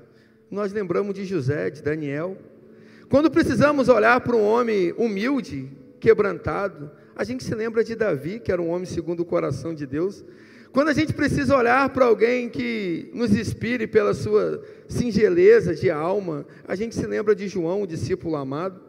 nós 0.56 0.72
lembramos 0.72 1.14
de 1.14 1.26
José, 1.26 1.70
de 1.70 1.84
Daniel. 1.84 2.38
Quando 3.10 3.30
precisamos 3.30 3.90
olhar 3.90 4.22
para 4.22 4.38
um 4.38 4.44
homem 4.44 4.94
humilde, 4.98 5.70
quebrantado, 6.00 6.90
a 7.14 7.26
gente 7.26 7.44
se 7.44 7.54
lembra 7.54 7.84
de 7.84 7.94
Davi, 7.94 8.40
que 8.40 8.54
era 8.54 8.62
um 8.62 8.70
homem 8.70 8.86
segundo 8.86 9.20
o 9.20 9.26
coração 9.26 9.76
de 9.76 9.86
Deus. 9.86 10.24
Quando 10.72 10.88
a 10.88 10.94
gente 10.94 11.14
precisa 11.14 11.58
olhar 11.58 11.90
para 11.90 12.06
alguém 12.06 12.48
que 12.48 13.12
nos 13.14 13.36
inspire 13.36 13.86
pela 13.86 14.14
sua 14.14 14.64
singeleza 14.88 15.76
de 15.76 15.92
alma, 15.92 16.46
a 16.66 16.74
gente 16.74 16.96
se 16.96 17.06
lembra 17.06 17.36
de 17.36 17.50
João, 17.50 17.82
o 17.82 17.88
discípulo 17.88 18.38
amado. 18.38 18.80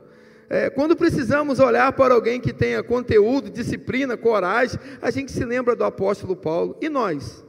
É, 0.48 0.70
quando 0.70 0.94
precisamos 0.94 1.58
olhar 1.58 1.92
para 1.94 2.14
alguém 2.14 2.40
que 2.40 2.52
tenha 2.52 2.80
conteúdo, 2.80 3.50
disciplina, 3.50 4.16
coragem, 4.16 4.78
a 5.02 5.10
gente 5.10 5.32
se 5.32 5.44
lembra 5.44 5.74
do 5.74 5.82
apóstolo 5.82 6.36
Paulo. 6.36 6.76
E 6.80 6.88
nós? 6.88 7.44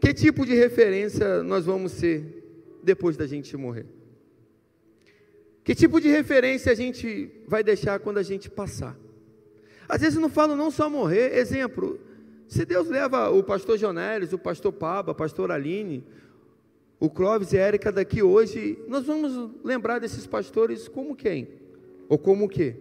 Que 0.00 0.14
tipo 0.14 0.46
de 0.46 0.54
referência 0.54 1.42
nós 1.42 1.66
vamos 1.66 1.92
ser 1.92 2.35
depois 2.86 3.16
da 3.16 3.26
gente 3.26 3.56
morrer? 3.56 3.86
Que 5.62 5.74
tipo 5.74 6.00
de 6.00 6.08
referência 6.08 6.70
a 6.70 6.74
gente 6.74 7.30
vai 7.46 7.62
deixar 7.62 7.98
quando 7.98 8.18
a 8.18 8.22
gente 8.22 8.48
passar? 8.48 8.96
Às 9.88 10.00
vezes 10.00 10.18
não 10.18 10.28
falo 10.28 10.54
não 10.54 10.70
só 10.70 10.88
morrer, 10.88 11.36
exemplo, 11.36 12.00
se 12.48 12.64
Deus 12.64 12.88
leva 12.88 13.28
o 13.30 13.42
pastor 13.42 13.76
Jonelis, 13.76 14.32
o 14.32 14.38
pastor 14.38 14.72
Paba, 14.72 15.12
a 15.12 15.14
pastor 15.14 15.50
Aline, 15.50 16.04
o 17.00 17.10
Clóvis 17.10 17.52
e 17.52 17.58
a 17.58 17.62
Érica 17.62 17.90
daqui 17.90 18.22
hoje, 18.22 18.78
nós 18.86 19.04
vamos 19.04 19.50
lembrar 19.64 19.98
desses 19.98 20.26
pastores 20.26 20.88
como 20.88 21.16
quem? 21.16 21.48
Ou 22.08 22.16
como 22.16 22.44
o 22.44 22.48
quê? 22.48 22.76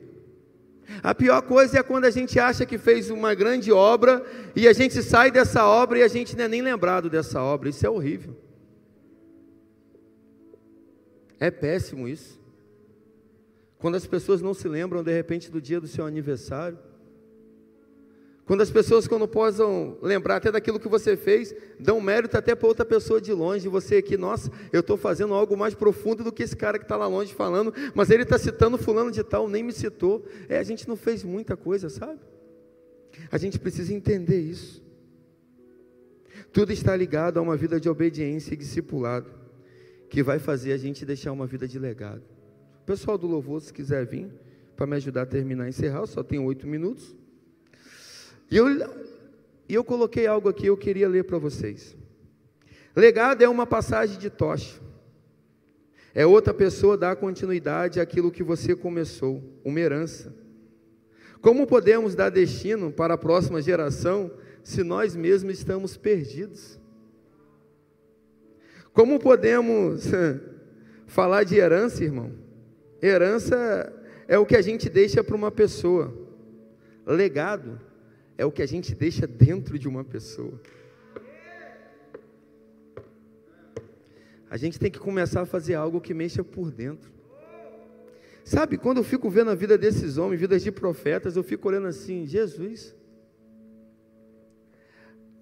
A 1.02 1.16
pior 1.16 1.42
coisa 1.42 1.80
é 1.80 1.84
quando 1.84 2.06
a 2.06 2.12
gente 2.12 2.40
acha 2.40 2.66
que 2.66 2.78
fez 2.78 3.10
uma 3.10 3.34
grande 3.34 3.72
obra 3.72 4.24
e 4.56 4.68
a 4.68 4.74
gente 4.74 5.02
sai 5.02 5.32
dessa 5.32 5.66
obra 5.66 5.98
e 5.98 6.04
a 6.04 6.08
gente 6.08 6.38
não 6.38 6.46
é 6.46 6.48
nem 6.48 6.62
lembrado 6.62 7.10
dessa 7.10 7.42
obra. 7.42 7.70
Isso 7.70 7.86
é 7.86 7.90
horrível. 7.90 8.38
É 11.40 11.52
péssimo 11.52 12.08
isso. 12.08 12.40
Quando 13.78 13.96
as 13.96 14.08
pessoas 14.08 14.42
não 14.42 14.54
se 14.54 14.68
lembram 14.68 15.04
de 15.04 15.12
repente 15.12 15.52
do 15.52 15.62
dia 15.62 15.80
do 15.80 15.88
seu 15.88 16.06
aniversário. 16.06 16.78
Quando 18.46 18.62
as 18.62 18.70
pessoas, 18.70 19.08
quando 19.08 19.28
possam 19.28 19.98
lembrar 20.02 20.36
até 20.36 20.52
daquilo 20.52 20.80
que 20.80 20.88
você 20.88 21.18
fez, 21.18 21.54
dão 21.80 22.00
mérito 22.00 22.38
até 22.38 22.54
para 22.54 22.68
outra 22.68 22.86
pessoa 22.86 23.20
de 23.20 23.34
longe. 23.34 23.68
Você 23.68 23.98
aqui, 23.98 24.18
nossa, 24.18 24.52
eu 24.72 24.82
estou 24.82 24.98
fazendo 24.98 25.34
algo 25.34 25.58
mais 25.58 25.74
profundo 25.74 26.24
do 26.24 26.32
que 26.32 26.44
esse 26.44 26.56
cara 26.56 26.78
que 26.78 26.86
está 26.86 26.96
lá 26.96 27.08
longe 27.08 27.34
falando, 27.34 27.74
mas 27.96 28.12
ele 28.12 28.22
está 28.24 28.38
citando 28.38 28.78
fulano 28.78 29.12
de 29.12 29.24
tal, 29.24 29.50
nem 29.50 29.64
me 29.64 29.74
citou. 29.74 30.26
É, 30.48 30.60
a 30.60 30.64
gente 30.64 30.88
não 30.88 30.96
fez 30.96 31.24
muita 31.24 31.58
coisa, 31.58 31.90
sabe? 31.90 32.20
A 33.32 33.38
gente 33.38 33.58
precisa 33.58 33.94
entender 33.94 34.40
isso. 34.40 34.84
Tudo 36.54 36.72
está 36.72 36.96
ligado 36.96 37.38
a 37.38 37.42
uma 37.42 37.58
vida 37.58 37.80
de 37.80 37.90
obediência 37.90 38.54
e 38.54 38.58
discipulado 38.58 39.45
que 40.16 40.24
vai 40.24 40.40
fazer 40.40 40.72
a 40.72 40.78
gente 40.78 41.06
deixar 41.06 41.34
uma 41.34 41.46
vida 41.46 41.68
de 41.68 41.78
legado. 41.78 42.24
O 42.82 42.86
pessoal 42.86 43.18
do 43.18 43.28
louvor, 43.28 43.60
se 43.62 43.74
quiser 43.74 44.06
vir 44.06 44.32
para 44.74 44.88
me 44.88 44.96
ajudar 44.96 45.24
a 45.24 45.26
terminar 45.26 45.66
e 45.66 45.70
encerrar, 45.72 46.06
só 46.06 46.24
tenho 46.24 46.46
oito 46.46 46.66
minutos. 46.66 47.14
E 48.50 48.56
eu, 48.56 48.66
eu 49.68 49.84
coloquei 49.84 50.26
algo 50.26 50.48
aqui, 50.48 50.68
eu 50.68 50.78
queria 50.78 51.10
ler 51.10 51.26
para 51.26 51.38
vocês. 51.38 51.98
Legado 52.96 53.42
é 53.42 53.50
uma 53.50 53.68
passagem 53.68 54.18
de 54.18 54.30
tocha. 54.30 54.80
É 56.14 56.26
outra 56.26 56.54
pessoa 56.54 56.98
dar 56.98 57.18
continuidade 57.18 58.00
àquilo 58.00 58.32
que 58.32 58.42
você 58.42 58.74
começou, 58.74 59.44
uma 59.66 59.82
herança. 59.82 60.34
Como 61.42 61.68
podemos 61.68 62.16
dar 62.16 62.30
destino 62.30 62.90
para 62.90 63.16
a 63.16 63.18
próxima 63.18 63.62
geração 63.62 64.32
se 64.64 64.82
nós 64.82 65.14
mesmos 65.14 65.58
estamos 65.58 65.98
perdidos? 65.98 66.80
Como 68.96 69.20
podemos 69.20 70.06
falar 71.06 71.44
de 71.44 71.58
herança, 71.58 72.02
irmão? 72.02 72.32
Herança 73.04 73.94
é 74.26 74.40
o 74.40 74.46
que 74.46 74.56
a 74.56 74.62
gente 74.62 74.90
deixa 74.90 75.22
para 75.22 75.36
uma 75.36 75.52
pessoa. 75.52 76.16
Legado 77.06 77.78
é 78.38 78.46
o 78.46 78.52
que 78.54 78.62
a 78.62 78.66
gente 78.66 78.96
deixa 78.96 79.28
dentro 79.28 79.78
de 79.78 79.86
uma 79.86 80.06
pessoa. 80.06 80.62
A 84.50 84.56
gente 84.56 84.80
tem 84.80 84.90
que 84.90 84.98
começar 84.98 85.42
a 85.42 85.46
fazer 85.46 85.74
algo 85.74 86.00
que 86.00 86.14
mexa 86.14 86.42
por 86.42 86.72
dentro. 86.72 87.12
Sabe, 88.46 88.78
quando 88.78 89.00
eu 89.00 89.04
fico 89.04 89.30
vendo 89.30 89.52
a 89.52 89.56
vida 89.56 89.78
desses 89.78 90.18
homens, 90.18 90.40
vidas 90.40 90.64
de 90.64 90.72
profetas, 90.72 91.36
eu 91.36 91.44
fico 91.44 91.68
olhando 91.68 91.88
assim, 91.88 92.26
Jesus, 92.26 92.96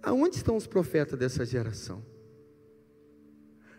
aonde 0.02 0.38
estão 0.38 0.56
os 0.56 0.66
profetas 0.66 1.20
dessa 1.20 1.46
geração? 1.46 2.13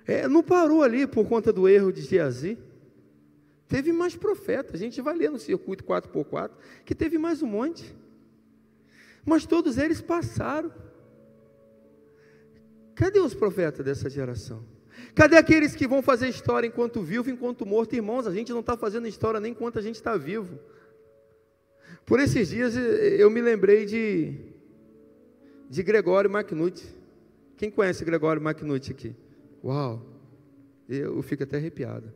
É, 0.06 0.28
não 0.28 0.42
parou 0.42 0.82
ali 0.82 1.06
por 1.06 1.26
conta 1.26 1.52
do 1.52 1.68
erro 1.68 1.92
de 1.92 2.02
Geazi. 2.02 2.58
Teve 3.66 3.92
mais 3.92 4.14
profetas. 4.14 4.74
A 4.74 4.78
gente 4.78 5.00
vai 5.00 5.16
ler 5.16 5.30
no 5.30 5.38
circuito 5.38 5.84
4x4 5.84 6.50
que 6.84 6.94
teve 6.94 7.18
mais 7.18 7.42
um 7.42 7.46
monte. 7.46 7.94
Mas 9.24 9.46
todos 9.46 9.78
eles 9.78 10.00
passaram. 10.00 10.70
Cadê 12.94 13.18
os 13.18 13.34
profetas 13.34 13.84
dessa 13.84 14.08
geração? 14.10 14.64
Cadê 15.14 15.36
aqueles 15.36 15.74
que 15.74 15.88
vão 15.88 16.02
fazer 16.02 16.28
história 16.28 16.66
enquanto 16.66 17.02
vivo, 17.02 17.30
enquanto 17.30 17.66
morto? 17.66 17.94
Irmãos, 17.94 18.26
a 18.26 18.32
gente 18.32 18.52
não 18.52 18.60
está 18.60 18.76
fazendo 18.76 19.08
história 19.08 19.40
nem 19.40 19.52
enquanto 19.52 19.78
a 19.78 19.82
gente 19.82 19.96
está 19.96 20.16
vivo. 20.16 20.58
Por 22.04 22.20
esses 22.20 22.48
dias 22.48 22.76
eu 22.76 23.30
me 23.30 23.40
lembrei 23.40 23.86
de, 23.86 24.36
de 25.70 25.82
Gregório 25.82 26.30
McNutt. 26.30 26.84
Quem 27.56 27.70
conhece 27.70 28.04
Gregório 28.04 28.42
McNutt 28.42 28.92
aqui? 28.92 29.16
Uau! 29.64 30.02
Eu 30.86 31.22
fico 31.22 31.42
até 31.42 31.56
arrepiado. 31.56 32.12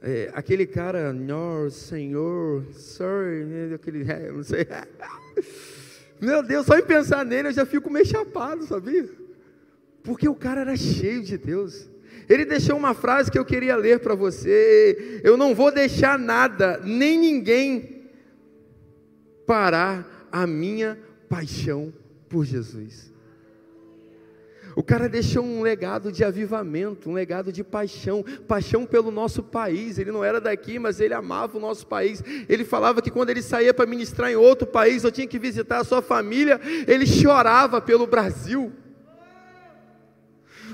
é, 0.00 0.30
aquele 0.32 0.64
cara, 0.64 1.12
Senhor, 1.12 1.70
Senhor, 1.72 2.64
Sir, 2.72 3.74
aquele, 3.74 4.04
não 4.30 4.44
sei. 4.44 4.66
Meu 6.22 6.40
Deus, 6.40 6.66
só 6.66 6.78
em 6.78 6.84
pensar 6.84 7.24
nele 7.24 7.48
eu 7.48 7.52
já 7.52 7.66
fico 7.66 7.90
meio 7.90 8.06
chapado, 8.06 8.64
sabia? 8.64 9.08
Porque 10.04 10.28
o 10.28 10.36
cara 10.36 10.60
era 10.60 10.76
cheio 10.76 11.20
de 11.22 11.36
Deus. 11.36 11.90
Ele 12.28 12.44
deixou 12.44 12.76
uma 12.76 12.94
frase 12.94 13.30
que 13.30 13.38
eu 13.38 13.44
queria 13.44 13.74
ler 13.74 13.98
para 13.98 14.14
você: 14.14 15.20
Eu 15.24 15.36
não 15.36 15.52
vou 15.52 15.72
deixar 15.72 16.16
nada, 16.16 16.80
nem 16.84 17.18
ninguém, 17.18 18.06
parar 19.44 20.28
a 20.30 20.46
minha 20.46 20.96
paixão 21.28 21.92
por 22.28 22.44
Jesus. 22.44 23.11
O 24.74 24.82
cara 24.82 25.08
deixou 25.08 25.44
um 25.44 25.60
legado 25.60 26.10
de 26.10 26.24
avivamento, 26.24 27.10
um 27.10 27.12
legado 27.12 27.52
de 27.52 27.62
paixão, 27.62 28.24
paixão 28.48 28.86
pelo 28.86 29.10
nosso 29.10 29.42
país. 29.42 29.98
Ele 29.98 30.10
não 30.10 30.24
era 30.24 30.40
daqui, 30.40 30.78
mas 30.78 31.00
ele 31.00 31.14
amava 31.14 31.58
o 31.58 31.60
nosso 31.60 31.86
país. 31.86 32.22
Ele 32.48 32.64
falava 32.64 33.02
que 33.02 33.10
quando 33.10 33.30
ele 33.30 33.42
saía 33.42 33.74
para 33.74 33.86
ministrar 33.86 34.30
em 34.30 34.36
outro 34.36 34.66
país, 34.66 35.04
eu 35.04 35.12
tinha 35.12 35.26
que 35.26 35.38
visitar 35.38 35.80
a 35.80 35.84
sua 35.84 36.00
família, 36.00 36.60
ele 36.86 37.06
chorava 37.06 37.80
pelo 37.80 38.06
Brasil. 38.06 38.72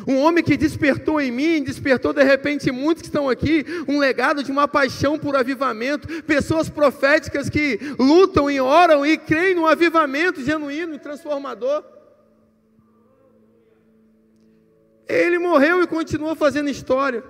Um 0.06 0.16
homem 0.18 0.44
que 0.44 0.56
despertou 0.56 1.20
em 1.20 1.30
mim, 1.30 1.62
despertou 1.62 2.12
de 2.12 2.22
repente 2.22 2.70
muitos 2.70 3.02
que 3.02 3.08
estão 3.08 3.28
aqui, 3.28 3.64
um 3.86 3.98
legado 3.98 4.42
de 4.42 4.50
uma 4.50 4.68
paixão 4.68 5.18
por 5.18 5.36
avivamento, 5.36 6.22
pessoas 6.22 6.70
proféticas 6.70 7.50
que 7.50 7.78
lutam 7.98 8.50
e 8.50 8.60
oram 8.60 9.04
e 9.04 9.18
creem 9.18 9.54
no 9.54 9.66
avivamento 9.66 10.42
genuíno 10.42 10.94
e 10.94 10.98
transformador. 10.98 11.97
Ele 15.08 15.38
morreu 15.38 15.82
e 15.82 15.86
continua 15.86 16.36
fazendo 16.36 16.68
história. 16.68 17.24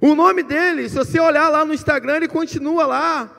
O 0.00 0.16
nome 0.16 0.42
dele, 0.42 0.88
se 0.88 0.96
você 0.96 1.20
olhar 1.20 1.48
lá 1.48 1.64
no 1.64 1.72
Instagram, 1.72 2.16
ele 2.16 2.28
continua 2.28 2.84
lá. 2.84 3.38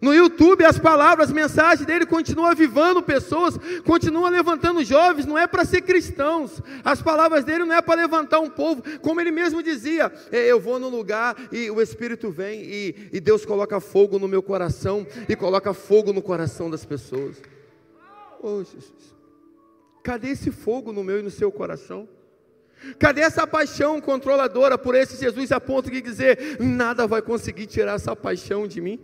No 0.00 0.14
YouTube, 0.14 0.64
as 0.64 0.78
palavras, 0.78 1.28
as 1.28 1.34
mensagens 1.34 1.84
dele 1.84 2.06
continuam 2.06 2.50
avivando 2.50 3.02
pessoas, 3.02 3.58
continuam 3.84 4.30
levantando 4.30 4.82
jovens, 4.82 5.26
não 5.26 5.36
é 5.36 5.46
para 5.46 5.64
ser 5.64 5.82
cristãos, 5.82 6.62
as 6.82 7.02
palavras 7.02 7.44
dele 7.44 7.66
não 7.66 7.74
é 7.74 7.82
para 7.82 8.00
levantar 8.00 8.40
um 8.40 8.48
povo, 8.48 8.82
como 9.00 9.20
ele 9.20 9.30
mesmo 9.30 9.62
dizia: 9.62 10.10
é, 10.32 10.46
eu 10.46 10.58
vou 10.58 10.78
no 10.78 10.88
lugar 10.88 11.36
e 11.52 11.70
o 11.70 11.82
Espírito 11.82 12.30
vem 12.30 12.62
e, 12.62 13.10
e 13.12 13.20
Deus 13.20 13.44
coloca 13.44 13.78
fogo 13.78 14.18
no 14.18 14.26
meu 14.26 14.42
coração 14.42 15.06
e 15.28 15.36
coloca 15.36 15.74
fogo 15.74 16.12
no 16.14 16.22
coração 16.22 16.70
das 16.70 16.84
pessoas. 16.84 17.36
Oh, 18.42 18.64
Jesus. 18.64 19.19
Cadê 20.02 20.30
esse 20.30 20.50
fogo 20.50 20.92
no 20.92 21.04
meu 21.04 21.18
e 21.18 21.22
no 21.22 21.30
seu 21.30 21.52
coração? 21.52 22.08
Cadê 22.98 23.20
essa 23.20 23.46
paixão 23.46 24.00
controladora 24.00 24.78
por 24.78 24.94
esse 24.94 25.20
Jesus 25.20 25.52
a 25.52 25.60
ponto 25.60 25.90
de 25.90 26.00
dizer: 26.00 26.58
nada 26.58 27.06
vai 27.06 27.20
conseguir 27.20 27.66
tirar 27.66 27.94
essa 27.94 28.16
paixão 28.16 28.66
de 28.66 28.80
mim? 28.80 28.98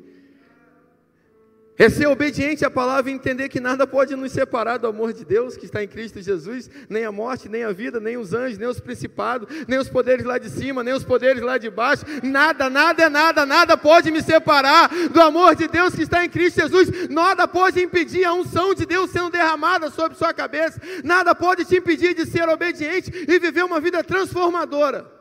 É 1.78 1.90
ser 1.90 2.06
obediente 2.06 2.64
à 2.64 2.70
palavra 2.70 3.10
e 3.10 3.14
entender 3.14 3.50
que 3.50 3.60
nada 3.60 3.86
pode 3.86 4.16
nos 4.16 4.32
separar 4.32 4.78
do 4.78 4.86
amor 4.86 5.12
de 5.12 5.26
Deus 5.26 5.58
que 5.58 5.66
está 5.66 5.84
em 5.84 5.88
Cristo 5.88 6.22
Jesus, 6.22 6.70
nem 6.88 7.04
a 7.04 7.12
morte, 7.12 7.50
nem 7.50 7.64
a 7.64 7.72
vida, 7.72 8.00
nem 8.00 8.16
os 8.16 8.32
anjos, 8.32 8.56
nem 8.56 8.66
os 8.66 8.80
principados, 8.80 9.46
nem 9.68 9.78
os 9.78 9.86
poderes 9.86 10.24
lá 10.24 10.38
de 10.38 10.48
cima, 10.48 10.82
nem 10.82 10.94
os 10.94 11.04
poderes 11.04 11.42
lá 11.42 11.58
de 11.58 11.68
baixo. 11.68 12.02
Nada, 12.22 12.70
nada 12.70 13.02
é 13.02 13.08
nada, 13.10 13.44
nada 13.44 13.76
pode 13.76 14.10
me 14.10 14.22
separar 14.22 14.88
do 15.10 15.20
amor 15.20 15.54
de 15.54 15.68
Deus 15.68 15.94
que 15.94 16.02
está 16.02 16.24
em 16.24 16.30
Cristo 16.30 16.62
Jesus. 16.62 17.10
Nada 17.10 17.46
pode 17.46 17.78
impedir 17.82 18.24
a 18.24 18.32
unção 18.32 18.72
de 18.72 18.86
Deus 18.86 19.10
sendo 19.10 19.28
derramada 19.28 19.90
sobre 19.90 20.16
sua 20.16 20.32
cabeça. 20.32 20.80
Nada 21.04 21.34
pode 21.34 21.66
te 21.66 21.76
impedir 21.76 22.14
de 22.14 22.24
ser 22.24 22.48
obediente 22.48 23.12
e 23.28 23.38
viver 23.38 23.64
uma 23.64 23.80
vida 23.80 24.02
transformadora. 24.02 25.12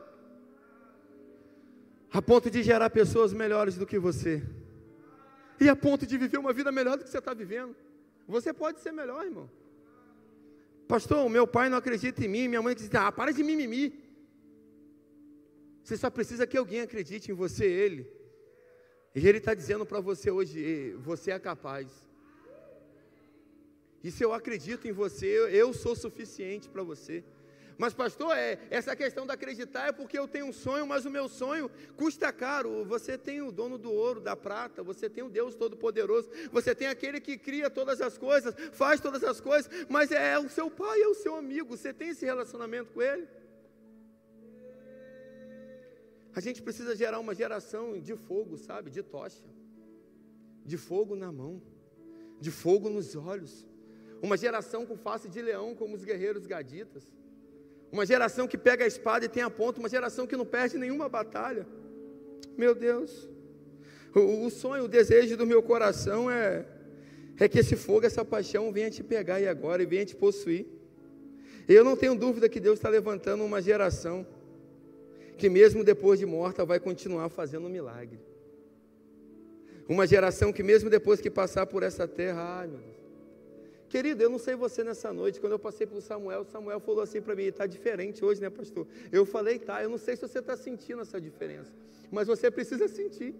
A 2.13 2.21
ponto 2.21 2.49
de 2.49 2.63
gerar 2.63 2.89
pessoas 2.91 3.33
melhores 3.33 3.75
do 3.75 3.85
que 3.85 3.99
você 3.99 4.41
e 5.59 5.69
a 5.69 5.75
ponto 5.75 6.05
de 6.05 6.17
viver 6.17 6.37
uma 6.37 6.53
vida 6.53 6.71
melhor 6.71 6.97
do 6.97 7.03
que 7.03 7.09
você 7.09 7.19
está 7.19 7.33
vivendo. 7.33 7.75
Você 8.27 8.51
pode 8.53 8.79
ser 8.79 8.91
melhor, 8.91 9.23
irmão. 9.25 9.49
Pastor, 10.87 11.29
meu 11.29 11.47
pai 11.47 11.69
não 11.69 11.77
acredita 11.77 12.23
em 12.23 12.27
mim, 12.27 12.47
minha 12.47 12.61
mãe 12.61 12.75
diz: 12.75 12.93
ah, 12.93 13.11
para 13.11 13.31
de 13.31 13.43
mimimi. 13.43 14.03
Você 15.83 15.97
só 15.97 16.09
precisa 16.09 16.47
que 16.47 16.57
alguém 16.57 16.81
acredite 16.81 17.31
em 17.31 17.35
você, 17.35 17.65
ele. 17.65 18.09
E 19.13 19.27
ele 19.27 19.37
está 19.37 19.53
dizendo 19.53 19.85
para 19.85 19.99
você 19.99 20.29
hoje: 20.29 20.93
você 20.99 21.31
é 21.31 21.39
capaz. 21.39 21.87
E 24.03 24.11
se 24.11 24.23
eu 24.23 24.33
acredito 24.33 24.87
em 24.87 24.91
você, 24.91 25.25
eu 25.51 25.73
sou 25.73 25.95
suficiente 25.95 26.69
para 26.69 26.83
você. 26.83 27.23
Mas, 27.77 27.93
pastor, 27.93 28.35
é, 28.37 28.57
essa 28.69 28.95
questão 28.95 29.25
de 29.25 29.33
acreditar 29.33 29.87
é 29.87 29.91
porque 29.91 30.17
eu 30.17 30.27
tenho 30.27 30.45
um 30.45 30.53
sonho, 30.53 30.87
mas 30.87 31.05
o 31.05 31.09
meu 31.09 31.27
sonho 31.27 31.69
custa 31.97 32.31
caro. 32.31 32.85
Você 32.85 33.17
tem 33.17 33.41
o 33.41 33.51
dono 33.51 33.77
do 33.77 33.91
ouro, 33.91 34.21
da 34.21 34.35
prata, 34.35 34.81
você 34.81 35.09
tem 35.09 35.23
o 35.23 35.29
Deus 35.29 35.55
Todo-Poderoso, 35.55 36.29
você 36.51 36.73
tem 36.73 36.87
aquele 36.87 37.19
que 37.19 37.37
cria 37.37 37.69
todas 37.69 37.99
as 38.01 38.17
coisas, 38.17 38.55
faz 38.71 39.01
todas 39.01 39.23
as 39.23 39.41
coisas, 39.41 39.69
mas 39.89 40.11
é 40.11 40.39
o 40.39 40.49
seu 40.49 40.71
pai, 40.71 41.01
é 41.01 41.07
o 41.07 41.13
seu 41.13 41.35
amigo. 41.35 41.75
Você 41.75 41.93
tem 41.93 42.09
esse 42.09 42.25
relacionamento 42.25 42.91
com 42.93 43.01
ele? 43.01 43.27
A 46.33 46.39
gente 46.39 46.61
precisa 46.61 46.95
gerar 46.95 47.19
uma 47.19 47.35
geração 47.35 47.99
de 47.99 48.15
fogo, 48.15 48.57
sabe? 48.57 48.89
De 48.89 49.03
tocha, 49.03 49.43
de 50.65 50.77
fogo 50.77 51.15
na 51.15 51.31
mão, 51.31 51.61
de 52.39 52.51
fogo 52.51 52.89
nos 52.89 53.15
olhos. 53.15 53.65
Uma 54.21 54.37
geração 54.37 54.85
com 54.85 54.97
face 54.97 55.27
de 55.27 55.41
leão, 55.41 55.75
como 55.75 55.95
os 55.95 56.05
guerreiros 56.05 56.45
gaditas 56.45 57.13
uma 57.95 58.05
geração 58.05 58.45
que 58.45 58.57
pega 58.57 58.83
a 58.83 58.87
espada 58.87 59.23
e 59.25 59.29
tem 59.29 59.41
a 59.41 59.49
ponta, 59.49 59.79
uma 59.79 59.87
geração 59.87 60.27
que 60.27 60.35
não 60.35 60.45
perde 60.45 60.77
nenhuma 60.77 61.07
batalha. 61.07 61.65
Meu 62.57 62.75
Deus. 62.75 63.29
O, 64.13 64.45
o 64.45 64.49
sonho, 64.49 64.83
o 64.83 64.87
desejo 64.87 65.37
do 65.37 65.47
meu 65.47 65.63
coração 65.63 66.29
é, 66.29 66.65
é 67.39 67.47
que 67.47 67.59
esse 67.59 67.75
fogo, 67.77 68.05
essa 68.05 68.25
paixão 68.25 68.71
venha 68.71 68.91
te 68.91 69.01
pegar 69.01 69.39
e 69.39 69.47
agora 69.47 69.81
e 69.81 69.85
venha 69.85 70.05
te 70.05 70.15
possuir. 70.15 70.65
Eu 71.67 71.83
não 71.85 71.95
tenho 71.95 72.15
dúvida 72.15 72.49
que 72.49 72.59
Deus 72.59 72.77
está 72.79 72.89
levantando 72.89 73.45
uma 73.45 73.61
geração 73.61 74.27
que, 75.37 75.49
mesmo 75.49 75.81
depois 75.81 76.19
de 76.19 76.25
morta, 76.25 76.65
vai 76.65 76.79
continuar 76.79 77.29
fazendo 77.29 77.65
um 77.67 77.69
milagre. 77.69 78.19
Uma 79.87 80.05
geração 80.05 80.51
que, 80.51 80.63
mesmo 80.63 80.89
depois 80.89 81.21
que 81.21 81.29
passar 81.29 81.65
por 81.65 81.81
essa 81.81 82.05
terra, 82.07 82.59
ai 82.59 82.67
meu 82.67 82.79
Deus, 82.79 83.04
Querido, 83.95 84.21
eu 84.21 84.29
não 84.29 84.37
sei 84.37 84.55
você 84.55 84.83
nessa 84.83 85.13
noite, 85.13 85.39
quando 85.39 85.53
eu 85.53 85.59
passei 85.59 85.87
por 85.87 86.01
Samuel, 86.01 86.43
Samuel 86.43 86.81
falou 86.81 87.01
assim 87.01 87.21
para 87.21 87.33
mim, 87.33 87.43
está 87.43 87.65
diferente 87.65 88.25
hoje, 88.25 88.41
né, 88.41 88.49
pastor? 88.49 88.85
Eu 89.09 89.25
falei, 89.25 89.57
tá, 89.57 89.81
eu 89.81 89.87
não 89.87 89.97
sei 89.97 90.17
se 90.17 90.21
você 90.23 90.39
está 90.39 90.57
sentindo 90.57 91.01
essa 91.01 91.21
diferença, 91.21 91.71
mas 92.11 92.27
você 92.27 92.51
precisa 92.51 92.89
sentir. 92.89 93.33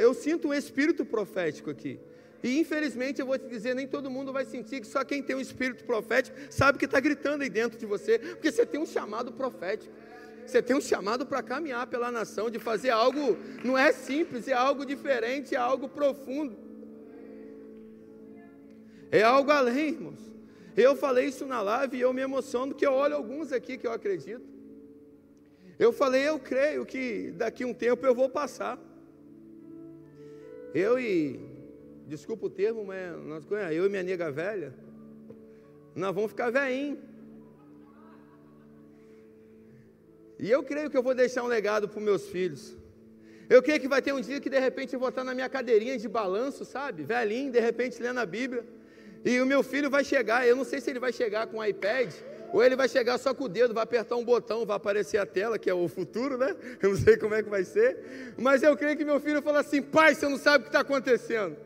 Eu 0.00 0.14
sinto 0.14 0.46
um 0.46 0.54
espírito 0.54 1.04
profético 1.04 1.68
aqui. 1.68 1.98
E 2.44 2.60
infelizmente 2.60 3.20
eu 3.20 3.26
vou 3.26 3.36
te 3.36 3.48
dizer, 3.48 3.74
nem 3.74 3.88
todo 3.88 4.08
mundo 4.08 4.32
vai 4.32 4.44
sentir 4.44 4.80
que 4.80 4.86
só 4.86 5.04
quem 5.04 5.20
tem 5.20 5.34
um 5.34 5.40
espírito 5.40 5.82
profético 5.82 6.36
sabe 6.48 6.78
que 6.78 6.84
está 6.84 7.00
gritando 7.00 7.42
aí 7.42 7.50
dentro 7.50 7.76
de 7.76 7.84
você, 7.84 8.20
porque 8.20 8.52
você 8.52 8.64
tem 8.64 8.80
um 8.80 8.86
chamado 8.86 9.32
profético. 9.32 9.92
Você 10.46 10.62
tem 10.62 10.76
um 10.76 10.80
chamado 10.80 11.26
para 11.26 11.42
caminhar 11.42 11.88
pela 11.88 12.12
nação, 12.12 12.48
de 12.48 12.60
fazer 12.60 12.90
algo, 12.90 13.36
não 13.64 13.76
é 13.76 13.90
simples, 13.90 14.46
é 14.46 14.52
algo 14.52 14.86
diferente, 14.86 15.56
é 15.56 15.58
algo 15.58 15.88
profundo. 15.88 16.70
É 19.12 19.22
algo 19.22 19.50
além, 19.50 19.88
irmãos. 19.88 20.20
Eu 20.74 20.96
falei 20.96 21.26
isso 21.26 21.44
na 21.44 21.60
live 21.60 21.98
e 21.98 22.00
eu 22.00 22.14
me 22.14 22.22
emociono 22.22 22.72
porque 22.72 22.86
eu 22.86 22.94
olho 22.94 23.14
alguns 23.14 23.52
aqui 23.52 23.76
que 23.76 23.86
eu 23.86 23.92
acredito. 23.92 24.46
Eu 25.78 25.92
falei, 25.92 26.26
eu 26.26 26.38
creio 26.38 26.86
que 26.86 27.30
daqui 27.32 27.62
um 27.62 27.74
tempo 27.74 28.06
eu 28.06 28.14
vou 28.14 28.30
passar. 28.30 28.78
Eu 30.74 30.98
e, 30.98 31.38
desculpa 32.06 32.46
o 32.46 32.50
termo, 32.50 32.86
mas 32.86 33.14
nós, 33.26 33.44
eu 33.70 33.84
e 33.84 33.88
minha 33.90 34.02
nega 34.02 34.30
velha, 34.32 34.72
nós 35.94 36.14
vamos 36.14 36.30
ficar 36.30 36.48
velhinhos. 36.50 36.98
E 40.38 40.50
eu 40.50 40.62
creio 40.62 40.88
que 40.88 40.96
eu 40.96 41.02
vou 41.02 41.14
deixar 41.14 41.42
um 41.42 41.48
legado 41.48 41.86
para 41.86 41.98
os 41.98 42.04
meus 42.04 42.26
filhos. 42.28 42.74
Eu 43.46 43.62
creio 43.62 43.78
que 43.78 43.88
vai 43.88 44.00
ter 44.00 44.14
um 44.14 44.22
dia 44.22 44.40
que 44.40 44.48
de 44.48 44.58
repente 44.58 44.94
eu 44.94 45.00
vou 45.00 45.10
estar 45.10 45.22
na 45.22 45.34
minha 45.34 45.50
cadeirinha 45.50 45.98
de 45.98 46.08
balanço, 46.08 46.64
sabe? 46.64 47.02
Velhinho, 47.02 47.52
de 47.52 47.60
repente 47.60 48.02
lendo 48.02 48.20
a 48.20 48.24
Bíblia. 48.24 48.64
E 49.24 49.40
o 49.40 49.46
meu 49.46 49.62
filho 49.62 49.88
vai 49.88 50.04
chegar, 50.04 50.46
eu 50.46 50.56
não 50.56 50.64
sei 50.64 50.80
se 50.80 50.90
ele 50.90 50.98
vai 50.98 51.12
chegar 51.12 51.46
com 51.46 51.58
o 51.58 51.64
iPad, 51.64 52.12
ou 52.52 52.62
ele 52.62 52.76
vai 52.76 52.88
chegar 52.88 53.18
só 53.18 53.32
com 53.32 53.44
o 53.44 53.48
dedo, 53.48 53.72
vai 53.72 53.84
apertar 53.84 54.16
um 54.16 54.24
botão, 54.24 54.66
vai 54.66 54.76
aparecer 54.76 55.16
a 55.16 55.24
tela, 55.24 55.58
que 55.58 55.70
é 55.70 55.74
o 55.74 55.88
futuro, 55.88 56.36
né? 56.36 56.54
Eu 56.82 56.90
não 56.90 56.96
sei 56.96 57.16
como 57.16 57.34
é 57.34 57.42
que 57.42 57.48
vai 57.48 57.64
ser. 57.64 58.34
Mas 58.36 58.62
eu 58.62 58.76
creio 58.76 58.96
que 58.96 59.04
meu 59.04 59.18
filho 59.18 59.40
fala 59.40 59.60
assim: 59.60 59.80
pai, 59.80 60.14
você 60.14 60.28
não 60.28 60.36
sabe 60.36 60.58
o 60.58 60.62
que 60.62 60.68
está 60.68 60.80
acontecendo. 60.80 61.56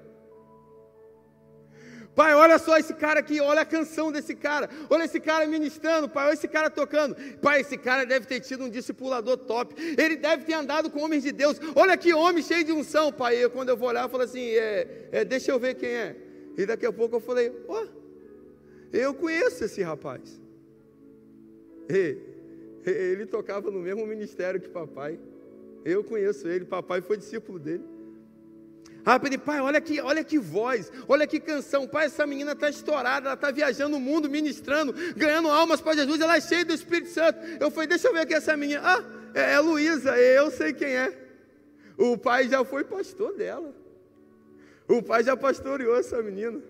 Pai, 2.15 2.35
olha 2.35 2.59
só 2.59 2.79
esse 2.79 2.95
cara 2.95 3.21
aqui, 3.21 3.41
olha 3.41 3.61
a 3.61 3.65
canção 3.67 4.11
desse 4.11 4.35
cara, 4.35 4.71
olha 4.89 5.05
esse 5.05 5.21
cara 5.21 5.47
ministrando, 5.47 6.09
pai, 6.09 6.27
olha 6.27 6.33
esse 6.33 6.49
cara 6.49 6.71
tocando. 6.71 7.15
Pai, 7.43 7.61
esse 7.61 7.77
cara 7.77 8.07
deve 8.07 8.25
ter 8.25 8.41
tido 8.41 8.65
um 8.65 8.71
discipulador 8.71 9.37
top, 9.37 9.75
ele 9.99 10.17
deve 10.17 10.45
ter 10.45 10.55
andado 10.55 10.89
com 10.89 11.03
homens 11.03 11.25
de 11.25 11.33
Deus. 11.33 11.61
Olha 11.75 11.95
que 11.97 12.15
homem 12.15 12.43
cheio 12.43 12.65
de 12.65 12.73
unção, 12.73 13.13
pai. 13.13 13.47
Quando 13.51 13.69
eu 13.69 13.77
vou 13.77 13.89
olhar, 13.89 14.05
eu 14.05 14.09
falo 14.09 14.23
assim: 14.23 14.49
é, 14.51 15.09
é, 15.13 15.25
deixa 15.25 15.51
eu 15.51 15.59
ver 15.59 15.75
quem 15.75 15.91
é. 15.91 16.26
E 16.57 16.65
daqui 16.65 16.87
a 16.87 16.93
pouco 16.93 17.17
eu 17.17 17.21
falei: 17.21 17.53
Ó, 17.69 17.83
oh, 17.83 17.87
eu 18.93 19.15
conheço 19.15 19.65
esse 19.65 19.83
rapaz. 19.83 20.41
E 21.89 22.19
Ele 22.85 23.27
tocava 23.27 23.71
no 23.71 23.81
mesmo 23.81 24.07
ministério 24.07 24.61
que 24.61 24.69
papai. 24.69 25.19
Eu 25.85 26.03
conheço 26.03 26.49
ele, 26.49 26.65
papai 26.65 27.01
foi 27.01 27.17
discípulo 27.17 27.61
dele. 27.61 27.85
Ah, 29.05 29.21
ele, 29.25 29.39
pai, 29.39 29.61
olha 29.61 29.81
que, 29.81 30.01
olha 30.01 30.25
que 30.25 30.37
voz, 30.37 30.91
olha 31.07 31.29
que 31.29 31.39
canção. 31.39 31.87
Pai, 31.87 32.07
essa 32.07 32.27
menina 32.27 32.53
está 32.53 32.69
estourada, 32.69 33.27
ela 33.27 33.35
está 33.35 33.53
viajando 33.53 33.97
o 33.97 34.01
mundo, 34.01 34.29
ministrando, 34.29 34.93
ganhando 35.17 35.47
almas 35.47 35.81
para 35.81 35.95
Jesus, 35.95 36.21
ela 36.21 36.37
é 36.37 36.41
cheia 36.41 36.65
do 36.65 36.75
Espírito 36.75 37.11
Santo. 37.11 37.39
Eu 37.61 37.71
falei, 37.71 37.87
deixa 37.87 38.09
eu 38.09 38.13
ver 38.13 38.21
aqui 38.21 38.35
essa 38.35 38.57
menina. 38.57 38.81
Ah, 38.83 39.05
é, 39.33 39.53
é 39.53 39.61
Luísa, 39.61 40.19
eu 40.19 40.51
sei 40.51 40.73
quem 40.73 40.89
é. 40.89 41.17
O 41.97 42.19
pai 42.19 42.49
já 42.49 42.65
foi 42.65 42.83
pastor 42.83 43.37
dela. 43.37 43.73
O 44.89 45.03
pai 45.03 45.25
já 45.25 45.37
pastoreou 45.37 45.97
essa 45.97 46.23
menina. 46.23 46.61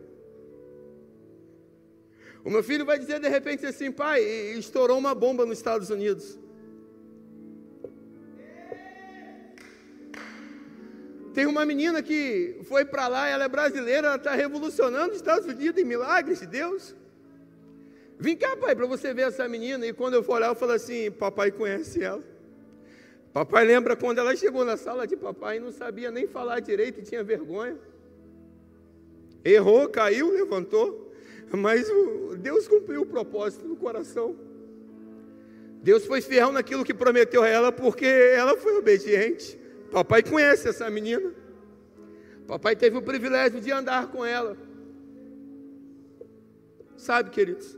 O 2.44 2.50
meu 2.50 2.62
filho 2.62 2.84
vai 2.84 2.98
dizer 2.98 3.20
de 3.20 3.28
repente 3.28 3.66
assim, 3.66 3.90
pai, 3.90 4.22
estourou 4.56 4.96
uma 4.96 5.14
bomba 5.14 5.44
nos 5.44 5.58
Estados 5.58 5.90
Unidos. 5.90 6.38
Tem 11.34 11.44
uma 11.44 11.66
menina 11.66 12.02
que 12.02 12.60
foi 12.64 12.84
para 12.84 13.08
lá, 13.08 13.28
ela 13.28 13.44
é 13.44 13.48
brasileira, 13.48 14.06
ela 14.06 14.16
está 14.16 14.34
revolucionando 14.34 15.10
os 15.10 15.16
Estados 15.16 15.46
Unidos 15.46 15.82
em 15.82 15.84
milagres 15.84 16.40
de 16.40 16.46
Deus. 16.46 16.94
Vem 18.18 18.34
cá, 18.34 18.56
pai, 18.56 18.74
para 18.74 18.86
você 18.86 19.12
ver 19.12 19.22
essa 19.22 19.46
menina. 19.46 19.86
E 19.86 19.92
quando 19.92 20.14
eu 20.14 20.22
for 20.22 20.36
olhar, 20.36 20.48
eu 20.48 20.54
falo 20.54 20.72
assim: 20.72 21.10
Papai 21.10 21.50
conhece 21.50 22.02
ela. 22.02 22.22
Papai 23.34 23.66
lembra 23.66 23.94
quando 23.94 24.18
ela 24.18 24.34
chegou 24.34 24.64
na 24.64 24.78
sala 24.78 25.06
de 25.06 25.14
papai 25.14 25.58
e 25.58 25.60
não 25.60 25.70
sabia 25.70 26.10
nem 26.10 26.26
falar 26.26 26.60
direito 26.60 27.00
e 27.00 27.02
tinha 27.02 27.22
vergonha. 27.22 27.76
Errou, 29.44 29.88
caiu, 29.88 30.30
levantou. 30.30 31.12
Mas 31.52 31.88
Deus 32.38 32.66
cumpriu 32.66 33.02
o 33.02 33.06
propósito 33.06 33.66
no 33.66 33.76
coração. 33.76 34.36
Deus 35.82 36.04
foi 36.04 36.20
fiel 36.20 36.50
naquilo 36.50 36.84
que 36.84 36.92
prometeu 36.92 37.42
a 37.42 37.48
ela, 37.48 37.70
porque 37.70 38.04
ela 38.04 38.56
foi 38.56 38.76
obediente. 38.76 39.58
Papai 39.90 40.22
conhece 40.22 40.68
essa 40.68 40.90
menina. 40.90 41.32
Papai 42.46 42.74
teve 42.74 42.96
o 42.96 43.02
privilégio 43.02 43.60
de 43.60 43.70
andar 43.70 44.08
com 44.10 44.24
ela. 44.24 44.56
Sabe, 46.96 47.30
queridos? 47.30 47.76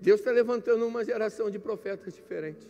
Deus 0.00 0.20
está 0.20 0.30
levantando 0.30 0.86
uma 0.86 1.04
geração 1.04 1.50
de 1.50 1.58
profetas 1.58 2.14
diferentes. 2.14 2.68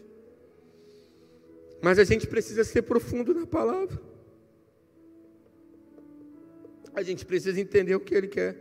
Mas 1.82 1.98
a 1.98 2.04
gente 2.04 2.26
precisa 2.26 2.64
ser 2.64 2.82
profundo 2.82 3.34
na 3.34 3.46
palavra. 3.46 4.00
A 6.96 7.02
gente 7.02 7.26
precisa 7.26 7.60
entender 7.60 7.94
o 7.94 8.00
que 8.00 8.14
Ele 8.14 8.26
quer. 8.26 8.56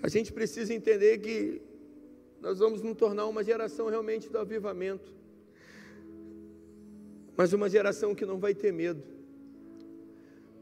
A 0.00 0.08
gente 0.08 0.32
precisa 0.32 0.72
entender 0.72 1.18
que 1.18 1.60
nós 2.40 2.60
vamos 2.60 2.80
nos 2.80 2.96
tornar 2.96 3.26
uma 3.26 3.42
geração 3.42 3.88
realmente 3.88 4.30
do 4.30 4.38
avivamento. 4.38 5.12
Mas 7.36 7.52
uma 7.52 7.68
geração 7.68 8.14
que 8.14 8.24
não 8.24 8.38
vai 8.38 8.54
ter 8.54 8.72
medo, 8.72 9.02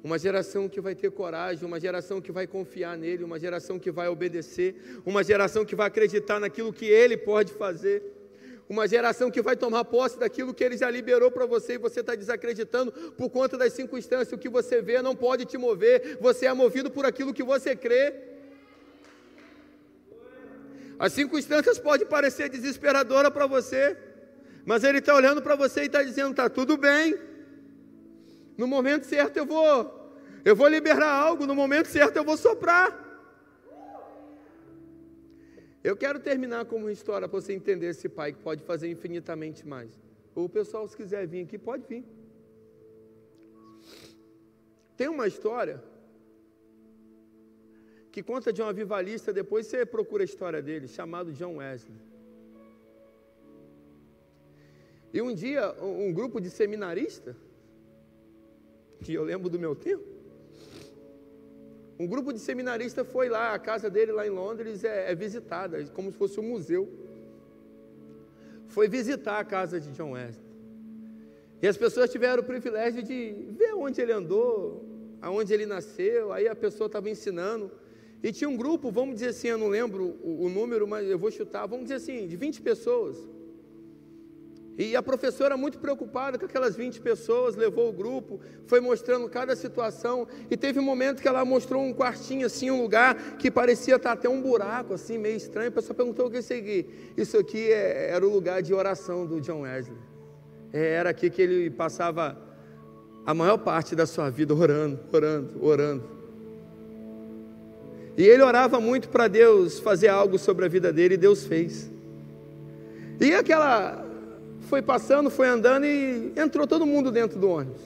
uma 0.02 0.18
geração 0.18 0.66
que 0.66 0.80
vai 0.80 0.94
ter 0.94 1.10
coragem, 1.10 1.66
uma 1.66 1.78
geração 1.78 2.22
que 2.22 2.32
vai 2.32 2.46
confiar 2.46 2.96
nele, 2.96 3.22
uma 3.22 3.38
geração 3.38 3.78
que 3.78 3.90
vai 3.90 4.08
obedecer, 4.08 4.76
uma 5.04 5.22
geração 5.22 5.62
que 5.62 5.76
vai 5.76 5.88
acreditar 5.88 6.40
naquilo 6.40 6.72
que 6.72 6.86
ele 6.86 7.18
pode 7.18 7.52
fazer, 7.52 8.02
uma 8.68 8.86
geração 8.86 9.30
que 9.30 9.40
vai 9.40 9.56
tomar 9.56 9.84
posse 9.84 10.18
daquilo 10.18 10.52
que 10.52 10.62
ele 10.62 10.76
já 10.76 10.90
liberou 10.90 11.30
para 11.30 11.46
você 11.46 11.74
e 11.74 11.78
você 11.78 12.00
está 12.00 12.14
desacreditando 12.14 12.92
por 13.16 13.30
conta 13.30 13.56
das 13.56 13.72
circunstâncias. 13.72 14.32
O 14.32 14.38
que 14.38 14.48
você 14.48 14.82
vê 14.82 15.00
não 15.00 15.16
pode 15.16 15.46
te 15.46 15.56
mover, 15.56 16.18
você 16.20 16.46
é 16.46 16.52
movido 16.52 16.90
por 16.90 17.06
aquilo 17.06 17.32
que 17.32 17.42
você 17.42 17.74
crê. 17.74 18.14
As 20.98 21.12
circunstâncias 21.12 21.78
podem 21.78 22.06
parecer 22.06 22.50
desesperadoras 22.50 23.32
para 23.32 23.46
você, 23.46 23.96
mas 24.66 24.84
Ele 24.84 24.98
está 24.98 25.14
olhando 25.14 25.40
para 25.40 25.54
você 25.54 25.82
e 25.82 25.86
está 25.86 26.02
dizendo: 26.02 26.32
está 26.32 26.50
tudo 26.50 26.76
bem. 26.76 27.16
No 28.56 28.66
momento 28.66 29.04
certo 29.04 29.36
eu 29.36 29.46
vou, 29.46 30.12
eu 30.44 30.54
vou 30.54 30.68
liberar 30.68 31.10
algo. 31.10 31.46
No 31.46 31.54
momento 31.54 31.86
certo 31.86 32.16
eu 32.16 32.24
vou 32.24 32.36
soprar. 32.36 33.07
Eu 35.88 35.96
quero 35.96 36.18
terminar 36.20 36.62
com 36.66 36.76
uma 36.76 36.92
história 36.92 37.26
para 37.26 37.40
você 37.40 37.54
entender 37.54 37.86
esse 37.86 38.08
pai 38.10 38.30
que 38.34 38.40
pode 38.48 38.62
fazer 38.62 38.88
infinitamente 38.90 39.66
mais. 39.66 39.90
Ou 40.34 40.44
o 40.44 40.48
pessoal, 40.56 40.86
se 40.86 40.94
quiser 40.94 41.26
vir 41.26 41.44
aqui, 41.44 41.56
pode 41.56 41.84
vir. 41.88 42.04
Tem 44.98 45.08
uma 45.08 45.26
história 45.26 45.82
que 48.12 48.22
conta 48.22 48.52
de 48.52 48.60
um 48.60 48.66
avivalista, 48.66 49.32
depois 49.32 49.66
você 49.66 49.86
procura 49.86 50.22
a 50.24 50.30
história 50.32 50.60
dele, 50.60 50.88
chamado 50.88 51.32
John 51.32 51.56
Wesley. 51.56 51.96
E 55.14 55.22
um 55.22 55.32
dia, 55.32 55.72
um, 55.82 56.12
grupo 56.12 56.38
de 56.38 56.50
seminaristas, 56.50 57.34
que 59.02 59.14
eu 59.14 59.24
lembro 59.24 59.48
do 59.48 59.58
meu 59.58 59.74
tempo, 59.74 60.04
um 61.98 62.06
grupo 62.06 62.32
de 62.32 62.38
seminaristas 62.38 63.06
foi 63.08 63.28
lá, 63.28 63.54
a 63.54 63.58
casa 63.58 63.90
dele 63.90 64.12
lá 64.12 64.26
em 64.26 64.30
Londres 64.30 64.84
é, 64.84 65.10
é 65.10 65.14
visitada, 65.14 65.84
como 65.94 66.12
se 66.12 66.16
fosse 66.16 66.38
um 66.38 66.44
museu. 66.44 66.88
Foi 68.68 68.88
visitar 68.88 69.38
a 69.40 69.44
casa 69.44 69.80
de 69.80 69.90
John 69.92 70.12
Wesley. 70.12 70.46
E 71.60 71.66
as 71.66 71.76
pessoas 71.76 72.10
tiveram 72.10 72.40
o 72.42 72.46
privilégio 72.46 73.02
de 73.02 73.34
ver 73.50 73.74
onde 73.74 74.00
ele 74.00 74.12
andou, 74.12 74.84
aonde 75.20 75.52
ele 75.52 75.66
nasceu, 75.66 76.32
aí 76.32 76.46
a 76.46 76.54
pessoa 76.54 76.86
estava 76.86 77.10
ensinando. 77.10 77.70
E 78.22 78.30
tinha 78.30 78.48
um 78.48 78.56
grupo, 78.56 78.92
vamos 78.92 79.14
dizer 79.14 79.30
assim, 79.30 79.48
eu 79.48 79.58
não 79.58 79.68
lembro 79.68 80.16
o, 80.22 80.44
o 80.44 80.48
número, 80.48 80.86
mas 80.86 81.08
eu 81.08 81.18
vou 81.18 81.30
chutar, 81.32 81.66
vamos 81.66 81.84
dizer 81.84 81.96
assim, 81.96 82.28
de 82.28 82.36
20 82.36 82.60
pessoas. 82.62 83.16
E 84.78 84.94
a 84.94 85.02
professora, 85.02 85.56
muito 85.56 85.80
preocupada 85.80 86.38
com 86.38 86.46
aquelas 86.46 86.76
20 86.76 87.00
pessoas, 87.00 87.56
levou 87.56 87.88
o 87.88 87.92
grupo, 87.92 88.38
foi 88.64 88.78
mostrando 88.80 89.28
cada 89.28 89.56
situação. 89.56 90.28
E 90.48 90.56
teve 90.56 90.78
um 90.78 90.84
momento 90.84 91.20
que 91.20 91.26
ela 91.26 91.44
mostrou 91.44 91.82
um 91.82 91.92
quartinho, 91.92 92.46
assim, 92.46 92.70
um 92.70 92.80
lugar 92.80 93.36
que 93.38 93.50
parecia 93.50 93.96
estar 93.96 94.12
até 94.12 94.28
um 94.28 94.40
buraco, 94.40 94.94
assim, 94.94 95.18
meio 95.18 95.36
estranho. 95.36 95.70
A 95.70 95.72
pessoa 95.72 95.96
perguntou 95.96 96.28
o 96.28 96.30
que 96.30 96.36
é 96.36 96.38
isso 96.38 96.52
aqui. 96.52 96.86
Isso 97.16 97.36
aqui 97.36 97.72
é, 97.72 98.10
era 98.10 98.24
o 98.24 98.32
lugar 98.32 98.62
de 98.62 98.72
oração 98.72 99.26
do 99.26 99.40
John 99.40 99.62
Wesley. 99.62 99.98
É, 100.72 100.92
era 100.92 101.10
aqui 101.10 101.28
que 101.28 101.42
ele 101.42 101.70
passava 101.70 102.38
a 103.26 103.34
maior 103.34 103.58
parte 103.58 103.96
da 103.96 104.06
sua 104.06 104.30
vida 104.30 104.54
orando, 104.54 105.00
orando, 105.12 105.66
orando. 105.66 106.04
E 108.16 108.22
ele 108.22 108.42
orava 108.42 108.78
muito 108.78 109.08
para 109.08 109.26
Deus 109.26 109.80
fazer 109.80 110.06
algo 110.06 110.38
sobre 110.38 110.64
a 110.66 110.68
vida 110.68 110.92
dele, 110.92 111.14
e 111.14 111.18
Deus 111.18 111.44
fez. 111.44 111.90
E 113.20 113.34
aquela 113.34 114.07
foi 114.68 114.82
passando, 114.82 115.30
foi 115.30 115.48
andando 115.48 115.86
e 115.86 116.32
entrou 116.36 116.66
todo 116.66 116.84
mundo 116.84 117.10
dentro 117.10 117.38
do 117.38 117.48
ônibus. 117.48 117.80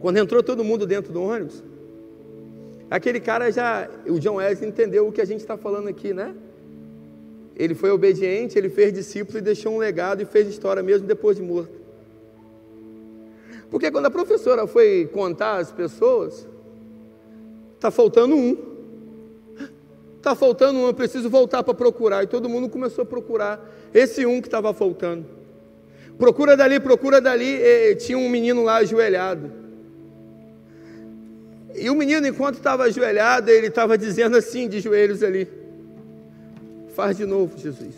Quando 0.00 0.16
entrou 0.16 0.42
todo 0.42 0.64
mundo 0.64 0.86
dentro 0.86 1.12
do 1.12 1.22
ônibus, 1.22 1.62
aquele 2.90 3.20
cara 3.20 3.52
já, 3.52 3.88
o 4.08 4.18
John 4.18 4.36
Wesley 4.36 4.70
entendeu 4.70 5.06
o 5.06 5.12
que 5.12 5.20
a 5.20 5.24
gente 5.26 5.40
está 5.40 5.56
falando 5.56 5.88
aqui, 5.88 6.14
né? 6.14 6.34
Ele 7.54 7.74
foi 7.74 7.90
obediente, 7.90 8.58
ele 8.58 8.70
fez 8.70 8.90
discípulo 8.92 9.36
e 9.38 9.42
deixou 9.42 9.74
um 9.74 9.78
legado 9.78 10.22
e 10.22 10.24
fez 10.24 10.48
história 10.48 10.82
mesmo 10.82 11.06
depois 11.06 11.36
de 11.36 11.42
morto. 11.42 11.78
Porque 13.70 13.90
quando 13.90 14.06
a 14.06 14.10
professora 14.10 14.66
foi 14.66 15.08
contar 15.12 15.58
as 15.58 15.70
pessoas, 15.70 16.48
está 17.74 17.90
faltando 17.90 18.34
um. 18.34 18.69
Está 20.20 20.34
faltando 20.34 20.78
um, 20.78 20.86
eu 20.86 20.92
preciso 20.92 21.30
voltar 21.30 21.62
para 21.62 21.72
procurar. 21.72 22.22
E 22.22 22.26
todo 22.26 22.46
mundo 22.46 22.68
começou 22.68 23.02
a 23.04 23.06
procurar 23.06 23.58
esse 23.94 24.26
um 24.26 24.42
que 24.42 24.48
estava 24.48 24.74
faltando. 24.74 25.24
Procura 26.18 26.54
dali, 26.54 26.78
procura 26.78 27.22
dali. 27.22 27.56
E 27.56 27.96
tinha 27.96 28.18
um 28.18 28.28
menino 28.28 28.62
lá 28.62 28.76
ajoelhado. 28.76 29.50
E 31.74 31.88
o 31.88 31.94
menino, 31.94 32.26
enquanto 32.26 32.56
estava 32.56 32.82
ajoelhado, 32.82 33.50
ele 33.50 33.68
estava 33.68 33.96
dizendo 33.96 34.36
assim, 34.36 34.68
de 34.68 34.78
joelhos 34.78 35.22
ali: 35.22 35.48
Faz 36.94 37.16
de 37.16 37.24
novo, 37.24 37.56
Jesus. 37.56 37.94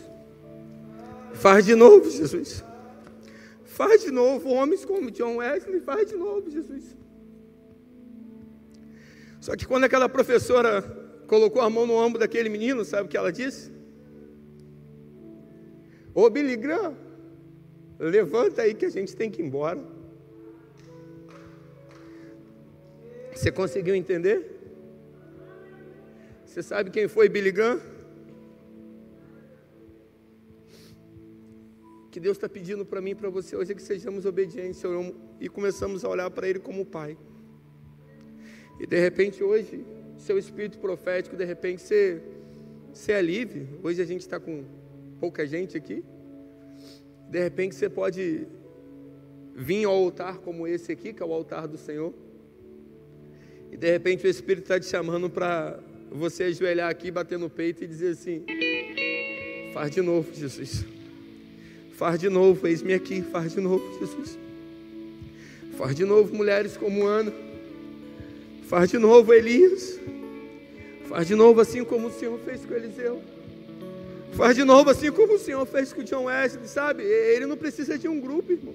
Faz 1.33 1.65
de 1.65 1.75
novo, 1.75 2.09
Jesus. 2.09 2.63
Faz 3.65 4.01
de 4.01 4.11
novo, 4.11 4.49
homens 4.49 4.85
como 4.85 5.11
John 5.11 5.37
Wesley, 5.37 5.81
faz 5.81 6.07
de 6.07 6.15
novo, 6.15 6.49
Jesus. 6.49 6.95
Só 9.41 9.57
que 9.57 9.67
quando 9.67 9.83
aquela 9.83 10.07
professora 10.07 11.02
colocou 11.33 11.63
a 11.63 11.69
mão 11.75 11.87
no 11.87 11.95
ombro 11.95 12.19
daquele 12.19 12.47
menino, 12.47 12.85
sabe 12.85 13.05
o 13.05 13.09
que 13.09 13.17
ela 13.17 13.31
disse? 13.31 13.71
Ô 16.13 16.29
Billy 16.29 16.55
Graham, 16.55 16.95
levanta 17.97 18.61
aí 18.61 18.75
que 18.75 18.85
a 18.85 18.89
gente 18.89 19.15
tem 19.15 19.31
que 19.31 19.41
ir 19.41 19.45
embora. 19.45 19.81
Você 23.33 23.51
conseguiu 23.51 23.95
entender? 23.95 24.37
Você 26.45 26.61
sabe 26.61 26.91
quem 26.91 27.07
foi 27.07 27.27
Billy 27.27 27.51
Graham? 27.51 27.81
Que 32.11 32.19
Deus 32.19 32.37
está 32.37 32.47
pedindo 32.47 32.85
para 32.85 33.01
mim 33.01 33.09
e 33.09 33.15
para 33.15 33.31
você 33.31 33.55
hoje 33.55 33.71
é 33.71 33.75
que 33.75 33.81
sejamos 33.81 34.23
obedientes 34.27 34.83
e 35.39 35.49
começamos 35.49 36.05
a 36.05 36.09
olhar 36.09 36.29
para 36.29 36.47
Ele 36.47 36.59
como 36.59 36.85
Pai. 36.85 37.17
E 38.79 38.85
de 38.85 38.99
repente 38.99 39.43
hoje, 39.43 39.83
seu 40.23 40.37
espírito 40.37 40.79
profético, 40.79 41.35
de 41.35 41.43
repente 41.43 41.81
você 41.81 42.21
ser 42.93 43.21
livre. 43.21 43.67
Hoje 43.83 44.01
a 44.01 44.05
gente 44.05 44.21
está 44.21 44.39
com 44.39 44.63
pouca 45.19 45.45
gente 45.45 45.77
aqui. 45.77 46.03
De 47.29 47.39
repente 47.39 47.75
você 47.75 47.89
pode 47.89 48.47
vir 49.55 49.85
ao 49.85 49.93
altar 49.93 50.37
como 50.37 50.65
esse 50.65 50.91
aqui, 50.91 51.13
que 51.13 51.21
é 51.21 51.25
o 51.25 51.33
altar 51.33 51.67
do 51.67 51.77
Senhor. 51.77 52.13
E 53.71 53.77
de 53.77 53.91
repente 53.91 54.25
o 54.25 54.29
Espírito 54.29 54.63
está 54.63 54.79
te 54.79 54.85
chamando 54.85 55.29
para 55.29 55.79
você 56.11 56.43
ajoelhar 56.43 56.89
aqui, 56.89 57.11
bater 57.11 57.37
no 57.37 57.49
peito 57.49 57.83
e 57.83 57.87
dizer 57.87 58.11
assim: 58.11 58.45
Faz 59.73 59.91
de 59.91 60.01
novo, 60.01 60.33
Jesus. 60.33 60.85
Faz 61.93 62.19
de 62.19 62.29
novo, 62.29 62.65
eis-me 62.65 62.93
aqui, 62.93 63.21
faz 63.21 63.53
de 63.53 63.59
novo, 63.59 63.83
Jesus. 63.99 64.37
Faz 65.77 65.95
de 65.95 66.05
novo, 66.05 66.33
mulheres 66.33 66.77
como 66.77 67.05
Ana. 67.05 67.33
Faz 68.67 68.89
de 68.89 68.97
novo, 68.97 69.33
Elias. 69.33 69.99
Faz 71.07 71.27
de 71.27 71.35
novo 71.35 71.61
assim 71.61 71.83
como 71.83 72.07
o 72.07 72.11
Senhor 72.11 72.39
fez 72.39 72.65
com 72.65 72.73
Eliseu. 72.73 73.21
Faz 74.33 74.55
de 74.55 74.63
novo 74.63 74.89
assim 74.89 75.11
como 75.11 75.33
o 75.33 75.39
Senhor 75.39 75.65
fez 75.65 75.93
com 75.93 76.01
o 76.01 76.03
John 76.03 76.25
Wesley, 76.25 76.67
sabe? 76.67 77.03
Ele 77.03 77.45
não 77.45 77.55
precisa 77.55 77.97
de 77.97 78.07
um 78.07 78.19
grupo, 78.19 78.51
irmão. 78.51 78.73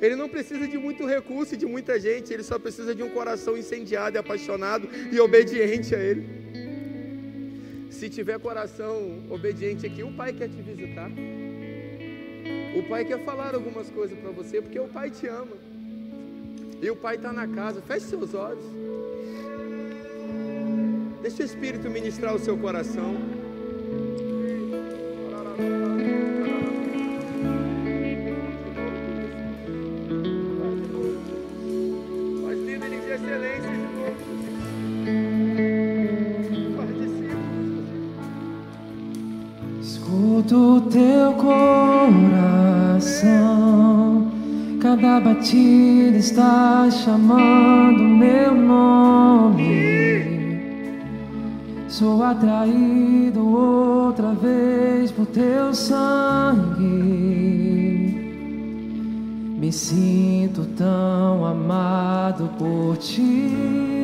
Ele 0.00 0.14
não 0.14 0.28
precisa 0.28 0.66
de 0.66 0.78
muito 0.78 1.04
recurso 1.04 1.54
e 1.54 1.56
de 1.56 1.66
muita 1.66 1.98
gente, 1.98 2.32
ele 2.32 2.44
só 2.44 2.58
precisa 2.58 2.94
de 2.94 3.02
um 3.02 3.10
coração 3.10 3.56
incendiado 3.56 4.16
e 4.16 4.18
apaixonado 4.18 4.88
e 5.12 5.18
obediente 5.18 5.94
a 5.94 5.98
Ele. 5.98 6.24
Se 7.90 8.08
tiver 8.08 8.38
coração 8.38 9.24
obediente 9.28 9.84
aqui, 9.84 10.04
o 10.04 10.12
Pai 10.12 10.32
quer 10.32 10.48
te 10.48 10.62
visitar. 10.62 11.10
O 12.76 12.82
Pai 12.88 13.04
quer 13.04 13.18
falar 13.24 13.54
algumas 13.54 13.90
coisas 13.90 14.16
para 14.16 14.30
você, 14.30 14.62
porque 14.62 14.78
o 14.78 14.86
Pai 14.86 15.10
te 15.10 15.26
ama. 15.26 15.56
E 16.80 16.90
o 16.90 16.96
Pai 16.96 17.16
está 17.16 17.32
na 17.32 17.46
casa. 17.48 17.82
Feche 17.82 18.06
seus 18.06 18.34
olhos. 18.34 18.64
Deixa 21.20 21.42
o 21.42 21.46
Espírito 21.46 21.90
ministrar 21.90 22.34
o 22.34 22.38
seu 22.38 22.56
coração. 22.56 23.16
Escuto 39.80 40.76
o 40.76 40.80
teu 40.82 41.34
coração, 41.34 43.02
cada 44.80 45.20
batida 45.20 46.07
está 46.18 46.90
chamando 46.90 48.02
meu 48.02 48.54
nome. 48.54 49.58
Sou 51.88 52.22
atraído 52.22 53.46
outra 53.46 54.32
vez 54.32 55.12
por 55.12 55.26
teu 55.26 55.72
sangue. 55.72 56.88
Me 59.58 59.72
sinto 59.72 60.64
tão 60.76 61.46
amado 61.46 62.50
por 62.58 62.96
ti. 62.96 63.98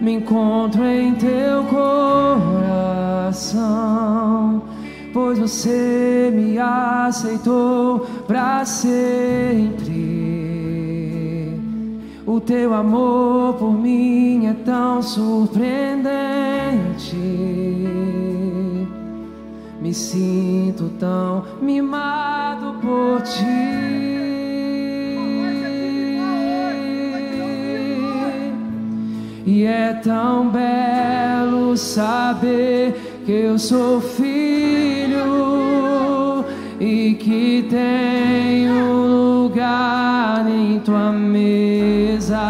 Me 0.00 0.12
encontro 0.12 0.84
em 0.84 1.14
teu 1.14 1.64
coração, 1.64 3.44
pois 5.14 5.38
você 5.38 6.30
me 6.34 6.58
aceitou 6.58 8.00
para 8.26 8.64
sempre. 8.64 9.92
O 12.26 12.40
teu 12.40 12.74
amor 12.74 13.54
por 13.54 13.72
mim 13.72 14.46
é 14.46 14.54
tão 14.64 15.00
surpreendente. 15.00 17.14
Me 19.80 19.94
sinto 19.94 20.90
tão 20.98 21.44
mimado 21.62 22.74
por 22.80 23.22
ti. 23.22 23.44
E 29.46 29.64
é 29.64 29.92
tão 30.02 30.48
belo 30.48 31.76
saber 31.76 33.20
que 33.24 33.30
eu 33.30 33.56
sou 33.58 34.00
filho 34.00 35.03
e 36.80 37.14
que 37.14 37.66
tenho 37.68 39.44
lugar 39.44 40.48
em 40.48 40.80
tua 40.80 41.12
mesa. 41.12 42.40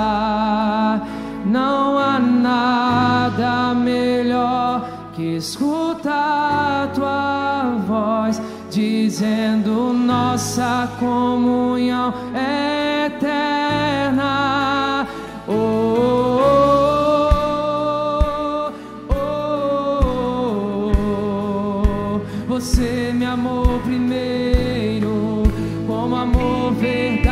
Não 1.46 1.98
há 1.98 2.18
nada 2.18 3.74
melhor 3.74 4.88
que 5.14 5.36
escutar 5.36 6.90
tua 6.94 7.76
voz 7.86 8.40
dizendo 8.70 9.92
nossa 9.92 10.88
comunhão 10.98 12.14
é 12.34 13.06
eterna. 13.06 15.06
Oh, 15.46 15.52
oh, 19.10 19.10
oh, 19.10 20.90
oh. 22.10 22.20
Você 22.48 23.12
me 23.12 23.26
amou 23.26 23.63
primeiro 23.80 25.42
como 25.86 26.16
amor 26.16 26.72
verdadeiro. 26.74 27.23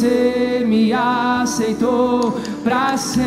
Você 0.00 0.64
me 0.66 0.92
aceitou 0.94 2.40
para 2.64 2.96
sempre. 2.96 3.26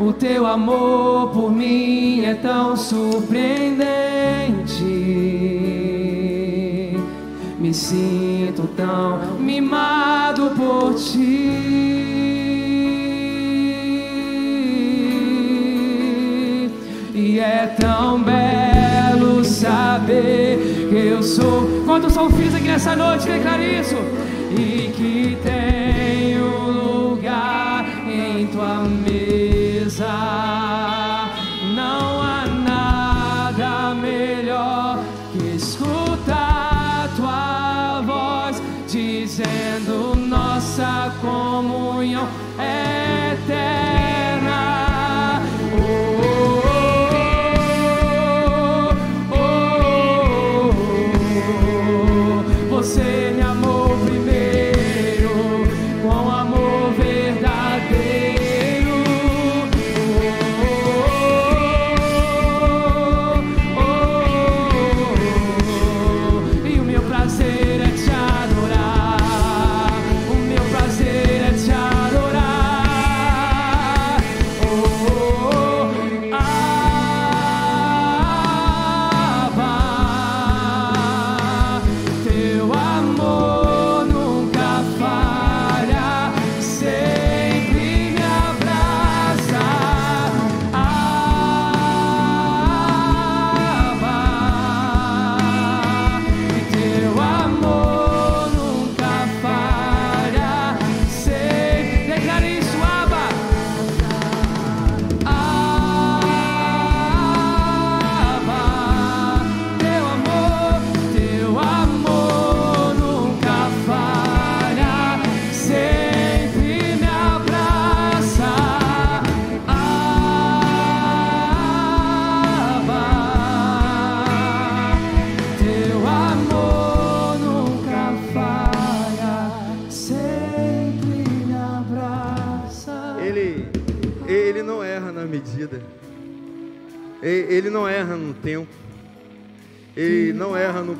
O 0.00 0.12
teu 0.12 0.44
amor 0.46 1.30
por 1.30 1.52
mim 1.52 2.24
é 2.24 2.34
tão 2.34 2.76
surpreendente. 2.76 3.76
Me 7.60 7.72
sinto 7.72 8.68
tão 8.76 9.38
mimado 9.38 10.50
por 10.56 10.94
ti. 10.94 11.52
E 17.14 17.38
é 17.38 17.76
tão 17.80 18.20
belo 18.22 19.44
saber 19.44 20.88
que 20.90 20.96
eu 20.96 21.22
sou. 21.22 21.75
Quantos 21.96 22.12
são 22.12 22.28
filhos 22.28 22.54
aqui 22.54 22.68
nessa 22.68 22.94
noite? 22.94 23.26
Declara 23.26 23.64
isso. 23.64 23.96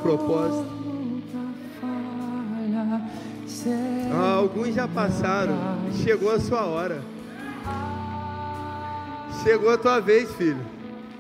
Propósito. 0.07 0.67
Ah, 4.13 4.35
alguns 4.37 4.75
já 4.75 4.87
passaram. 4.87 5.57
Chegou 6.05 6.31
a 6.33 6.39
sua 6.39 6.65
hora. 6.65 7.03
Chegou 9.43 9.71
a 9.71 9.77
tua 9.77 10.01
vez, 10.01 10.31
filho. 10.37 10.61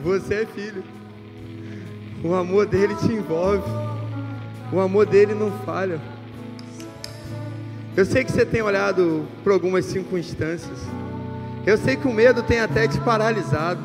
Você 0.00 0.34
é 0.34 0.46
filho. 0.46 0.84
O 2.22 2.34
amor 2.34 2.66
dele 2.66 2.94
te 2.94 3.12
envolve. 3.12 3.68
O 4.72 4.80
amor 4.80 5.06
dele 5.06 5.34
não 5.34 5.50
falha. 5.64 6.00
Eu 7.96 8.04
sei 8.04 8.24
que 8.24 8.32
você 8.32 8.44
tem 8.44 8.62
olhado 8.62 9.26
para 9.42 9.52
algumas 9.52 9.84
circunstâncias. 9.86 10.78
Eu 11.64 11.76
sei 11.76 11.96
que 11.96 12.06
o 12.06 12.12
medo 12.12 12.42
tem 12.42 12.60
até 12.60 12.86
te 12.86 13.00
paralisado. 13.00 13.80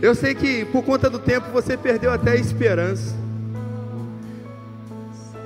Eu 0.00 0.14
sei 0.14 0.34
que 0.34 0.64
por 0.66 0.84
conta 0.84 1.08
do 1.08 1.18
tempo 1.18 1.50
você 1.50 1.76
perdeu 1.76 2.12
até 2.12 2.32
a 2.32 2.36
esperança. 2.36 3.14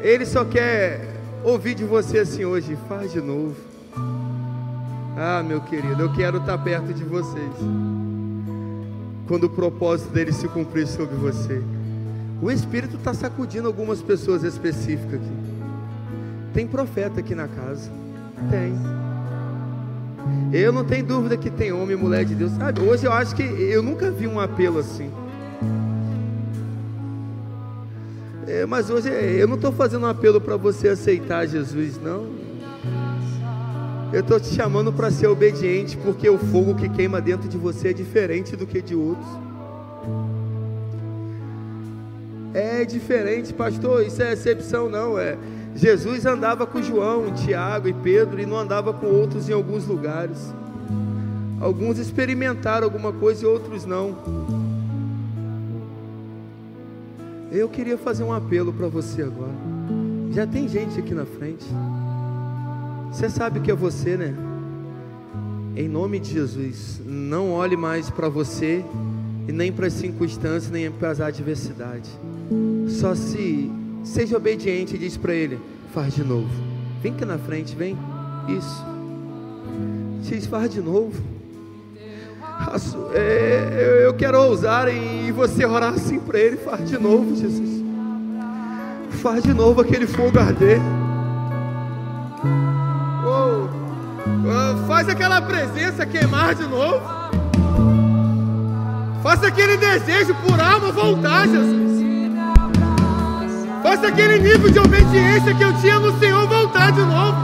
Ele 0.02 0.26
só 0.26 0.44
quer 0.44 1.08
ouvir 1.44 1.74
de 1.74 1.84
você 1.84 2.18
assim 2.18 2.44
hoje, 2.44 2.76
faz 2.88 3.12
de 3.12 3.20
novo. 3.20 3.54
Ah, 5.16 5.42
meu 5.42 5.60
querido, 5.60 6.02
eu 6.02 6.12
quero 6.12 6.38
estar 6.38 6.58
perto 6.58 6.92
de 6.92 7.04
vocês. 7.04 7.52
Quando 9.28 9.44
o 9.44 9.50
propósito 9.50 10.10
dele 10.10 10.32
se 10.32 10.48
cumprir 10.48 10.86
sobre 10.86 11.14
você. 11.16 11.62
O 12.42 12.50
Espírito 12.50 12.96
está 12.96 13.12
sacudindo 13.12 13.68
algumas 13.68 14.02
pessoas 14.02 14.42
específicas 14.42 15.20
aqui. 15.20 15.50
Tem 16.54 16.66
profeta 16.66 17.20
aqui 17.20 17.34
na 17.34 17.46
casa. 17.46 17.90
Tem. 18.50 18.99
Eu 20.52 20.72
não 20.72 20.84
tenho 20.84 21.04
dúvida 21.04 21.36
que 21.36 21.50
tem 21.50 21.72
homem 21.72 21.96
e 21.96 22.00
mulher 22.00 22.24
de 22.24 22.34
Deus. 22.34 22.52
Sabe, 22.52 22.80
hoje 22.80 23.06
eu 23.06 23.12
acho 23.12 23.34
que 23.34 23.42
eu 23.42 23.82
nunca 23.82 24.10
vi 24.10 24.26
um 24.26 24.40
apelo 24.40 24.78
assim. 24.78 25.10
É, 28.46 28.66
mas 28.66 28.90
hoje 28.90 29.08
eu 29.08 29.46
não 29.46 29.54
estou 29.54 29.70
fazendo 29.70 30.04
um 30.04 30.08
apelo 30.08 30.40
para 30.40 30.56
você 30.56 30.88
aceitar 30.88 31.46
Jesus, 31.46 32.00
não. 32.02 32.26
Eu 34.12 34.22
estou 34.22 34.40
te 34.40 34.48
chamando 34.48 34.92
para 34.92 35.08
ser 35.08 35.28
obediente, 35.28 35.96
porque 35.96 36.28
o 36.28 36.36
fogo 36.36 36.74
que 36.74 36.88
queima 36.88 37.20
dentro 37.20 37.48
de 37.48 37.56
você 37.56 37.90
é 37.90 37.92
diferente 37.92 38.56
do 38.56 38.66
que 38.66 38.82
de 38.82 38.96
outros. 38.96 39.28
É 42.52 42.84
diferente, 42.84 43.54
pastor. 43.54 44.04
Isso 44.04 44.20
é 44.20 44.32
exceção, 44.32 44.90
não. 44.90 45.16
É 45.16 45.38
Jesus 45.74 46.26
andava 46.26 46.66
com 46.66 46.82
João, 46.82 47.32
Tiago 47.32 47.88
e 47.88 47.92
Pedro 47.92 48.40
e 48.40 48.46
não 48.46 48.58
andava 48.58 48.92
com 48.92 49.06
outros 49.06 49.48
em 49.48 49.52
alguns 49.52 49.86
lugares. 49.86 50.52
Alguns 51.60 51.98
experimentaram 51.98 52.84
alguma 52.84 53.12
coisa 53.12 53.44
e 53.44 53.46
outros 53.46 53.84
não. 53.84 54.16
Eu 57.52 57.68
queria 57.68 57.98
fazer 57.98 58.22
um 58.22 58.32
apelo 58.32 58.72
para 58.72 58.88
você 58.88 59.22
agora. 59.22 59.52
Já 60.32 60.46
tem 60.46 60.68
gente 60.68 60.98
aqui 60.98 61.14
na 61.14 61.26
frente. 61.26 61.66
Você 63.12 63.28
sabe 63.28 63.60
que 63.60 63.70
é 63.70 63.74
você, 63.74 64.16
né? 64.16 64.34
Em 65.76 65.88
nome 65.88 66.20
de 66.20 66.32
Jesus, 66.32 67.00
não 67.04 67.52
olhe 67.52 67.76
mais 67.76 68.08
para 68.08 68.28
você 68.28 68.84
e 69.48 69.52
nem 69.52 69.72
para 69.72 69.88
as 69.88 69.94
circunstâncias, 69.94 70.70
nem 70.70 70.90
para 70.90 71.10
as 71.10 71.20
adversidades. 71.20 72.10
Só 72.88 73.14
se 73.14 73.70
seja 74.04 74.36
obediente 74.36 74.94
e 74.94 74.98
diz 74.98 75.16
para 75.16 75.34
ele: 75.34 75.58
faz 75.92 76.14
de 76.14 76.24
novo. 76.24 76.50
Vem 77.02 77.12
aqui 77.12 77.24
na 77.24 77.38
frente, 77.38 77.74
vem. 77.74 77.96
Isso. 78.48 78.84
Diz, 80.22 80.46
faz 80.46 80.70
de 80.70 80.80
novo. 80.80 81.20
É, 83.14 84.02
eu 84.04 84.14
quero 84.14 84.38
ousar 84.38 84.86
em 84.88 85.28
e 85.28 85.32
você 85.32 85.64
orar 85.64 85.94
assim 85.94 86.20
para 86.20 86.38
ele. 86.38 86.56
Faz 86.56 86.88
de 86.88 86.98
novo, 86.98 87.34
Jesus. 87.34 87.82
Faz 89.22 89.42
de 89.42 89.52
novo 89.52 89.80
aquele 89.80 90.06
fogo 90.06 90.38
arder. 90.38 90.78
Oh, 93.26 93.66
faz 94.86 95.08
aquela 95.08 95.40
presença 95.40 96.04
queimar 96.04 96.54
de 96.54 96.66
novo. 96.66 97.00
Faça 99.22 99.46
aquele 99.46 99.76
desejo 99.76 100.34
por 100.46 100.58
alma 100.58 100.90
voltar, 100.92 101.46
Jesus. 101.46 101.99
Faça 103.82 104.08
aquele 104.08 104.38
nível 104.38 104.70
de 104.70 104.78
obediência 104.78 105.54
que 105.54 105.62
eu 105.62 105.72
tinha 105.80 105.98
no 105.98 106.18
Senhor 106.18 106.46
voltar 106.46 106.92
de 106.92 107.00
novo. 107.00 107.36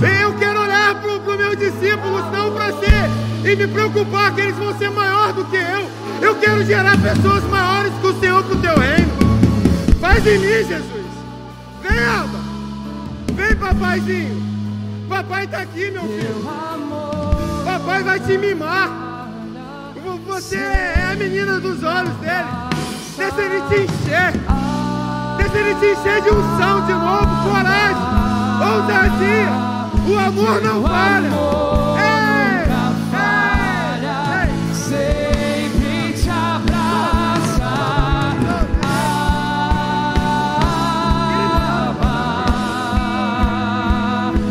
Jesus. 0.00 0.20
Eu 0.22 0.34
quero 0.38 0.60
olhar 0.60 0.94
para 1.00 1.12
o 1.12 1.38
meu 1.38 1.54
discípulo, 1.54 2.18
não 2.32 2.52
para 2.52 2.72
ser 2.72 3.10
e 3.44 3.56
me 3.56 3.66
preocupar 3.66 4.34
que 4.34 4.40
eles 4.40 4.56
vão 4.56 4.76
ser 4.76 4.90
maior 4.90 5.32
do 5.32 5.44
que 5.44 5.56
eu. 5.56 5.88
Eu 6.20 6.34
quero 6.36 6.64
gerar 6.64 6.96
pessoas 6.98 7.44
maiores 7.44 7.92
que 8.00 8.06
o 8.06 8.20
Senhor 8.20 8.42
para 8.42 8.54
o 8.54 8.60
teu 8.60 8.78
reino. 8.78 9.10
Faz 10.00 10.26
em 10.26 10.38
mim, 10.38 10.46
Jesus. 10.46 11.06
Vem, 11.82 12.04
Alba. 12.04 12.38
Vem, 13.34 13.56
papaizinho. 13.56 14.42
Papai 15.08 15.44
está 15.44 15.58
aqui, 15.58 15.90
meu 15.90 16.02
filho. 16.02 16.44
Papai 17.64 18.02
vai 18.02 18.20
te 18.20 18.38
mimar. 18.38 19.10
Você 20.26 20.56
é 20.56 21.08
a 21.12 21.16
menina 21.16 21.58
dos 21.58 21.82
olhos 21.82 22.14
dele. 22.16 22.69
Deixa 23.20 23.42
ele 23.42 23.60
te 23.68 23.74
encher. 23.82 24.32
Deus 25.36 25.54
ele 25.54 25.74
te 25.74 25.86
encher 25.92 26.22
de 26.22 26.30
unção 26.30 26.86
de 26.86 26.94
novo, 26.94 27.50
coragem, 27.50 28.02
ousadia. 28.66 29.50
O 30.08 30.18
amor 30.18 30.62
não 30.62 30.82
falha. 30.82 31.89